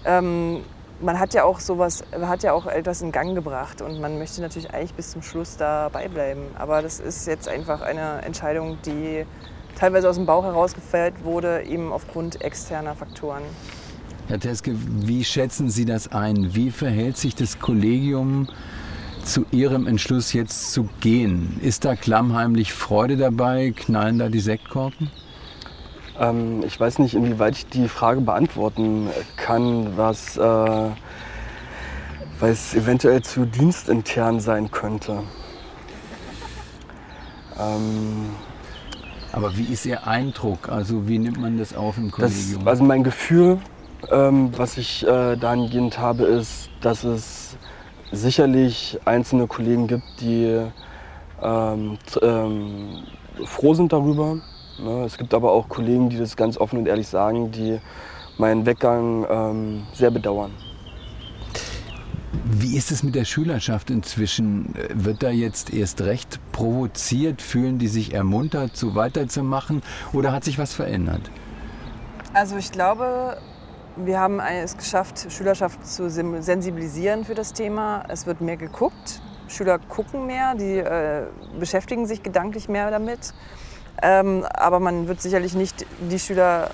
Ähm, 0.04 0.61
man 1.00 1.18
hat 1.18 1.34
ja 1.34 1.44
auch 1.44 1.61
sowas, 1.61 2.02
man 2.12 2.28
hat 2.28 2.42
ja 2.42 2.52
auch 2.52 2.66
etwas 2.66 3.02
in 3.02 3.12
Gang 3.12 3.34
gebracht 3.34 3.82
und 3.82 4.00
man 4.00 4.18
möchte 4.18 4.40
natürlich 4.40 4.72
eigentlich 4.72 4.94
bis 4.94 5.12
zum 5.12 5.22
Schluss 5.22 5.56
dabei 5.56 6.08
bleiben. 6.08 6.42
Aber 6.58 6.82
das 6.82 7.00
ist 7.00 7.26
jetzt 7.26 7.48
einfach 7.48 7.80
eine 7.82 8.22
Entscheidung, 8.22 8.78
die 8.84 9.24
teilweise 9.76 10.08
aus 10.08 10.16
dem 10.16 10.26
Bauch 10.26 10.44
herausgefällt 10.44 11.24
wurde, 11.24 11.62
eben 11.62 11.92
aufgrund 11.92 12.42
externer 12.42 12.94
Faktoren. 12.94 13.42
Herr 14.26 14.40
Teske, 14.40 14.74
wie 14.76 15.24
schätzen 15.24 15.70
Sie 15.70 15.84
das 15.84 16.08
ein? 16.12 16.54
Wie 16.54 16.70
verhält 16.70 17.16
sich 17.16 17.34
das 17.34 17.61
Kollegium 17.61 18.48
zu 19.24 19.46
Ihrem 19.52 19.87
Entschluss, 19.87 20.32
jetzt 20.32 20.72
zu 20.72 20.88
gehen? 21.00 21.58
Ist 21.62 21.84
da 21.84 21.96
klammheimlich 21.96 22.72
Freude 22.72 23.16
dabei? 23.16 23.72
Knallen 23.74 24.18
da 24.18 24.28
die 24.28 24.40
Sektkorken? 24.40 25.11
Ähm, 26.18 26.62
ich 26.66 26.78
weiß 26.78 26.98
nicht, 26.98 27.14
inwieweit 27.14 27.57
ich 27.57 27.66
die 27.66 27.88
Frage 27.88 28.20
beantworten 28.20 29.09
kann, 29.37 29.96
was 29.96 30.37
äh, 30.37 30.90
es 32.40 32.74
eventuell 32.74 33.22
zu 33.22 33.46
dienstintern 33.46 34.40
sein 34.40 34.70
könnte. 34.70 35.22
Ähm, 37.59 38.31
Aber 39.33 39.57
wie 39.57 39.64
ist 39.64 39.87
Ihr 39.87 40.07
Eindruck? 40.07 40.68
Also 40.68 41.09
wie 41.09 41.18
nimmt 41.18 41.40
man 41.40 41.59
das 41.59 41.74
auf 41.74 41.98
im 41.98 42.11
Kollegium? 42.11 42.61
Das, 42.61 42.66
also 42.66 42.85
mein 42.85 43.04
Gefühl 43.04 43.59
ähm, 44.11 44.50
was 44.57 44.78
ich 44.78 45.07
äh, 45.07 45.37
dahingehend 45.37 45.98
habe, 45.98 46.24
ist, 46.24 46.70
dass 46.81 47.04
es 47.04 47.57
sicherlich 48.12 48.98
einzelne 49.04 49.46
Kollegen 49.46 49.87
gibt, 49.87 50.20
die 50.20 50.61
ähm, 51.42 51.98
ähm, 52.22 53.02
froh 53.44 53.74
sind 53.74 53.92
darüber. 53.92 54.38
Ne? 54.78 55.04
Es 55.04 55.18
gibt 55.18 55.34
aber 55.34 55.52
auch 55.52 55.68
Kollegen, 55.68 56.08
die 56.08 56.18
das 56.18 56.36
ganz 56.36 56.58
offen 56.58 56.78
und 56.78 56.88
ehrlich 56.88 57.08
sagen, 57.08 57.50
die 57.50 57.80
meinen 58.38 58.66
Weggang 58.66 59.26
ähm, 59.28 59.86
sehr 59.92 60.10
bedauern. 60.10 60.52
Wie 62.44 62.76
ist 62.76 62.90
es 62.90 63.02
mit 63.02 63.14
der 63.14 63.24
Schülerschaft 63.24 63.90
inzwischen? 63.90 64.74
Wird 64.94 65.22
da 65.22 65.30
jetzt 65.30 65.72
erst 65.72 66.02
recht 66.02 66.40
provoziert? 66.52 67.42
Fühlen 67.42 67.78
die 67.78 67.88
sich 67.88 68.14
ermuntert, 68.14 68.76
so 68.76 68.94
weiterzumachen? 68.94 69.82
Oder 70.12 70.32
hat 70.32 70.44
sich 70.44 70.58
was 70.58 70.74
verändert? 70.74 71.30
Also 72.34 72.56
ich 72.56 72.70
glaube, 72.70 73.38
wir 73.96 74.20
haben 74.20 74.40
es 74.40 74.76
geschafft, 74.76 75.26
Schülerschaft 75.30 75.86
zu 75.86 76.10
sensibilisieren 76.10 77.24
für 77.24 77.34
das 77.34 77.52
Thema. 77.52 78.04
Es 78.08 78.26
wird 78.26 78.40
mehr 78.40 78.56
geguckt. 78.56 79.20
Schüler 79.48 79.78
gucken 79.78 80.26
mehr, 80.26 80.54
die 80.54 80.78
äh, 80.78 81.24
beschäftigen 81.58 82.06
sich 82.06 82.22
gedanklich 82.22 82.68
mehr 82.68 82.90
damit. 82.90 83.32
Ähm, 84.02 84.44
aber 84.52 84.80
man 84.80 85.08
wird 85.08 85.20
sicherlich 85.20 85.54
nicht 85.54 85.87
die 86.11 86.18
Schüler 86.18 86.70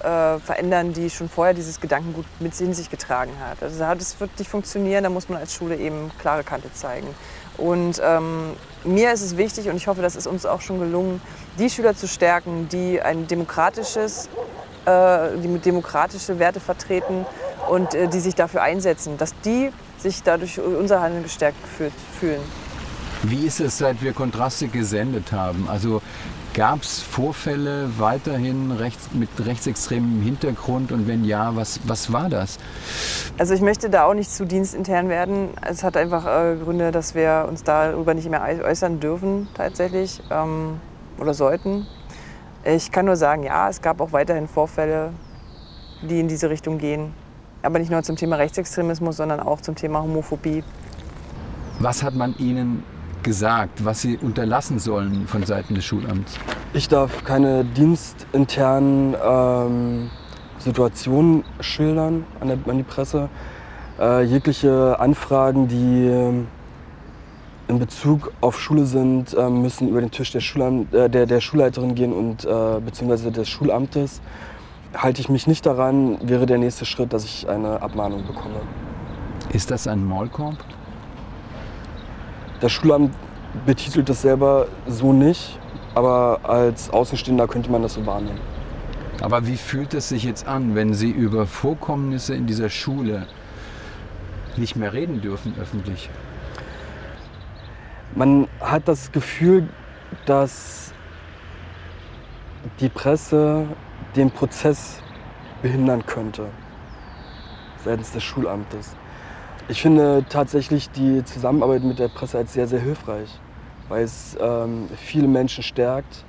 äh, 0.00 0.38
verändern, 0.38 0.92
die 0.92 1.08
schon 1.10 1.28
vorher 1.28 1.54
dieses 1.54 1.80
Gedankengut 1.80 2.26
mit 2.40 2.58
in 2.60 2.74
sich 2.74 2.90
getragen 2.90 3.32
hat. 3.40 3.62
Also 3.62 3.78
das 3.78 4.20
wird 4.20 4.38
nicht 4.38 4.50
funktionieren, 4.50 5.04
da 5.04 5.10
muss 5.10 5.28
man 5.28 5.38
als 5.38 5.54
Schule 5.54 5.76
eben 5.76 6.10
klare 6.18 6.44
Kante 6.44 6.72
zeigen. 6.72 7.08
Und 7.56 8.00
ähm, 8.04 8.52
mir 8.84 9.12
ist 9.12 9.22
es 9.22 9.36
wichtig, 9.36 9.68
und 9.70 9.76
ich 9.76 9.86
hoffe, 9.86 10.02
das 10.02 10.14
ist 10.14 10.26
uns 10.26 10.44
auch 10.44 10.60
schon 10.60 10.78
gelungen, 10.78 11.22
die 11.58 11.70
Schüler 11.70 11.96
zu 11.96 12.06
stärken, 12.06 12.68
die 12.68 13.00
ein 13.00 13.26
demokratisches 13.26 14.28
äh, 14.86 15.36
die 15.42 15.48
mit 15.48 15.64
demokratische 15.66 16.38
Werte 16.38 16.60
vertreten 16.60 17.26
und 17.68 17.94
äh, 17.94 18.06
die 18.06 18.20
sich 18.20 18.36
dafür 18.36 18.62
einsetzen, 18.62 19.18
dass 19.18 19.34
die 19.44 19.70
sich 19.98 20.22
dadurch 20.22 20.60
unser 20.60 21.00
Handeln 21.00 21.24
gestärkt 21.24 21.58
fühlen. 22.20 22.40
Wie 23.24 23.46
ist 23.46 23.58
es, 23.58 23.78
seit 23.78 24.00
wir 24.02 24.12
Kontraste 24.12 24.68
gesendet 24.68 25.32
haben? 25.32 25.68
Also 25.68 26.02
gab 26.56 26.82
es 26.82 27.02
Vorfälle 27.02 27.90
weiterhin 27.98 28.72
rechts, 28.72 29.10
mit 29.12 29.28
rechtsextremem 29.44 30.22
Hintergrund 30.22 30.90
und 30.90 31.06
wenn 31.06 31.22
ja, 31.22 31.54
was, 31.54 31.80
was 31.84 32.10
war 32.14 32.30
das? 32.30 32.56
Also 33.36 33.52
ich 33.52 33.60
möchte 33.60 33.90
da 33.90 34.04
auch 34.04 34.14
nicht 34.14 34.30
zu 34.30 34.46
dienstintern 34.46 35.10
werden. 35.10 35.50
Es 35.60 35.84
hat 35.84 35.98
einfach 35.98 36.24
äh, 36.24 36.56
Gründe, 36.56 36.92
dass 36.92 37.14
wir 37.14 37.44
uns 37.46 37.62
darüber 37.62 38.14
nicht 38.14 38.30
mehr 38.30 38.42
äußern 38.42 39.00
dürfen 39.00 39.48
tatsächlich 39.52 40.22
ähm, 40.30 40.80
oder 41.18 41.34
sollten. 41.34 41.86
Ich 42.64 42.90
kann 42.90 43.04
nur 43.04 43.16
sagen, 43.16 43.42
ja, 43.42 43.68
es 43.68 43.82
gab 43.82 44.00
auch 44.00 44.12
weiterhin 44.12 44.48
Vorfälle, 44.48 45.12
die 46.00 46.20
in 46.20 46.26
diese 46.26 46.48
Richtung 46.48 46.78
gehen. 46.78 47.12
Aber 47.60 47.78
nicht 47.78 47.90
nur 47.90 48.02
zum 48.02 48.16
Thema 48.16 48.36
Rechtsextremismus, 48.36 49.18
sondern 49.18 49.40
auch 49.40 49.60
zum 49.60 49.74
Thema 49.74 50.00
Homophobie. 50.00 50.64
Was 51.80 52.02
hat 52.02 52.14
man 52.14 52.34
Ihnen 52.38 52.82
gesagt, 53.22 53.84
was 53.84 54.02
Sie 54.02 54.16
unterlassen 54.16 54.78
sollen 54.78 55.26
von 55.26 55.44
Seiten 55.44 55.74
des 55.74 55.84
Schulamts? 55.84 56.38
Ich 56.72 56.88
darf 56.88 57.24
keine 57.24 57.64
dienstinternen 57.64 59.14
ähm, 59.22 60.10
Situationen 60.58 61.44
schildern 61.60 62.24
an, 62.40 62.48
der, 62.48 62.58
an 62.66 62.76
die 62.78 62.82
Presse. 62.82 63.28
Äh, 63.98 64.22
jegliche 64.24 64.98
Anfragen, 64.98 65.68
die 65.68 66.06
ähm, 66.06 66.48
in 67.68 67.78
Bezug 67.78 68.32
auf 68.40 68.60
Schule 68.60 68.84
sind, 68.84 69.34
äh, 69.34 69.48
müssen 69.48 69.88
über 69.88 70.00
den 70.00 70.10
Tisch 70.10 70.32
der, 70.32 70.40
Schulam 70.40 70.86
äh, 70.92 71.08
der, 71.08 71.26
der 71.26 71.40
Schulleiterin 71.40 71.94
gehen 71.94 72.12
und 72.12 72.44
äh, 72.44 72.80
beziehungsweise 72.84 73.32
des 73.32 73.48
Schulamtes. 73.48 74.20
Halte 74.96 75.20
ich 75.20 75.28
mich 75.28 75.46
nicht 75.46 75.66
daran, 75.66 76.18
wäre 76.22 76.46
der 76.46 76.58
nächste 76.58 76.84
Schritt, 76.84 77.12
dass 77.12 77.24
ich 77.24 77.48
eine 77.48 77.82
Abmahnung 77.82 78.26
bekomme. 78.26 78.60
Ist 79.52 79.70
das 79.70 79.86
ein 79.86 80.04
Maulkorb? 80.04 80.56
Das 82.60 82.72
Schulamt 82.72 83.14
betitelt 83.66 84.08
es 84.08 84.22
selber 84.22 84.68
so 84.86 85.12
nicht, 85.12 85.58
aber 85.94 86.40
als 86.44 86.90
Außenstehender 86.90 87.46
könnte 87.46 87.70
man 87.70 87.82
das 87.82 87.94
so 87.94 88.06
wahrnehmen. 88.06 88.40
Aber 89.20 89.46
wie 89.46 89.56
fühlt 89.56 89.94
es 89.94 90.08
sich 90.08 90.24
jetzt 90.24 90.46
an, 90.46 90.74
wenn 90.74 90.94
Sie 90.94 91.10
über 91.10 91.46
Vorkommnisse 91.46 92.34
in 92.34 92.46
dieser 92.46 92.68
Schule 92.68 93.26
nicht 94.56 94.76
mehr 94.76 94.92
reden 94.92 95.20
dürfen 95.20 95.54
öffentlich? 95.60 96.10
Man 98.14 98.48
hat 98.60 98.88
das 98.88 99.12
Gefühl, 99.12 99.68
dass 100.24 100.92
die 102.80 102.88
Presse 102.88 103.66
den 104.16 104.30
Prozess 104.30 105.00
behindern 105.62 106.04
könnte 106.06 106.46
seitens 107.84 108.12
des 108.12 108.22
Schulamtes. 108.22 108.96
Ich 109.68 109.82
finde 109.82 110.24
tatsächlich 110.28 110.90
die 110.90 111.24
Zusammenarbeit 111.24 111.82
mit 111.82 111.98
der 111.98 112.06
Presse 112.08 112.38
als 112.38 112.52
sehr, 112.52 112.68
sehr 112.68 112.78
hilfreich, 112.80 113.28
weil 113.88 114.04
es 114.04 114.36
ähm, 114.40 114.88
viele 114.96 115.26
Menschen 115.26 115.64
stärkt, 115.64 116.24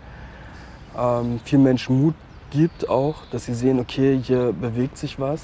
ähm, 0.98 1.40
vielen 1.44 1.62
Menschen 1.62 2.02
Mut 2.02 2.16
gibt 2.50 2.90
auch, 2.90 3.26
dass 3.32 3.46
sie 3.46 3.54
sehen, 3.54 3.80
okay, 3.80 4.20
hier 4.22 4.54
bewegt 4.54 4.98
sich 4.98 5.20
was. 5.20 5.42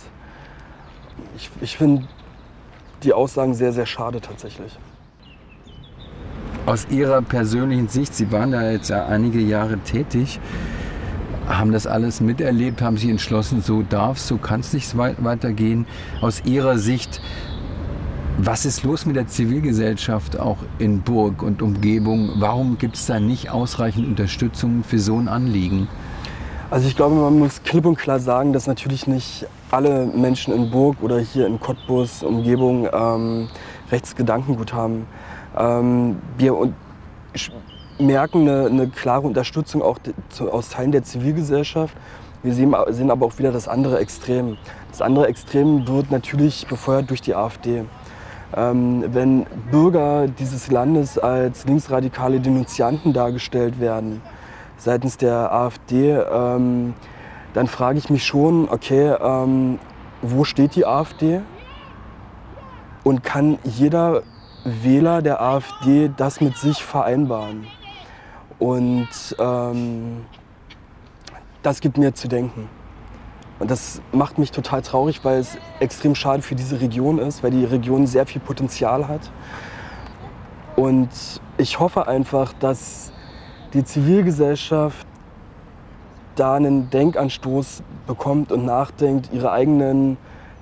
Ich, 1.38 1.52
ich 1.62 1.78
finde 1.78 2.08
die 3.04 3.14
Aussagen 3.14 3.54
sehr, 3.54 3.74
sehr 3.74 3.86
schade 3.86 4.22
tatsächlich. 4.22 4.78
Aus 6.66 6.88
Ihrer 6.90 7.22
persönlichen 7.22 7.90
Sicht, 7.90 8.16
Sie 8.16 8.32
waren 8.32 8.54
da 8.54 8.72
jetzt 8.72 8.90
ja 8.90 9.06
einige 9.06 9.40
Jahre 9.40 9.78
tätig, 9.80 10.40
haben 11.46 11.74
das 11.74 11.86
alles 11.86 12.22
miterlebt, 12.22 12.82
haben 12.82 12.98
sich 12.98 13.10
entschlossen, 13.10 13.62
so 13.62 13.84
darf 13.84 14.18
es, 14.18 14.28
so 14.28 14.38
kann 14.38 14.62
es 14.62 14.74
nicht 14.74 14.98
weitergehen. 14.98 15.86
Aus 16.22 16.42
Ihrer 16.46 16.78
Sicht, 16.78 17.22
was 18.38 18.66
ist 18.66 18.84
los 18.84 19.06
mit 19.06 19.16
der 19.16 19.28
Zivilgesellschaft 19.28 20.40
auch 20.40 20.58
in 20.80 21.02
Burg 21.02 21.44
und 21.44 21.62
Umgebung? 21.62 22.32
Warum 22.38 22.78
gibt 22.78 22.96
es 22.96 23.06
da 23.06 23.20
nicht 23.20 23.50
ausreichend 23.52 24.08
Unterstützung 24.08 24.84
für 24.84 25.00
so 25.00 25.18
ein 25.18 25.28
Anliegen? 25.28 25.88
Also 26.72 26.88
ich 26.88 26.96
glaube, 26.96 27.16
man 27.16 27.38
muss 27.38 27.62
klipp 27.64 27.86
und 27.86 27.98
klar 27.98 28.20
sagen, 28.20 28.52
dass 28.52 28.66
natürlich 28.66 29.06
nicht 29.06 29.46
alle 29.70 30.08
Menschen 30.08 30.54
in 30.54 30.72
Burg 30.72 30.98
oder 31.02 31.20
hier 31.20 31.46
in 31.46 31.60
Cottbus 31.60 32.24
Umgebung 32.24 32.88
ähm, 32.92 33.50
Rechtsgedankengut 33.92 34.74
haben. 34.74 35.06
Ähm, 35.56 36.18
wir 36.38 36.74
merken 38.00 38.50
eine, 38.50 38.66
eine, 38.66 38.88
klare 38.88 39.28
Unterstützung 39.28 39.84
auch 39.84 40.00
aus 40.52 40.70
Teilen 40.70 40.92
der 40.92 41.04
Zivilgesellschaft. 41.04 41.96
Wir 42.42 42.54
sehen, 42.56 42.76
sehen 42.90 43.12
aber 43.12 43.28
auch 43.28 43.38
wieder 43.38 43.52
das 43.52 43.68
andere 43.68 44.00
Extrem. 44.00 44.58
Das 44.90 45.02
andere 45.02 45.28
Extrem 45.28 45.88
wird 45.88 46.10
natürlich 46.10 46.66
befeuert 46.68 47.10
durch 47.12 47.22
die 47.22 47.36
AfD. 47.36 47.84
Ähm, 48.56 49.04
wenn 49.14 49.46
Bürger 49.72 50.28
dieses 50.28 50.70
Landes 50.70 51.18
als 51.18 51.66
linksradikale 51.66 52.40
Denunzianten 52.40 53.14
dargestellt 53.14 53.80
werden 53.80 54.22
seitens 54.78 55.18
der 55.18 55.52
AfD, 55.54 56.12
ähm, 56.12 56.94
dann 57.54 57.68
frage 57.68 57.98
ich 57.98 58.10
mich 58.10 58.26
schon, 58.26 58.68
okay, 58.70 59.16
ähm, 59.22 59.80
wo 60.22 60.44
steht 60.44 60.76
die 60.76 60.86
AfD? 60.86 61.42
Und 63.04 63.24
kann 63.24 63.60
jeder 63.64 64.24
Wähler 64.64 65.22
der 65.22 65.42
AfD 65.42 66.10
das 66.16 66.40
mit 66.42 66.58
sich 66.58 66.84
vereinbaren. 66.84 67.68
Und 68.60 69.10
ähm, 69.40 70.26
das 71.64 71.82
gibt 71.82 71.98
mir 71.98 72.14
zu 72.14 72.28
denken. 72.28 72.70
Und 73.64 73.72
das 73.72 74.02
macht 74.12 74.40
mich 74.40 74.52
total 74.52 74.82
traurig, 74.82 75.24
weil 75.24 75.40
es 75.40 75.58
extrem 75.80 76.16
schade 76.16 76.42
für 76.42 76.54
diese 76.54 76.82
Region 76.82 77.18
ist, 77.18 77.44
weil 77.44 77.52
die 77.52 77.64
Region 77.64 78.08
sehr 78.08 78.26
viel 78.26 78.42
Potenzial 78.42 79.08
hat. 79.08 79.32
Und 80.76 81.08
ich 81.58 81.80
hoffe 81.80 82.06
einfach, 82.06 82.52
dass 82.60 83.14
die 83.74 83.86
Zivilgesellschaft 83.86 85.08
da 86.36 86.56
einen 86.56 86.90
Denkanstoß 86.90 87.84
bekommt 88.06 88.52
und 88.52 88.66
nachdenkt, 88.66 89.30
ihre 89.32 89.54
eigenen 89.54 90.18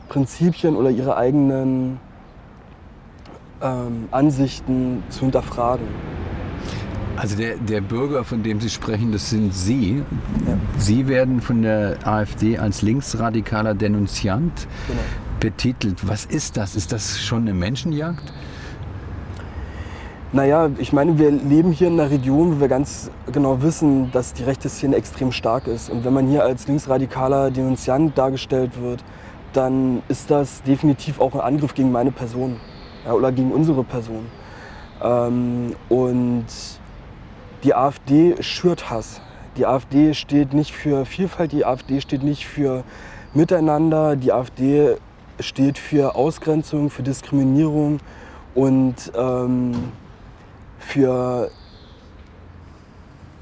Prinzipien 0.08 0.76
oder 0.76 0.92
ihre 0.92 1.18
eigenen 1.18 2.00
ähm, 3.64 4.10
Ansichten 4.12 5.04
zu 5.10 5.22
hinterfragen. 5.22 5.88
Also 7.22 7.36
der, 7.36 7.56
der 7.58 7.82
Bürger, 7.82 8.24
von 8.24 8.42
dem 8.42 8.60
Sie 8.60 8.70
sprechen, 8.72 9.12
das 9.12 9.30
sind 9.30 9.54
Sie. 9.54 10.02
Ja. 10.48 10.58
Sie 10.80 11.08
werden 11.08 11.40
von 11.40 11.62
der 11.62 11.98
AfD 12.04 12.58
als 12.58 12.82
linksradikaler 12.82 13.76
Denunziant 13.76 14.68
genau. 14.88 15.00
betitelt. 15.40 16.08
Was 16.08 16.26
ist 16.26 16.58
das? 16.58 16.76
Ist 16.76 16.92
das 16.92 17.22
schon 17.22 17.44
eine 17.44 17.54
Menschenjagd? 17.54 18.34
Naja, 20.34 20.72
ich 20.80 20.94
meine, 20.94 21.20
wir 21.20 21.30
leben 21.30 21.72
hier 21.72 21.90
in 21.90 22.00
einer 22.00 22.10
Region, 22.10 22.56
wo 22.56 22.62
wir 22.62 22.68
ganz 22.68 23.12
genau 23.32 23.62
wissen, 23.62 24.12
dass 24.12 24.34
die 24.34 24.44
rechte 24.44 24.68
Szene 24.68 24.96
extrem 24.96 25.32
stark 25.32 25.68
ist. 25.68 25.92
Und 25.92 26.04
wenn 26.04 26.14
man 26.14 26.28
hier 26.28 26.44
als 26.44 26.68
linksradikaler 26.68 27.52
Denunziant 27.52 28.18
dargestellt 28.18 28.82
wird, 28.82 29.04
dann 29.54 30.02
ist 30.08 30.32
das 30.32 30.64
definitiv 30.64 31.22
auch 31.22 31.36
ein 31.36 31.42
Angriff 31.42 31.76
gegen 31.76 31.92
meine 31.92 32.12
Person 32.12 32.56
ja, 33.06 33.14
oder 33.14 33.32
gegen 33.32 33.52
unsere 33.52 33.84
Person. 33.84 34.26
Ähm, 35.04 35.76
und 35.88 36.48
die 37.64 37.76
AfD 37.76 38.42
schürt 38.42 38.90
Hass. 38.90 39.22
Die 39.58 39.66
AfD 39.66 40.14
steht 40.14 40.54
nicht 40.54 40.74
für 40.74 41.06
Vielfalt, 41.06 41.52
die 41.52 41.66
AfD 41.66 42.02
steht 42.02 42.24
nicht 42.24 42.48
für 42.48 42.84
Miteinander, 43.34 44.16
die 44.16 44.32
AfD 44.32 44.98
steht 45.40 45.78
für 45.78 46.16
Ausgrenzung, 46.16 46.90
für 46.90 47.04
Diskriminierung 47.04 48.00
und 48.56 49.12
ähm, 49.16 49.92
für, 50.80 51.52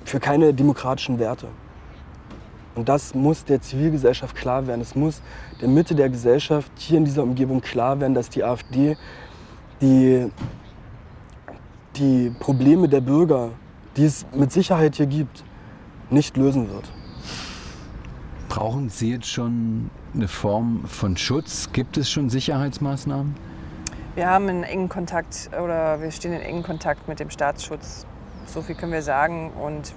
für 0.06 0.20
keine 0.20 0.54
demokratischen 0.54 1.20
Werte. 1.20 1.48
Und 2.76 2.88
das 2.88 3.14
muss 3.14 3.44
der 3.44 3.62
Zivilgesellschaft 3.62 4.36
klar 4.36 4.66
werden. 4.68 4.82
Es 4.82 4.96
muss 4.96 5.22
der 5.62 5.68
Mitte 5.68 5.96
der 5.96 6.10
Gesellschaft 6.10 6.72
hier 6.78 6.98
in 6.98 7.06
dieser 7.06 7.24
Umgebung 7.24 7.62
klar 7.62 8.00
werden, 8.00 8.14
dass 8.14 8.30
die 8.30 8.44
AfD 8.44 8.96
die, 9.82 10.32
die 11.96 12.32
Probleme 12.40 12.88
der 12.88 13.02
Bürger, 13.02 13.50
die 13.98 14.06
es 14.06 14.26
mit 14.34 14.52
Sicherheit 14.52 14.96
hier 14.96 15.08
gibt, 15.08 15.44
nicht 16.10 16.38
lösen 16.38 16.70
wird. 16.70 16.90
Brauchen 18.48 18.90
Sie 18.90 19.12
jetzt 19.12 19.28
schon 19.28 19.90
eine 20.14 20.28
Form 20.28 20.86
von 20.86 21.18
Schutz? 21.18 21.70
Gibt 21.72 21.98
es 21.98 22.10
schon 22.10 22.30
Sicherheitsmaßnahmen? 22.30 23.36
Wir 24.16 24.28
haben 24.28 24.50
einen 24.50 24.64
engen 24.64 24.90
Kontakt 24.90 25.50
oder 25.64 26.02
wir 26.02 26.12
stehen 26.12 26.34
in 26.34 26.42
engen 26.42 26.64
Kontakt 26.64 27.08
mit 27.08 27.20
dem 27.20 27.30
Staatsschutz. 27.30 28.06
So 28.46 28.62
viel 28.62 28.76
können 28.76 28.92
wir 28.92 29.04
sagen. 29.04 29.52
Und 29.52 29.94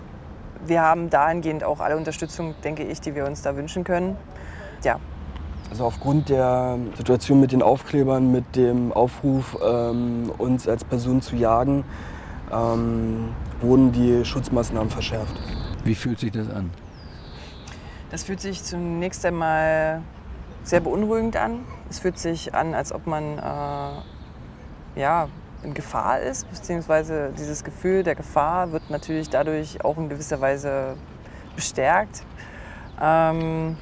wir 0.67 0.83
haben 0.83 1.09
dahingehend 1.09 1.65
auch 1.65 1.81
alle 1.81 1.97
Unterstützung, 1.97 2.55
denke 2.63 2.85
ich, 2.85 3.01
die 3.01 3.15
wir 3.15 3.27
uns 3.27 3.43
da 3.43 3.57
wünschen 3.57 3.85
können. 3.85 4.17
Ja, 4.85 5.01
also 5.73 5.87
aufgrund 5.87 6.29
der 6.29 6.77
Situation 6.99 7.41
mit 7.41 7.51
den 7.51 7.63
Aufklebern, 7.63 8.31
mit 8.31 8.57
dem 8.57 8.93
Aufruf, 8.93 9.57
ähm, 9.67 10.31
uns 10.37 10.69
als 10.69 10.85
Person 10.85 11.23
zu 11.23 11.35
jagen, 11.35 11.85
ähm, 12.53 13.31
wurden 13.63 13.93
die 13.93 14.25
Schutzmaßnahmen 14.25 14.91
verschärft. 14.91 15.35
Wie 15.85 15.95
fühlt 15.95 16.19
sich 16.19 16.33
das 16.33 16.51
an? 16.51 16.71
Das 18.11 18.25
fühlt 18.25 18.41
sich 18.41 18.63
zunächst 18.63 19.25
einmal 19.25 20.03
sehr 20.65 20.81
beunruhigend 20.81 21.37
an. 21.37 21.61
Es 21.89 21.99
fühlt 22.01 22.19
sich 22.19 22.55
an, 22.55 22.75
als 22.75 22.93
ob 22.93 23.07
man 23.07 23.39
äh, 23.39 25.01
ja, 25.01 25.29
in 25.63 25.75
Gefahr 25.75 26.21
ist, 26.21 26.49
beziehungsweise 26.51 27.33
dieses 27.39 27.65
Gefühl 27.65 28.03
der 28.03 28.15
Gefahr 28.15 28.73
wird 28.73 28.91
natürlich 28.91 29.31
dadurch 29.31 29.85
auch 29.85 29.97
in 29.97 30.09
gewisser 30.09 30.41
Weise 30.41 30.97
bestärkt. 31.55 32.25
Ähm, 33.01 33.77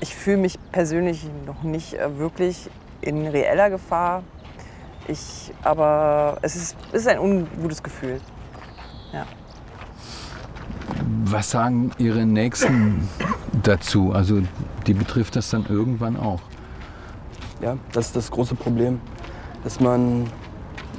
ich 0.00 0.14
fühle 0.14 0.38
mich 0.38 0.58
persönlich 0.70 1.28
noch 1.46 1.62
nicht 1.62 1.94
äh, 1.94 2.18
wirklich 2.18 2.70
in 3.00 3.26
reeller 3.26 3.70
Gefahr. 3.70 4.22
Ich, 5.06 5.52
aber 5.62 6.38
es 6.42 6.56
ist, 6.56 6.76
es 6.92 7.02
ist 7.02 7.08
ein 7.08 7.18
ungutes 7.18 7.82
Gefühl. 7.82 8.20
Ja. 9.14 9.26
Was 11.24 11.50
sagen 11.52 11.92
Ihre 11.98 12.26
Nächsten 12.26 13.08
dazu? 13.62 14.12
Also 14.12 14.42
die 14.88 14.94
betrifft 14.94 15.36
das 15.36 15.50
dann 15.50 15.66
irgendwann 15.68 16.16
auch. 16.16 16.40
Ja, 17.62 17.76
das 17.92 18.06
ist 18.06 18.16
das 18.16 18.30
große 18.32 18.56
Problem, 18.56 19.00
dass 19.62 19.78
man, 19.78 20.26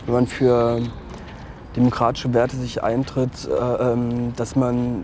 wenn 0.06 0.14
man 0.14 0.28
für 0.28 0.82
demokratische 1.76 2.34
Werte 2.34 2.56
sich 2.56 2.82
eintritt, 2.82 3.48
äh, 3.48 3.92
ähm, 3.92 4.34
dass 4.38 4.56
man 4.56 5.04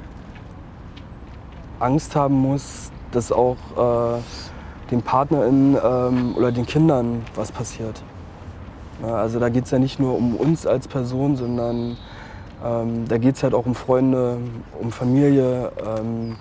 Angst 1.80 2.16
haben 2.16 2.36
muss, 2.36 2.91
dass 3.12 3.34
auch 3.34 3.57
äh, 3.76 4.22
den 4.89 5.01
PartnerInnen 5.01 5.78
ähm, 5.84 6.36
oder 6.38 6.53
den 6.53 6.66
Kindern 6.66 7.24
was 7.36 7.51
passiert. 7.51 8.01
Ja, 9.01 9.16
also 9.16 9.39
da 9.39 9.49
geht 9.49 9.66
es 9.66 9.72
ja 9.72 9.80
nicht 9.80 9.99
nur 9.99 10.16
um 10.16 10.36
uns 10.36 10.66
als 10.66 10.88
Person, 10.88 11.36
sondern 11.36 11.97
ähm, 12.64 13.07
da 13.07 13.18
geht 13.18 13.36
es 13.36 13.43
halt 13.43 13.53
auch 13.53 13.66
um 13.66 13.76
Freunde, 13.76 14.38
um 14.80 14.91
Familie. 14.91 15.72
Ähm, 15.86 16.36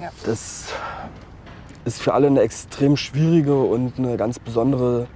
Ja. 0.00 0.10
Das 0.26 0.66
ist 1.84 2.02
für 2.02 2.12
alle 2.12 2.26
eine 2.26 2.40
extrem 2.40 2.96
schwierige 2.96 3.54
und 3.54 3.98
eine 3.98 4.16
ganz 4.16 4.38
besondere 4.38 5.06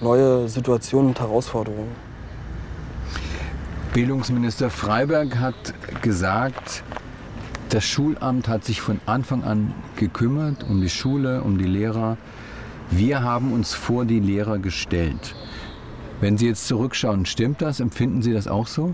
neue 0.00 0.48
Situation 0.48 1.08
und 1.08 1.20
Herausforderung. 1.20 1.88
Bildungsminister 3.92 4.70
Freiberg 4.70 5.36
hat 5.38 5.74
gesagt, 6.00 6.82
das 7.68 7.84
Schulamt 7.84 8.48
hat 8.48 8.64
sich 8.64 8.80
von 8.80 9.00
Anfang 9.04 9.44
an 9.44 9.74
gekümmert 9.96 10.64
um 10.64 10.80
die 10.80 10.88
Schule, 10.88 11.42
um 11.42 11.58
die 11.58 11.66
Lehrer. 11.66 12.16
Wir 12.90 13.22
haben 13.22 13.52
uns 13.52 13.74
vor 13.74 14.06
die 14.06 14.20
Lehrer 14.20 14.58
gestellt. 14.58 15.34
Wenn 16.20 16.36
Sie 16.36 16.48
jetzt 16.48 16.66
zurückschauen, 16.66 17.26
stimmt 17.26 17.62
das? 17.62 17.80
Empfinden 17.80 18.22
Sie 18.22 18.32
das 18.32 18.48
auch 18.48 18.66
so? 18.66 18.92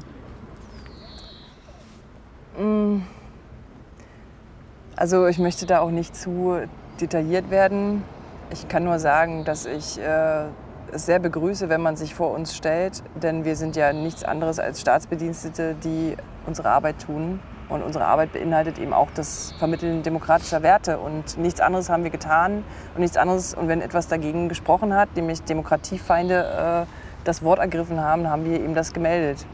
Mm. 2.58 3.02
Also 4.96 5.26
ich 5.26 5.38
möchte 5.38 5.66
da 5.66 5.80
auch 5.80 5.90
nicht 5.90 6.14
zu 6.14 6.60
detailliert 7.00 7.50
werden. 7.50 8.02
Ich 8.52 8.68
kann 8.68 8.84
nur 8.84 8.98
sagen, 8.98 9.44
dass 9.44 9.66
ich 9.66 9.98
äh, 9.98 10.44
es 10.92 11.06
sehr 11.06 11.18
begrüße, 11.18 11.68
wenn 11.68 11.80
man 11.80 11.96
sich 11.96 12.14
vor 12.14 12.30
uns 12.30 12.54
stellt, 12.54 13.02
denn 13.20 13.44
wir 13.44 13.56
sind 13.56 13.74
ja 13.74 13.92
nichts 13.92 14.22
anderes 14.22 14.58
als 14.58 14.80
Staatsbedienstete, 14.80 15.74
die 15.82 16.16
unsere 16.46 16.70
Arbeit 16.70 17.00
tun. 17.00 17.40
Und 17.70 17.82
unsere 17.82 18.04
Arbeit 18.04 18.34
beinhaltet 18.34 18.78
eben 18.78 18.92
auch 18.92 19.08
das 19.14 19.54
Vermitteln 19.58 20.02
demokratischer 20.02 20.62
Werte. 20.62 20.98
Und 20.98 21.38
nichts 21.38 21.60
anderes 21.60 21.88
haben 21.88 22.04
wir 22.04 22.10
getan 22.10 22.62
und 22.94 23.00
nichts 23.00 23.16
anderes. 23.16 23.54
Und 23.54 23.68
wenn 23.68 23.80
etwas 23.80 24.06
dagegen 24.06 24.50
gesprochen 24.50 24.94
hat, 24.94 25.16
nämlich 25.16 25.42
Demokratiefeinde 25.42 26.86
äh, 26.86 27.03
das 27.24 27.42
Wort 27.42 27.58
ergriffen 27.58 28.00
haben, 28.00 28.28
haben 28.28 28.44
wir 28.44 28.60
eben 28.60 28.74
das 28.74 28.92
gemeldet. 28.92 29.44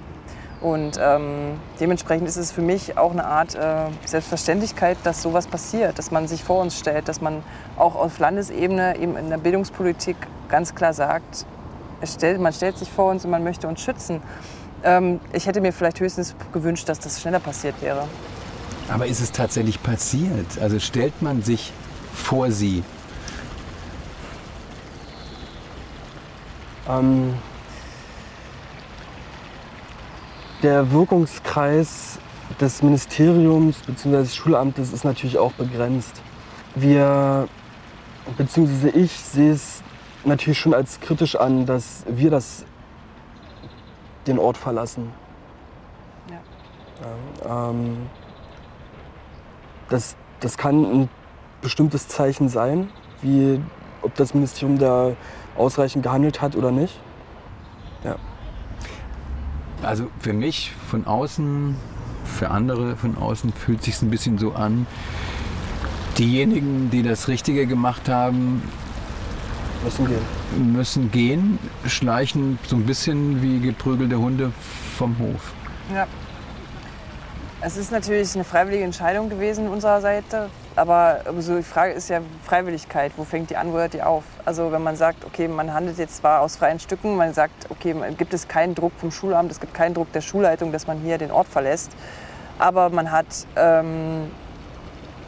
Und 0.60 1.00
ähm, 1.00 1.58
dementsprechend 1.80 2.28
ist 2.28 2.36
es 2.36 2.52
für 2.52 2.60
mich 2.60 2.98
auch 2.98 3.12
eine 3.12 3.24
Art 3.24 3.54
äh, 3.54 3.86
Selbstverständlichkeit, 4.04 4.98
dass 5.04 5.22
sowas 5.22 5.46
passiert, 5.46 5.98
dass 5.98 6.10
man 6.10 6.28
sich 6.28 6.44
vor 6.44 6.60
uns 6.60 6.78
stellt, 6.78 7.08
dass 7.08 7.22
man 7.22 7.42
auch 7.78 7.94
auf 7.94 8.18
Landesebene 8.18 8.98
eben 8.98 9.16
in 9.16 9.30
der 9.30 9.38
Bildungspolitik 9.38 10.16
ganz 10.50 10.74
klar 10.74 10.92
sagt, 10.92 11.46
es 12.02 12.14
stellt, 12.14 12.40
man 12.40 12.52
stellt 12.52 12.76
sich 12.76 12.90
vor 12.90 13.10
uns 13.10 13.24
und 13.24 13.30
man 13.30 13.42
möchte 13.42 13.68
uns 13.68 13.80
schützen. 13.80 14.20
Ähm, 14.84 15.20
ich 15.32 15.46
hätte 15.46 15.62
mir 15.62 15.72
vielleicht 15.72 16.00
höchstens 16.00 16.34
gewünscht, 16.52 16.88
dass 16.88 16.98
das 16.98 17.20
schneller 17.20 17.40
passiert 17.40 17.80
wäre. 17.80 18.06
Aber 18.90 19.06
ist 19.06 19.20
es 19.20 19.32
tatsächlich 19.32 19.82
passiert? 19.82 20.60
Also 20.60 20.78
stellt 20.78 21.22
man 21.22 21.42
sich 21.42 21.72
vor 22.12 22.50
Sie? 22.50 22.82
Ähm, 26.88 27.34
der 30.62 30.90
Wirkungskreis 30.92 32.18
des 32.60 32.82
Ministeriums 32.82 33.78
bzw. 33.78 34.18
des 34.18 34.36
Schulamtes 34.36 34.92
ist 34.92 35.04
natürlich 35.04 35.38
auch 35.38 35.52
begrenzt. 35.52 36.20
Wir, 36.74 37.48
beziehungsweise 38.36 38.90
ich, 38.90 39.12
sehe 39.12 39.52
es 39.52 39.82
natürlich 40.24 40.58
schon 40.58 40.74
als 40.74 41.00
kritisch 41.00 41.36
an, 41.36 41.66
dass 41.66 42.04
wir 42.08 42.30
das, 42.30 42.64
den 44.26 44.38
Ort 44.38 44.56
verlassen. 44.56 45.12
Ja, 46.28 47.70
ähm, 47.70 48.06
das, 49.88 50.16
das 50.40 50.58
kann 50.58 50.84
ein 50.84 51.08
bestimmtes 51.62 52.08
Zeichen 52.08 52.48
sein, 52.48 52.90
wie 53.22 53.60
ob 54.02 54.14
das 54.14 54.34
Ministerium 54.34 54.78
da 54.78 55.12
ausreichend 55.56 56.02
gehandelt 56.02 56.40
hat 56.40 56.56
oder 56.56 56.70
nicht. 56.70 56.98
Ja. 58.04 58.16
Also 59.82 60.10
für 60.20 60.32
mich 60.32 60.72
von 60.88 61.06
außen, 61.06 61.74
für 62.24 62.50
andere 62.50 62.96
von 62.96 63.16
außen 63.16 63.52
fühlt 63.52 63.82
sich 63.82 64.00
ein 64.02 64.10
bisschen 64.10 64.38
so 64.38 64.52
an. 64.52 64.86
Diejenigen, 66.18 66.90
die 66.90 67.02
das 67.02 67.28
Richtige 67.28 67.66
gemacht 67.66 68.08
haben, 68.08 68.62
müssen 69.82 70.06
gehen. 70.06 70.72
Müssen 70.72 71.10
gehen, 71.10 71.58
schleichen 71.86 72.58
so 72.66 72.76
ein 72.76 72.84
bisschen 72.84 73.42
wie 73.42 73.60
geprügelte 73.60 74.18
Hunde 74.18 74.52
vom 74.96 75.18
Hof. 75.18 75.52
Ja. 75.94 76.06
Es 77.62 77.76
ist 77.76 77.92
natürlich 77.92 78.34
eine 78.34 78.44
freiwillige 78.44 78.84
Entscheidung 78.84 79.28
gewesen 79.28 79.68
unserer 79.68 80.00
Seite, 80.00 80.48
aber 80.80 81.20
so 81.40 81.58
die 81.58 81.62
Frage 81.62 81.92
ist 81.92 82.08
ja 82.08 82.22
Freiwilligkeit. 82.42 83.12
Wo 83.18 83.24
fängt 83.24 83.50
die 83.50 83.58
an, 83.58 83.70
wo 83.70 83.76
hört 83.76 83.92
die 83.92 84.02
auf? 84.02 84.24
Also 84.46 84.72
wenn 84.72 84.82
man 84.82 84.96
sagt, 84.96 85.26
okay, 85.26 85.46
man 85.46 85.74
handelt 85.74 85.98
jetzt 85.98 86.16
zwar 86.16 86.40
aus 86.40 86.56
freien 86.56 86.80
Stücken, 86.80 87.16
man 87.16 87.34
sagt, 87.34 87.70
okay, 87.70 87.94
gibt 88.16 88.32
es 88.32 88.48
keinen 88.48 88.74
Druck 88.74 88.92
vom 88.96 89.10
Schulamt, 89.10 89.52
es 89.52 89.60
gibt 89.60 89.74
keinen 89.74 89.92
Druck 89.92 90.10
der 90.12 90.22
Schulleitung, 90.22 90.72
dass 90.72 90.86
man 90.86 90.98
hier 91.00 91.18
den 91.18 91.32
Ort 91.32 91.48
verlässt, 91.48 91.90
aber 92.58 92.88
man 92.88 93.10
hat 93.10 93.26
ähm, 93.56 94.30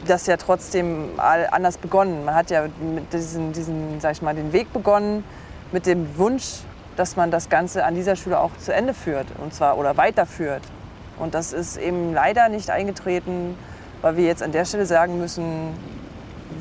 das 0.07 0.25
ja 0.25 0.37
trotzdem 0.37 1.11
anders 1.19 1.77
begonnen. 1.77 2.25
Man 2.25 2.33
hat 2.33 2.49
ja 2.49 2.63
mit 2.81 3.13
diesen, 3.13 3.53
diesen, 3.53 3.99
sag 3.99 4.13
ich 4.13 4.23
mal, 4.23 4.33
den 4.33 4.53
Weg 4.53 4.73
begonnen 4.73 5.23
mit 5.71 5.85
dem 5.85 6.17
Wunsch, 6.17 6.61
dass 6.95 7.15
man 7.15 7.29
das 7.29 7.49
Ganze 7.49 7.85
an 7.85 7.93
dieser 7.93 8.15
Schule 8.15 8.39
auch 8.39 8.57
zu 8.57 8.73
Ende 8.73 8.95
führt 8.95 9.27
und 9.37 9.53
zwar 9.53 9.77
oder 9.77 9.97
weiterführt. 9.97 10.63
Und 11.19 11.35
das 11.35 11.53
ist 11.53 11.77
eben 11.77 12.11
leider 12.11 12.49
nicht 12.49 12.71
eingetreten, 12.71 13.55
weil 14.03 14.17
wir 14.17 14.25
jetzt 14.25 14.43
an 14.43 14.51
der 14.51 14.65
Stelle 14.65 14.85
sagen 14.85 15.17
müssen, 15.17 15.71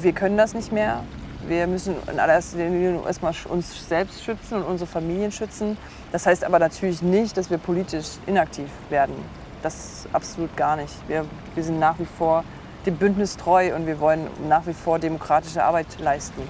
wir 0.01 0.13
können 0.13 0.39
das 0.39 0.55
nicht 0.55 0.73
mehr. 0.73 1.03
Wir 1.47 1.67
müssen 1.67 1.97
in 2.11 2.21
allererster 2.21 2.59
Linie 2.59 3.01
erstmal 3.05 3.35
uns 3.49 3.89
selbst 3.89 4.23
schützen 4.23 4.59
und 4.59 4.63
unsere 4.63 4.89
Familien 4.89 5.33
schützen. 5.33 5.77
Das 6.13 6.25
heißt 6.25 6.45
aber 6.45 6.61
natürlich 6.61 7.03
nicht, 7.03 7.37
dass 7.37 7.51
wir 7.51 7.59
politisch 7.59 8.07
inaktiv 8.27 8.69
werden. 8.91 9.15
Das 9.61 10.07
absolut 10.13 10.57
gar 10.57 10.77
nicht. 10.77 10.95
Wir, 11.09 11.27
wir 11.55 11.65
sind 11.65 11.81
nach 11.81 11.99
wie 11.99 12.07
vor 12.07 12.45
dem 12.87 12.97
Bündnis 12.97 13.37
treu 13.37 13.75
und 13.75 13.87
wir 13.89 13.99
wollen 13.99 14.29
nach 14.49 14.67
wie 14.69 14.73
vor 14.73 15.01
demokratische 15.01 15.65
Arbeit 15.65 15.87
leisten. 15.99 16.43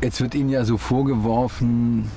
Jetzt 0.00 0.20
wird 0.20 0.36
Ihnen 0.36 0.48
ja 0.48 0.64
so 0.64 0.76
vorgeworfen, 0.76 2.08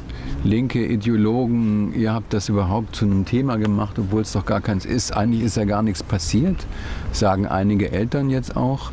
linke 0.43 0.85
Ideologen, 0.85 1.93
ihr 1.93 2.13
habt 2.13 2.33
das 2.33 2.49
überhaupt 2.49 2.95
zu 2.95 3.05
einem 3.05 3.25
Thema 3.25 3.57
gemacht, 3.57 3.97
obwohl 3.99 4.21
es 4.21 4.31
doch 4.31 4.45
gar 4.45 4.61
keins 4.61 4.85
ist. 4.85 5.15
Eigentlich 5.15 5.43
ist 5.43 5.57
ja 5.57 5.65
gar 5.65 5.81
nichts 5.81 6.03
passiert, 6.03 6.65
sagen 7.11 7.47
einige 7.47 7.91
Eltern 7.91 8.29
jetzt 8.29 8.55
auch. 8.55 8.91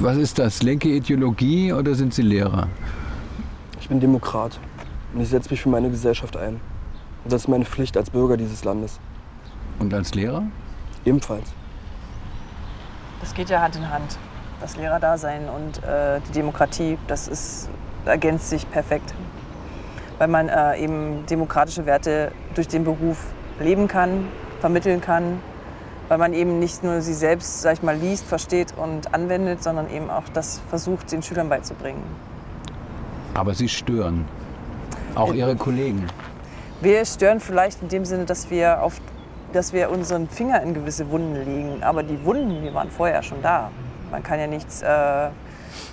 Was 0.00 0.16
ist 0.16 0.38
das, 0.38 0.62
linke 0.62 0.88
Ideologie 0.88 1.72
oder 1.72 1.94
sind 1.94 2.14
Sie 2.14 2.22
Lehrer? 2.22 2.68
Ich 3.80 3.88
bin 3.88 4.00
Demokrat 4.00 4.58
und 5.14 5.20
ich 5.20 5.28
setze 5.28 5.50
mich 5.50 5.60
für 5.60 5.68
meine 5.68 5.90
Gesellschaft 5.90 6.36
ein. 6.36 6.60
Und 7.24 7.32
das 7.32 7.42
ist 7.42 7.48
meine 7.48 7.64
Pflicht 7.64 7.96
als 7.96 8.10
Bürger 8.10 8.36
dieses 8.36 8.64
Landes. 8.64 8.98
Und 9.78 9.92
als 9.94 10.14
Lehrer? 10.14 10.44
Ebenfalls. 11.04 11.52
Das 13.20 13.34
geht 13.34 13.48
ja 13.50 13.60
Hand 13.60 13.76
in 13.76 13.90
Hand. 13.90 14.18
Das 14.60 14.76
Lehrerdasein 14.76 15.48
und 15.48 15.82
äh, 15.82 16.20
die 16.28 16.32
Demokratie, 16.32 16.98
das 17.06 17.28
ist, 17.28 17.68
ergänzt 18.04 18.50
sich 18.50 18.70
perfekt. 18.70 19.14
Weil 20.18 20.28
man 20.28 20.48
äh, 20.48 20.78
eben 20.78 21.26
demokratische 21.26 21.86
Werte 21.86 22.32
durch 22.54 22.68
den 22.68 22.84
Beruf 22.84 23.18
leben 23.60 23.88
kann, 23.88 24.28
vermitteln 24.60 25.00
kann. 25.00 25.40
Weil 26.08 26.18
man 26.18 26.34
eben 26.34 26.58
nicht 26.58 26.84
nur 26.84 27.00
sie 27.00 27.14
selbst, 27.14 27.62
sag 27.62 27.74
ich 27.74 27.82
mal, 27.82 27.96
liest, 27.96 28.24
versteht 28.24 28.74
und 28.76 29.14
anwendet, 29.14 29.62
sondern 29.62 29.90
eben 29.90 30.10
auch 30.10 30.28
das 30.32 30.60
versucht, 30.68 31.10
den 31.10 31.22
Schülern 31.22 31.48
beizubringen. 31.48 32.02
Aber 33.34 33.54
Sie 33.54 33.68
stören. 33.68 34.26
Auch 35.14 35.32
Ihre 35.32 35.56
Kollegen. 35.56 36.06
Wir 36.80 37.04
stören 37.04 37.40
vielleicht 37.40 37.82
in 37.82 37.88
dem 37.88 38.04
Sinne, 38.04 38.24
dass 38.26 38.50
wir, 38.50 38.82
auf, 38.82 39.00
dass 39.52 39.72
wir 39.72 39.90
unseren 39.90 40.28
Finger 40.28 40.62
in 40.62 40.74
gewisse 40.74 41.10
Wunden 41.10 41.34
legen. 41.34 41.82
Aber 41.82 42.02
die 42.02 42.24
Wunden, 42.24 42.62
die 42.62 42.74
waren 42.74 42.90
vorher 42.90 43.22
schon 43.22 43.40
da. 43.42 43.70
Man 44.10 44.22
kann 44.22 44.38
ja 44.38 44.46
nichts, 44.46 44.82
äh, 44.82 45.28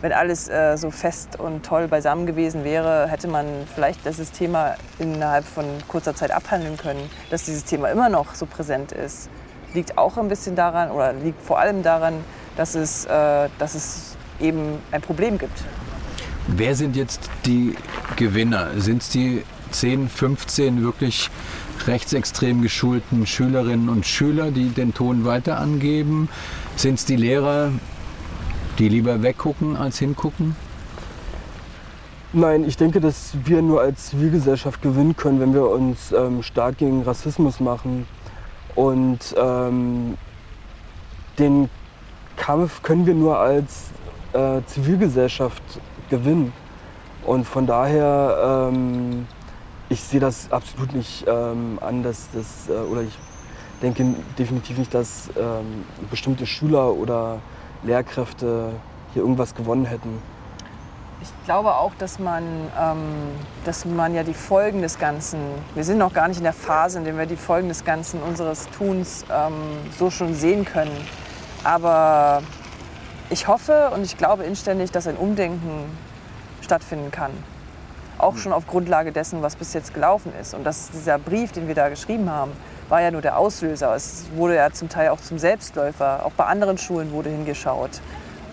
wenn 0.02 0.14
alles 0.14 0.50
äh, 0.50 0.78
so 0.78 0.92
fest 0.92 1.40
und 1.40 1.66
toll 1.66 1.88
beisammen 1.88 2.26
gewesen 2.26 2.64
wäre, 2.64 3.08
hätte 3.08 3.28
man 3.28 3.46
vielleicht 3.74 4.06
dieses 4.06 4.32
Thema 4.32 4.76
innerhalb 5.00 5.46
von 5.46 5.66
kurzer 5.88 6.16
Zeit 6.16 6.32
abhandeln 6.32 6.78
können. 6.78 7.10
Dass 7.30 7.44
dieses 7.44 7.66
Thema 7.66 7.90
immer 7.90 8.10
noch 8.10 8.36
so 8.36 8.46
präsent 8.46 8.92
ist, 8.92 9.30
liegt 9.74 9.98
auch 9.98 10.18
ein 10.18 10.28
bisschen 10.28 10.56
daran 10.56 10.92
oder 10.92 11.14
liegt 11.14 11.42
vor 11.42 11.60
allem 11.60 11.84
daran, 11.84 12.16
dass 12.58 12.76
es, 12.76 13.06
äh, 13.06 13.50
dass 13.58 13.76
es 13.76 14.18
eben 14.40 14.80
ein 14.92 15.02
Problem 15.02 15.38
gibt. 15.38 15.64
Wer 16.48 16.76
sind 16.76 16.96
jetzt 16.96 17.30
die 17.46 17.76
Gewinner? 18.16 18.70
Sind 18.78 19.04
es 19.04 19.10
die 19.10 19.44
10, 19.72 20.10
15 20.10 20.84
wirklich 20.84 21.30
rechtsextrem 21.88 22.62
geschulten 22.62 23.26
Schülerinnen 23.26 23.90
und 23.90 24.06
Schüler, 24.06 24.52
die 24.52 24.70
den 24.70 24.94
Ton 24.94 25.26
weiter 25.26 25.60
angeben? 25.60 26.30
Sind 26.76 26.96
es 26.96 27.06
die 27.06 27.16
Lehrer, 27.16 27.72
die 28.82 28.90
lieber 28.90 29.22
weggucken 29.22 29.78
als 29.78 30.00
hingucken? 30.00 30.56
Nein, 32.34 32.64
ich 32.64 32.78
denke, 32.78 33.00
dass 33.00 33.34
wir 33.44 33.62
nur 33.62 33.82
als 33.82 34.08
Zivilgesellschaft 34.08 34.82
gewinnen 34.82 35.16
können, 35.16 35.40
wenn 35.40 35.54
wir 35.54 35.70
uns 35.70 36.12
ähm, 36.12 36.42
stark 36.42 36.80
gegen 36.80 37.04
Rassismus 37.04 37.60
machen 37.60 38.08
und 38.74 39.36
ähm, 39.38 40.18
den 41.38 41.70
Kampf 42.38 42.82
können 42.82 43.06
wir 43.06 43.14
nur 43.14 43.38
als 43.38 43.90
äh, 44.34 44.62
Zivilgesellschaft 44.66 45.62
gewinnen. 46.10 46.52
Und 47.24 47.46
von 47.46 47.68
daher, 47.68 48.70
ähm, 48.72 49.28
ich 49.90 50.02
sehe 50.02 50.20
das 50.20 50.52
absolut 50.52 50.96
nicht 50.96 51.26
ähm, 51.28 51.78
an, 51.82 52.02
dass 52.02 52.30
das, 52.34 52.68
äh, 52.68 52.80
oder 52.90 53.04
ich 53.04 53.16
denke 53.84 54.16
definitiv 54.40 54.80
nicht, 54.80 54.94
dass 54.94 55.30
ähm, 55.38 55.86
bestimmte 56.10 56.48
Schüler 56.48 56.94
oder 56.94 57.42
Lehrkräfte 57.84 58.72
hier 59.14 59.22
irgendwas 59.22 59.56
gewonnen 59.56 59.86
hätten. 59.86 60.22
Ich 61.22 61.32
glaube 61.46 61.76
auch, 61.76 61.92
dass 62.00 62.18
man, 62.18 62.44
ähm, 62.80 63.00
dass 63.64 63.86
man 63.86 64.16
ja 64.16 64.24
die 64.24 64.34
Folgen 64.34 64.82
des 64.82 64.98
Ganzen, 64.98 65.40
wir 65.76 65.84
sind 65.84 66.00
noch 66.00 66.14
gar 66.14 66.28
nicht 66.28 66.38
in 66.38 66.44
der 66.44 66.54
Phase, 66.54 66.98
in 66.98 67.06
der 67.06 67.16
wir 67.16 67.28
die 67.28 67.36
Folgen 67.36 67.68
des 67.68 67.86
Ganzen 67.86 68.22
unseres 68.24 68.68
Tuns 68.72 69.24
ähm, 69.32 69.54
so 70.00 70.10
schon 70.10 70.34
sehen 70.34 70.66
können. 70.66 70.96
Aber 71.64 72.42
ich 73.30 73.48
hoffe 73.48 73.92
und 73.94 74.04
ich 74.04 74.18
glaube 74.18 74.44
inständig, 74.44 74.92
dass 74.92 75.06
ein 75.06 75.16
Umdenken 75.16 75.86
stattfinden 76.62 77.12
kann. 77.12 77.32
Auch 78.18 78.38
schon 78.38 78.52
auf 78.52 78.66
Grundlage 78.66 79.12
dessen, 79.12 79.44
was 79.44 79.56
bis 79.56 79.74
jetzt 79.74 79.94
gelaufen 79.94 80.34
ist. 80.40 80.56
Und 80.56 80.64
dass 80.64 80.90
dieser 80.90 81.20
Brief, 81.20 81.52
den 81.52 81.68
wir 81.68 81.76
da 81.76 81.90
geschrieben 81.90 82.32
haben, 82.32 82.52
war 82.92 83.02
ja 83.02 83.10
nur 83.10 83.22
der 83.22 83.38
Auslöser. 83.38 83.96
Es 83.96 84.26
wurde 84.36 84.56
ja 84.56 84.70
zum 84.72 84.90
Teil 84.90 85.10
auch 85.10 85.22
zum 85.22 85.40
Selbstläufer. 85.40 86.26
Auch 86.26 86.34
bei 86.34 86.46
anderen 86.46 86.78
Schulen 86.78 87.12
wurde 87.12 87.30
hingeschaut. 87.30 88.02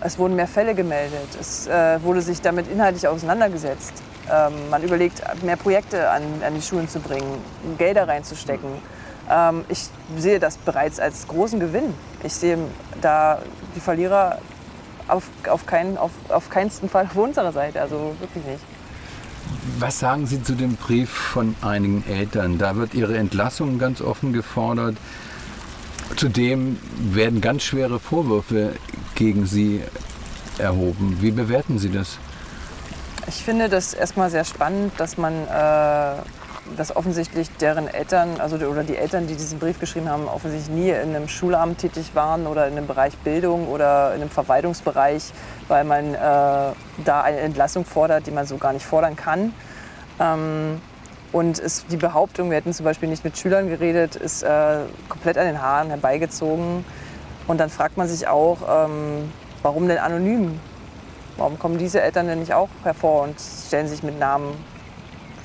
Es 0.01 0.17
wurden 0.17 0.35
mehr 0.35 0.47
Fälle 0.47 0.73
gemeldet. 0.73 1.27
Es 1.39 1.67
äh, 1.67 2.01
wurde 2.01 2.21
sich 2.21 2.41
damit 2.41 2.71
inhaltlich 2.71 3.05
auseinandergesetzt. 3.07 3.93
Ähm, 4.31 4.69
man 4.69 4.81
überlegt, 4.81 5.21
mehr 5.43 5.57
Projekte 5.57 6.09
an, 6.09 6.23
an, 6.45 6.55
die 6.55 6.61
Schulen 6.61 6.87
zu 6.87 7.01
bringen, 7.01 7.43
Gelder 7.77 8.07
reinzustecken. 8.07 8.69
Ähm, 9.29 9.65
ich 9.67 9.89
sehe 10.15 10.39
das 10.39 10.55
bereits 10.55 11.01
als 11.01 11.27
großen 11.27 11.59
Gewinn. 11.59 11.93
Ich 12.23 12.33
sehe 12.33 12.57
da 13.01 13.39
die 13.75 13.81
Verlierer 13.81 14.37
auf, 15.09 15.25
auf, 15.49 15.65
keinen, 15.65 15.97
auf, 15.97 16.11
auf 16.29 16.49
keinsten 16.49 16.87
Fall 16.87 17.05
auf 17.05 17.17
unserer 17.17 17.51
Seite. 17.51 17.81
Also 17.81 18.15
wirklich 18.19 18.45
nicht. 18.45 18.63
Was 19.79 19.99
sagen 19.99 20.27
Sie 20.27 20.43
zu 20.43 20.53
dem 20.55 20.75
Brief 20.75 21.09
von 21.09 21.55
einigen 21.61 22.03
Eltern? 22.07 22.57
Da 22.57 22.75
wird 22.75 22.93
ihre 22.93 23.17
Entlassung 23.17 23.79
ganz 23.79 24.01
offen 24.01 24.33
gefordert. 24.33 24.95
Zudem 26.15 26.77
werden 26.99 27.41
ganz 27.41 27.63
schwere 27.63 27.99
Vorwürfe 27.99 28.73
gegen 29.15 29.45
Sie 29.45 29.81
erhoben. 30.57 31.17
Wie 31.21 31.31
bewerten 31.31 31.79
Sie 31.79 31.89
das? 31.89 32.17
Ich 33.27 33.43
finde 33.43 33.69
das 33.69 33.93
erstmal 33.93 34.29
sehr 34.29 34.43
spannend, 34.43 34.93
dass 34.97 35.17
man 35.17 35.33
äh, 35.33 36.21
dass 36.77 36.95
offensichtlich 36.95 37.49
deren 37.57 37.87
Eltern, 37.87 38.39
also 38.39 38.55
oder 38.57 38.83
die 38.83 38.97
Eltern, 38.97 39.27
die 39.27 39.35
diesen 39.35 39.59
Brief 39.59 39.79
geschrieben 39.79 40.09
haben, 40.09 40.27
offensichtlich 40.27 40.75
nie 40.75 40.89
in 40.89 41.15
einem 41.15 41.27
Schulamt 41.27 41.79
tätig 41.79 42.15
waren 42.15 42.47
oder 42.47 42.67
in 42.67 42.77
einem 42.77 42.87
Bereich 42.87 43.17
Bildung 43.17 43.67
oder 43.67 44.13
in 44.15 44.21
einem 44.21 44.29
Verwaltungsbereich, 44.29 45.31
weil 45.67 45.83
man 45.83 46.13
äh, 46.13 46.17
da 46.17 47.21
eine 47.23 47.37
Entlassung 47.39 47.85
fordert, 47.85 48.27
die 48.27 48.31
man 48.31 48.45
so 48.45 48.57
gar 48.57 48.73
nicht 48.73 48.85
fordern 48.85 49.15
kann. 49.15 49.53
Ähm, 50.19 50.81
und 51.31 51.59
ist 51.59 51.85
die 51.91 51.97
Behauptung, 51.97 52.49
wir 52.49 52.57
hätten 52.57 52.73
zum 52.73 52.85
Beispiel 52.85 53.07
nicht 53.07 53.23
mit 53.23 53.37
Schülern 53.37 53.69
geredet, 53.69 54.15
ist 54.15 54.41
äh, 54.41 54.79
komplett 55.09 55.37
an 55.37 55.45
den 55.45 55.61
Haaren 55.61 55.89
herbeigezogen. 55.89 56.83
Und 57.47 57.59
dann 57.59 57.69
fragt 57.69 57.97
man 57.97 58.07
sich 58.07 58.27
auch, 58.27 58.57
ähm, 58.67 59.31
warum 59.61 59.87
denn 59.87 59.97
anonym? 59.97 60.59
Warum 61.37 61.57
kommen 61.57 61.77
diese 61.77 62.01
Eltern 62.01 62.27
denn 62.27 62.39
nicht 62.39 62.53
auch 62.53 62.69
hervor 62.83 63.23
und 63.23 63.35
stellen 63.39 63.87
sich 63.87 64.03
mit 64.03 64.19
Namen 64.19 64.53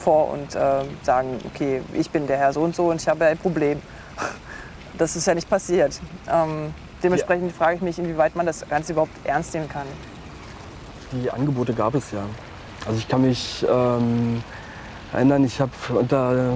vor 0.04 0.30
und 0.30 0.54
äh, 0.54 0.84
sagen, 1.02 1.38
okay, 1.46 1.80
ich 1.94 2.10
bin 2.10 2.26
der 2.26 2.36
Herr 2.36 2.52
so 2.52 2.60
und 2.60 2.76
so 2.76 2.90
und 2.90 3.00
ich 3.00 3.08
habe 3.08 3.24
ein 3.24 3.38
Problem. 3.38 3.80
Das 4.96 5.16
ist 5.16 5.26
ja 5.26 5.34
nicht 5.34 5.50
passiert. 5.50 6.00
Ähm, 6.32 6.72
dementsprechend 7.02 7.50
ja. 7.50 7.56
frage 7.56 7.74
ich 7.74 7.82
mich, 7.82 7.98
inwieweit 7.98 8.36
man 8.36 8.46
das 8.46 8.64
Ganze 8.68 8.92
überhaupt 8.92 9.10
ernst 9.24 9.52
nehmen 9.52 9.68
kann. 9.68 9.88
Die 11.10 11.28
Angebote 11.28 11.74
gab 11.74 11.96
es 11.96 12.12
ja. 12.12 12.24
Also 12.86 13.00
ich 13.00 13.08
kann 13.08 13.22
mich 13.22 13.66
ähm, 13.68 14.40
erinnern, 15.12 15.42
ich 15.42 15.60
habe 15.60 15.72
unter 15.98 16.52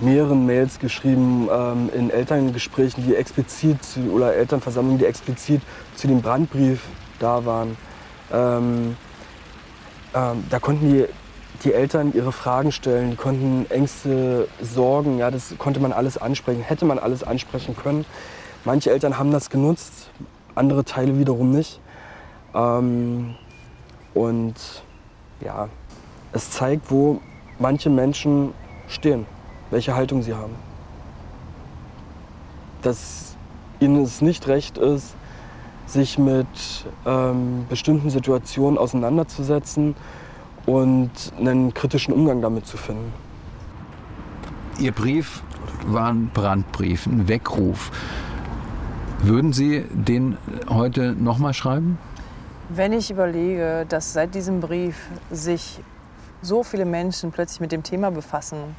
mehreren 0.00 0.44
Mails 0.44 0.78
geschrieben 0.78 1.48
ähm, 1.50 1.90
in 1.94 2.10
Elterngesprächen, 2.10 3.02
die 3.06 3.14
explizit 3.14 3.78
oder 4.12 4.34
Elternversammlungen, 4.34 4.98
die 4.98 5.06
explizit 5.06 5.62
zu 5.94 6.06
dem 6.06 6.20
Brandbrief 6.20 6.82
da 7.18 7.46
waren. 7.46 7.78
Ähm, 8.30 8.94
ähm, 10.14 10.44
da 10.50 10.58
konnten 10.58 10.86
die 10.86 11.06
die 11.64 11.74
Eltern 11.74 12.12
ihre 12.14 12.32
Fragen 12.32 12.72
stellen, 12.72 13.10
die 13.10 13.16
konnten 13.16 13.66
Ängste, 13.70 14.48
Sorgen, 14.62 15.18
ja, 15.18 15.30
das 15.30 15.54
konnte 15.58 15.80
man 15.80 15.92
alles 15.92 16.16
ansprechen, 16.16 16.62
hätte 16.62 16.84
man 16.84 16.98
alles 16.98 17.22
ansprechen 17.22 17.76
können. 17.76 18.04
Manche 18.64 18.90
Eltern 18.90 19.18
haben 19.18 19.30
das 19.30 19.50
genutzt, 19.50 20.10
andere 20.54 20.84
Teile 20.84 21.18
wiederum 21.18 21.50
nicht. 21.50 21.80
Ähm, 22.54 23.34
und 24.14 24.54
ja, 25.40 25.68
es 26.32 26.50
zeigt, 26.50 26.90
wo 26.90 27.20
manche 27.58 27.90
Menschen 27.90 28.52
stehen, 28.88 29.26
welche 29.70 29.94
Haltung 29.94 30.22
sie 30.22 30.34
haben. 30.34 30.54
Dass 32.82 33.36
ihnen 33.80 34.02
es 34.02 34.20
nicht 34.20 34.48
recht 34.48 34.78
ist, 34.78 35.14
sich 35.86 36.18
mit 36.18 36.46
ähm, 37.06 37.66
bestimmten 37.68 38.10
Situationen 38.10 38.78
auseinanderzusetzen 38.78 39.94
und 40.66 41.10
einen 41.38 41.74
kritischen 41.74 42.14
Umgang 42.14 42.42
damit 42.42 42.66
zu 42.66 42.76
finden. 42.76 43.12
Ihr 44.78 44.92
Brief 44.92 45.42
war 45.86 46.08
ein 46.08 46.30
Brandbrief, 46.32 47.06
ein 47.06 47.28
Weckruf. 47.28 47.90
Würden 49.22 49.52
Sie 49.52 49.84
den 49.90 50.38
heute 50.68 51.12
nochmal 51.12 51.52
schreiben? 51.52 51.98
Wenn 52.70 52.92
ich 52.92 53.10
überlege, 53.10 53.84
dass 53.88 54.12
seit 54.12 54.34
diesem 54.34 54.60
Brief 54.60 54.96
sich 55.30 55.80
so 56.40 56.62
viele 56.62 56.84
Menschen 56.84 57.32
plötzlich 57.32 57.60
mit 57.60 57.72
dem 57.72 57.82
Thema 57.82 58.10
befassen, 58.10 58.76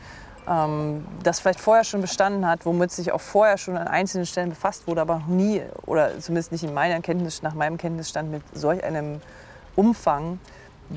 ähm, 0.47 1.05
das 1.23 1.39
vielleicht 1.39 1.59
vorher 1.59 1.83
schon 1.83 2.01
bestanden 2.01 2.47
hat, 2.47 2.65
womit 2.65 2.91
sich 2.91 3.11
auch 3.11 3.21
vorher 3.21 3.57
schon 3.57 3.77
an 3.77 3.87
einzelnen 3.87 4.25
Stellen 4.25 4.49
befasst 4.49 4.87
wurde, 4.87 5.01
aber 5.01 5.19
noch 5.19 5.27
nie, 5.27 5.61
oder 5.85 6.19
zumindest 6.19 6.51
nicht 6.51 6.63
in 6.63 6.73
meiner 6.73 6.99
Kenntnis, 7.01 7.43
nach 7.43 7.53
meinem 7.53 7.77
Kenntnisstand 7.77 8.31
mit 8.31 8.41
solch 8.53 8.83
einem 8.83 9.21
Umfang, 9.75 10.39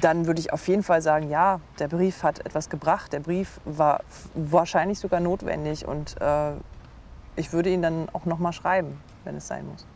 dann 0.00 0.26
würde 0.26 0.40
ich 0.40 0.52
auf 0.52 0.66
jeden 0.68 0.82
Fall 0.82 1.02
sagen, 1.02 1.30
ja, 1.30 1.60
der 1.78 1.88
Brief 1.88 2.22
hat 2.22 2.44
etwas 2.44 2.68
gebracht. 2.68 3.12
Der 3.12 3.20
Brief 3.20 3.60
war 3.64 4.00
wahrscheinlich 4.34 4.98
sogar 4.98 5.20
notwendig 5.20 5.86
und 5.86 6.20
äh, 6.20 6.52
ich 7.36 7.52
würde 7.52 7.70
ihn 7.70 7.82
dann 7.82 8.08
auch 8.12 8.24
noch 8.24 8.38
mal 8.38 8.52
schreiben, 8.52 8.98
wenn 9.24 9.36
es 9.36 9.46
sein 9.46 9.66
muss. 9.66 9.86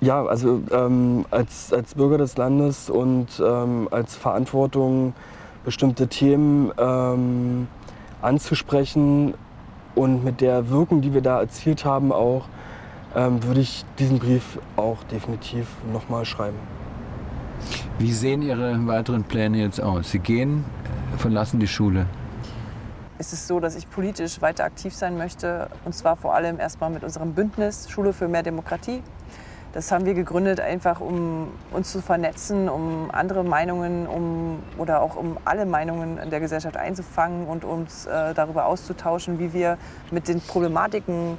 Ja, 0.00 0.24
also 0.24 0.62
ähm, 0.70 1.26
als, 1.30 1.72
als 1.72 1.94
Bürger 1.94 2.18
des 2.18 2.36
Landes 2.36 2.88
und 2.88 3.28
ähm, 3.44 3.88
als 3.90 4.16
Verantwortung 4.16 5.12
bestimmte 5.64 6.08
Themen 6.08 6.72
ähm, 6.78 7.68
anzusprechen 8.22 9.34
und 9.94 10.24
mit 10.24 10.40
der 10.40 10.70
Wirkung, 10.70 11.02
die 11.02 11.12
wir 11.12 11.20
da 11.20 11.40
erzielt 11.40 11.84
haben, 11.84 12.12
auch 12.12 12.46
ähm, 13.14 13.42
würde 13.44 13.60
ich 13.60 13.84
diesen 13.98 14.18
Brief 14.18 14.58
auch 14.76 15.02
definitiv 15.04 15.66
noch 15.92 16.08
mal 16.08 16.24
schreiben. 16.24 16.56
Wie 18.00 18.12
sehen 18.12 18.40
Ihre 18.40 18.86
weiteren 18.86 19.24
Pläne 19.24 19.58
jetzt 19.58 19.78
aus? 19.78 20.10
Sie 20.10 20.20
gehen, 20.20 20.64
verlassen 21.18 21.60
die 21.60 21.68
Schule. 21.68 22.06
Es 23.18 23.34
ist 23.34 23.46
so, 23.46 23.60
dass 23.60 23.76
ich 23.76 23.90
politisch 23.90 24.40
weiter 24.40 24.64
aktiv 24.64 24.94
sein 24.94 25.18
möchte. 25.18 25.68
Und 25.84 25.94
zwar 25.94 26.16
vor 26.16 26.34
allem 26.34 26.58
erstmal 26.58 26.88
mit 26.88 27.04
unserem 27.04 27.34
Bündnis 27.34 27.90
Schule 27.90 28.14
für 28.14 28.26
mehr 28.26 28.42
Demokratie. 28.42 29.02
Das 29.74 29.92
haben 29.92 30.06
wir 30.06 30.14
gegründet, 30.14 30.60
einfach 30.60 31.00
um 31.00 31.48
uns 31.72 31.92
zu 31.92 32.00
vernetzen, 32.00 32.70
um 32.70 33.10
andere 33.12 33.44
Meinungen 33.44 34.06
um, 34.06 34.60
oder 34.78 35.02
auch 35.02 35.16
um 35.16 35.36
alle 35.44 35.66
Meinungen 35.66 36.16
in 36.16 36.30
der 36.30 36.40
Gesellschaft 36.40 36.78
einzufangen 36.78 37.46
und 37.46 37.64
uns 37.64 38.06
äh, 38.06 38.32
darüber 38.32 38.64
auszutauschen, 38.64 39.38
wie 39.38 39.52
wir 39.52 39.76
mit 40.10 40.26
den 40.26 40.40
Problematiken 40.40 41.36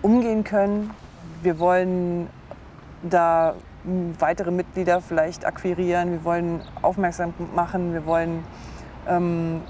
umgehen 0.00 0.44
können. 0.44 0.92
Wir 1.42 1.58
wollen 1.58 2.28
da 3.02 3.54
weitere 4.18 4.50
Mitglieder 4.50 5.00
vielleicht 5.00 5.46
akquirieren, 5.46 6.12
wir 6.12 6.24
wollen 6.24 6.60
aufmerksam 6.82 7.32
machen, 7.54 7.92
wir 7.92 8.04
wollen 8.06 8.44
ähm, 9.08 9.62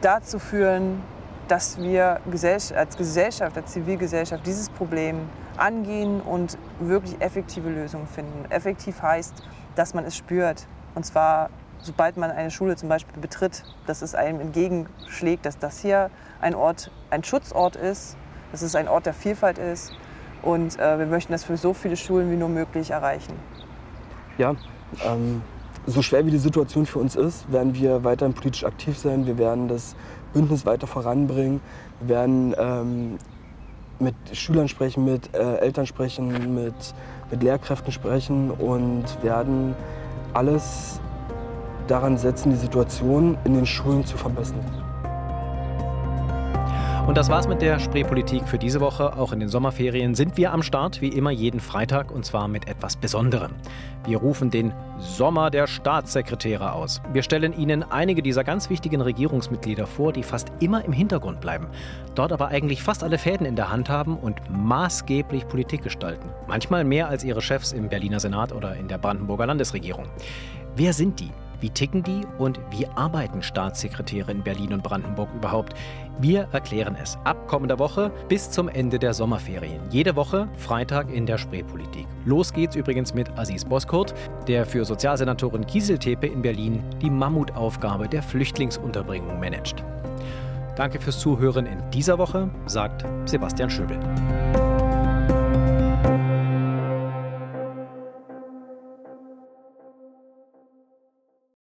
dazu 0.00 0.38
führen, 0.38 1.02
dass 1.48 1.78
wir 1.80 2.20
als 2.76 2.96
Gesellschaft, 2.96 3.56
als 3.56 3.72
Zivilgesellschaft 3.72 4.46
dieses 4.46 4.70
Problem 4.70 5.28
angehen 5.56 6.20
und 6.20 6.56
wirklich 6.80 7.20
effektive 7.20 7.68
Lösungen 7.68 8.06
finden. 8.06 8.50
Effektiv 8.50 9.02
heißt, 9.02 9.34
dass 9.74 9.92
man 9.92 10.04
es 10.04 10.16
spürt. 10.16 10.66
Und 10.94 11.04
zwar, 11.04 11.50
sobald 11.80 12.16
man 12.16 12.30
eine 12.30 12.50
Schule 12.50 12.76
zum 12.76 12.88
Beispiel 12.88 13.20
betritt, 13.20 13.64
dass 13.86 14.02
es 14.02 14.14
einem 14.14 14.40
entgegenschlägt, 14.40 15.44
dass 15.44 15.58
das 15.58 15.80
hier 15.80 16.10
ein 16.40 16.54
Ort, 16.54 16.90
ein 17.10 17.24
Schutzort 17.24 17.76
ist, 17.76 18.16
dass 18.52 18.62
es 18.62 18.74
ein 18.74 18.88
Ort 18.88 19.06
der 19.06 19.14
Vielfalt 19.14 19.58
ist, 19.58 19.92
und 20.42 20.78
äh, 20.78 20.98
wir 20.98 21.06
möchten 21.06 21.32
das 21.32 21.44
für 21.44 21.56
so 21.56 21.72
viele 21.72 21.96
Schulen 21.96 22.30
wie 22.30 22.36
nur 22.36 22.48
möglich 22.48 22.90
erreichen. 22.90 23.34
Ja, 24.38 24.54
ähm, 25.04 25.42
so 25.86 26.02
schwer 26.02 26.24
wie 26.26 26.30
die 26.30 26.38
Situation 26.38 26.86
für 26.86 26.98
uns 26.98 27.16
ist, 27.16 27.50
werden 27.50 27.74
wir 27.74 28.04
weiterhin 28.04 28.34
politisch 28.34 28.64
aktiv 28.64 28.96
sein. 28.98 29.26
Wir 29.26 29.38
werden 29.38 29.68
das 29.68 29.96
Bündnis 30.32 30.64
weiter 30.64 30.86
voranbringen. 30.86 31.60
Wir 32.00 32.16
werden 32.16 32.54
ähm, 32.58 33.18
mit 33.98 34.14
Schülern 34.32 34.68
sprechen, 34.68 35.04
mit 35.04 35.34
äh, 35.34 35.56
Eltern 35.58 35.86
sprechen, 35.86 36.54
mit, 36.54 36.94
mit 37.30 37.42
Lehrkräften 37.42 37.92
sprechen 37.92 38.50
und 38.50 39.04
werden 39.22 39.74
alles 40.34 41.00
daran 41.88 42.16
setzen, 42.16 42.50
die 42.50 42.58
Situation 42.58 43.36
in 43.44 43.54
den 43.54 43.66
Schulen 43.66 44.04
zu 44.04 44.16
verbessern. 44.16 44.81
Und 47.06 47.18
das 47.18 47.28
war's 47.28 47.48
mit 47.48 47.60
der 47.60 47.80
Spreepolitik 47.80 48.48
für 48.48 48.58
diese 48.58 48.80
Woche. 48.80 49.16
Auch 49.18 49.32
in 49.32 49.40
den 49.40 49.48
Sommerferien 49.48 50.14
sind 50.14 50.36
wir 50.36 50.52
am 50.52 50.62
Start, 50.62 51.00
wie 51.00 51.08
immer 51.08 51.32
jeden 51.32 51.58
Freitag 51.58 52.12
und 52.12 52.24
zwar 52.24 52.46
mit 52.46 52.68
etwas 52.68 52.96
Besonderem. 52.96 53.52
Wir 54.06 54.18
rufen 54.18 54.50
den 54.50 54.72
Sommer 54.98 55.50
der 55.50 55.66
Staatssekretäre 55.66 56.72
aus. 56.72 57.02
Wir 57.12 57.22
stellen 57.22 57.52
Ihnen 57.52 57.82
einige 57.82 58.22
dieser 58.22 58.44
ganz 58.44 58.70
wichtigen 58.70 59.00
Regierungsmitglieder 59.00 59.86
vor, 59.86 60.12
die 60.12 60.22
fast 60.22 60.52
immer 60.60 60.84
im 60.84 60.92
Hintergrund 60.92 61.40
bleiben, 61.40 61.66
dort 62.14 62.32
aber 62.32 62.48
eigentlich 62.48 62.82
fast 62.82 63.02
alle 63.02 63.18
Fäden 63.18 63.46
in 63.46 63.56
der 63.56 63.70
Hand 63.70 63.90
haben 63.90 64.16
und 64.16 64.40
maßgeblich 64.48 65.48
Politik 65.48 65.82
gestalten. 65.82 66.30
Manchmal 66.46 66.84
mehr 66.84 67.08
als 67.08 67.24
ihre 67.24 67.42
Chefs 67.42 67.72
im 67.72 67.88
Berliner 67.88 68.20
Senat 68.20 68.52
oder 68.52 68.76
in 68.76 68.86
der 68.86 68.98
Brandenburger 68.98 69.46
Landesregierung. 69.46 70.06
Wer 70.76 70.92
sind 70.92 71.18
die? 71.18 71.32
Wie 71.62 71.70
ticken 71.70 72.02
die 72.02 72.22
und 72.38 72.58
wie 72.72 72.88
arbeiten 72.88 73.40
Staatssekretäre 73.40 74.32
in 74.32 74.42
Berlin 74.42 74.72
und 74.72 74.82
Brandenburg 74.82 75.28
überhaupt? 75.32 75.74
Wir 76.18 76.48
erklären 76.52 76.96
es 77.00 77.18
ab 77.24 77.48
kommender 77.48 77.78
Woche 77.78 78.12
bis 78.28 78.50
zum 78.50 78.68
Ende 78.68 78.98
der 78.98 79.14
Sommerferien. 79.14 79.80
Jede 79.90 80.14
Woche 80.14 80.48
Freitag 80.56 81.12
in 81.12 81.26
der 81.26 81.38
Spreepolitik. 81.38 82.06
Los 82.24 82.52
geht's 82.52 82.76
übrigens 82.76 83.14
mit 83.14 83.30
Aziz 83.38 83.64
Boskurt, 83.64 84.14
der 84.46 84.66
für 84.66 84.84
Sozialsenatorin 84.84 85.66
Kieseltepe 85.66 86.26
in 86.26 86.42
Berlin 86.42 86.82
die 87.00 87.10
Mammutaufgabe 87.10 88.08
der 88.08 88.22
Flüchtlingsunterbringung 88.22 89.40
managt. 89.40 89.82
Danke 90.76 91.00
fürs 91.00 91.18
Zuhören 91.18 91.66
in 91.66 91.78
dieser 91.90 92.18
Woche, 92.18 92.48
sagt 92.66 93.04
Sebastian 93.28 93.68
Schöbel. 93.68 93.98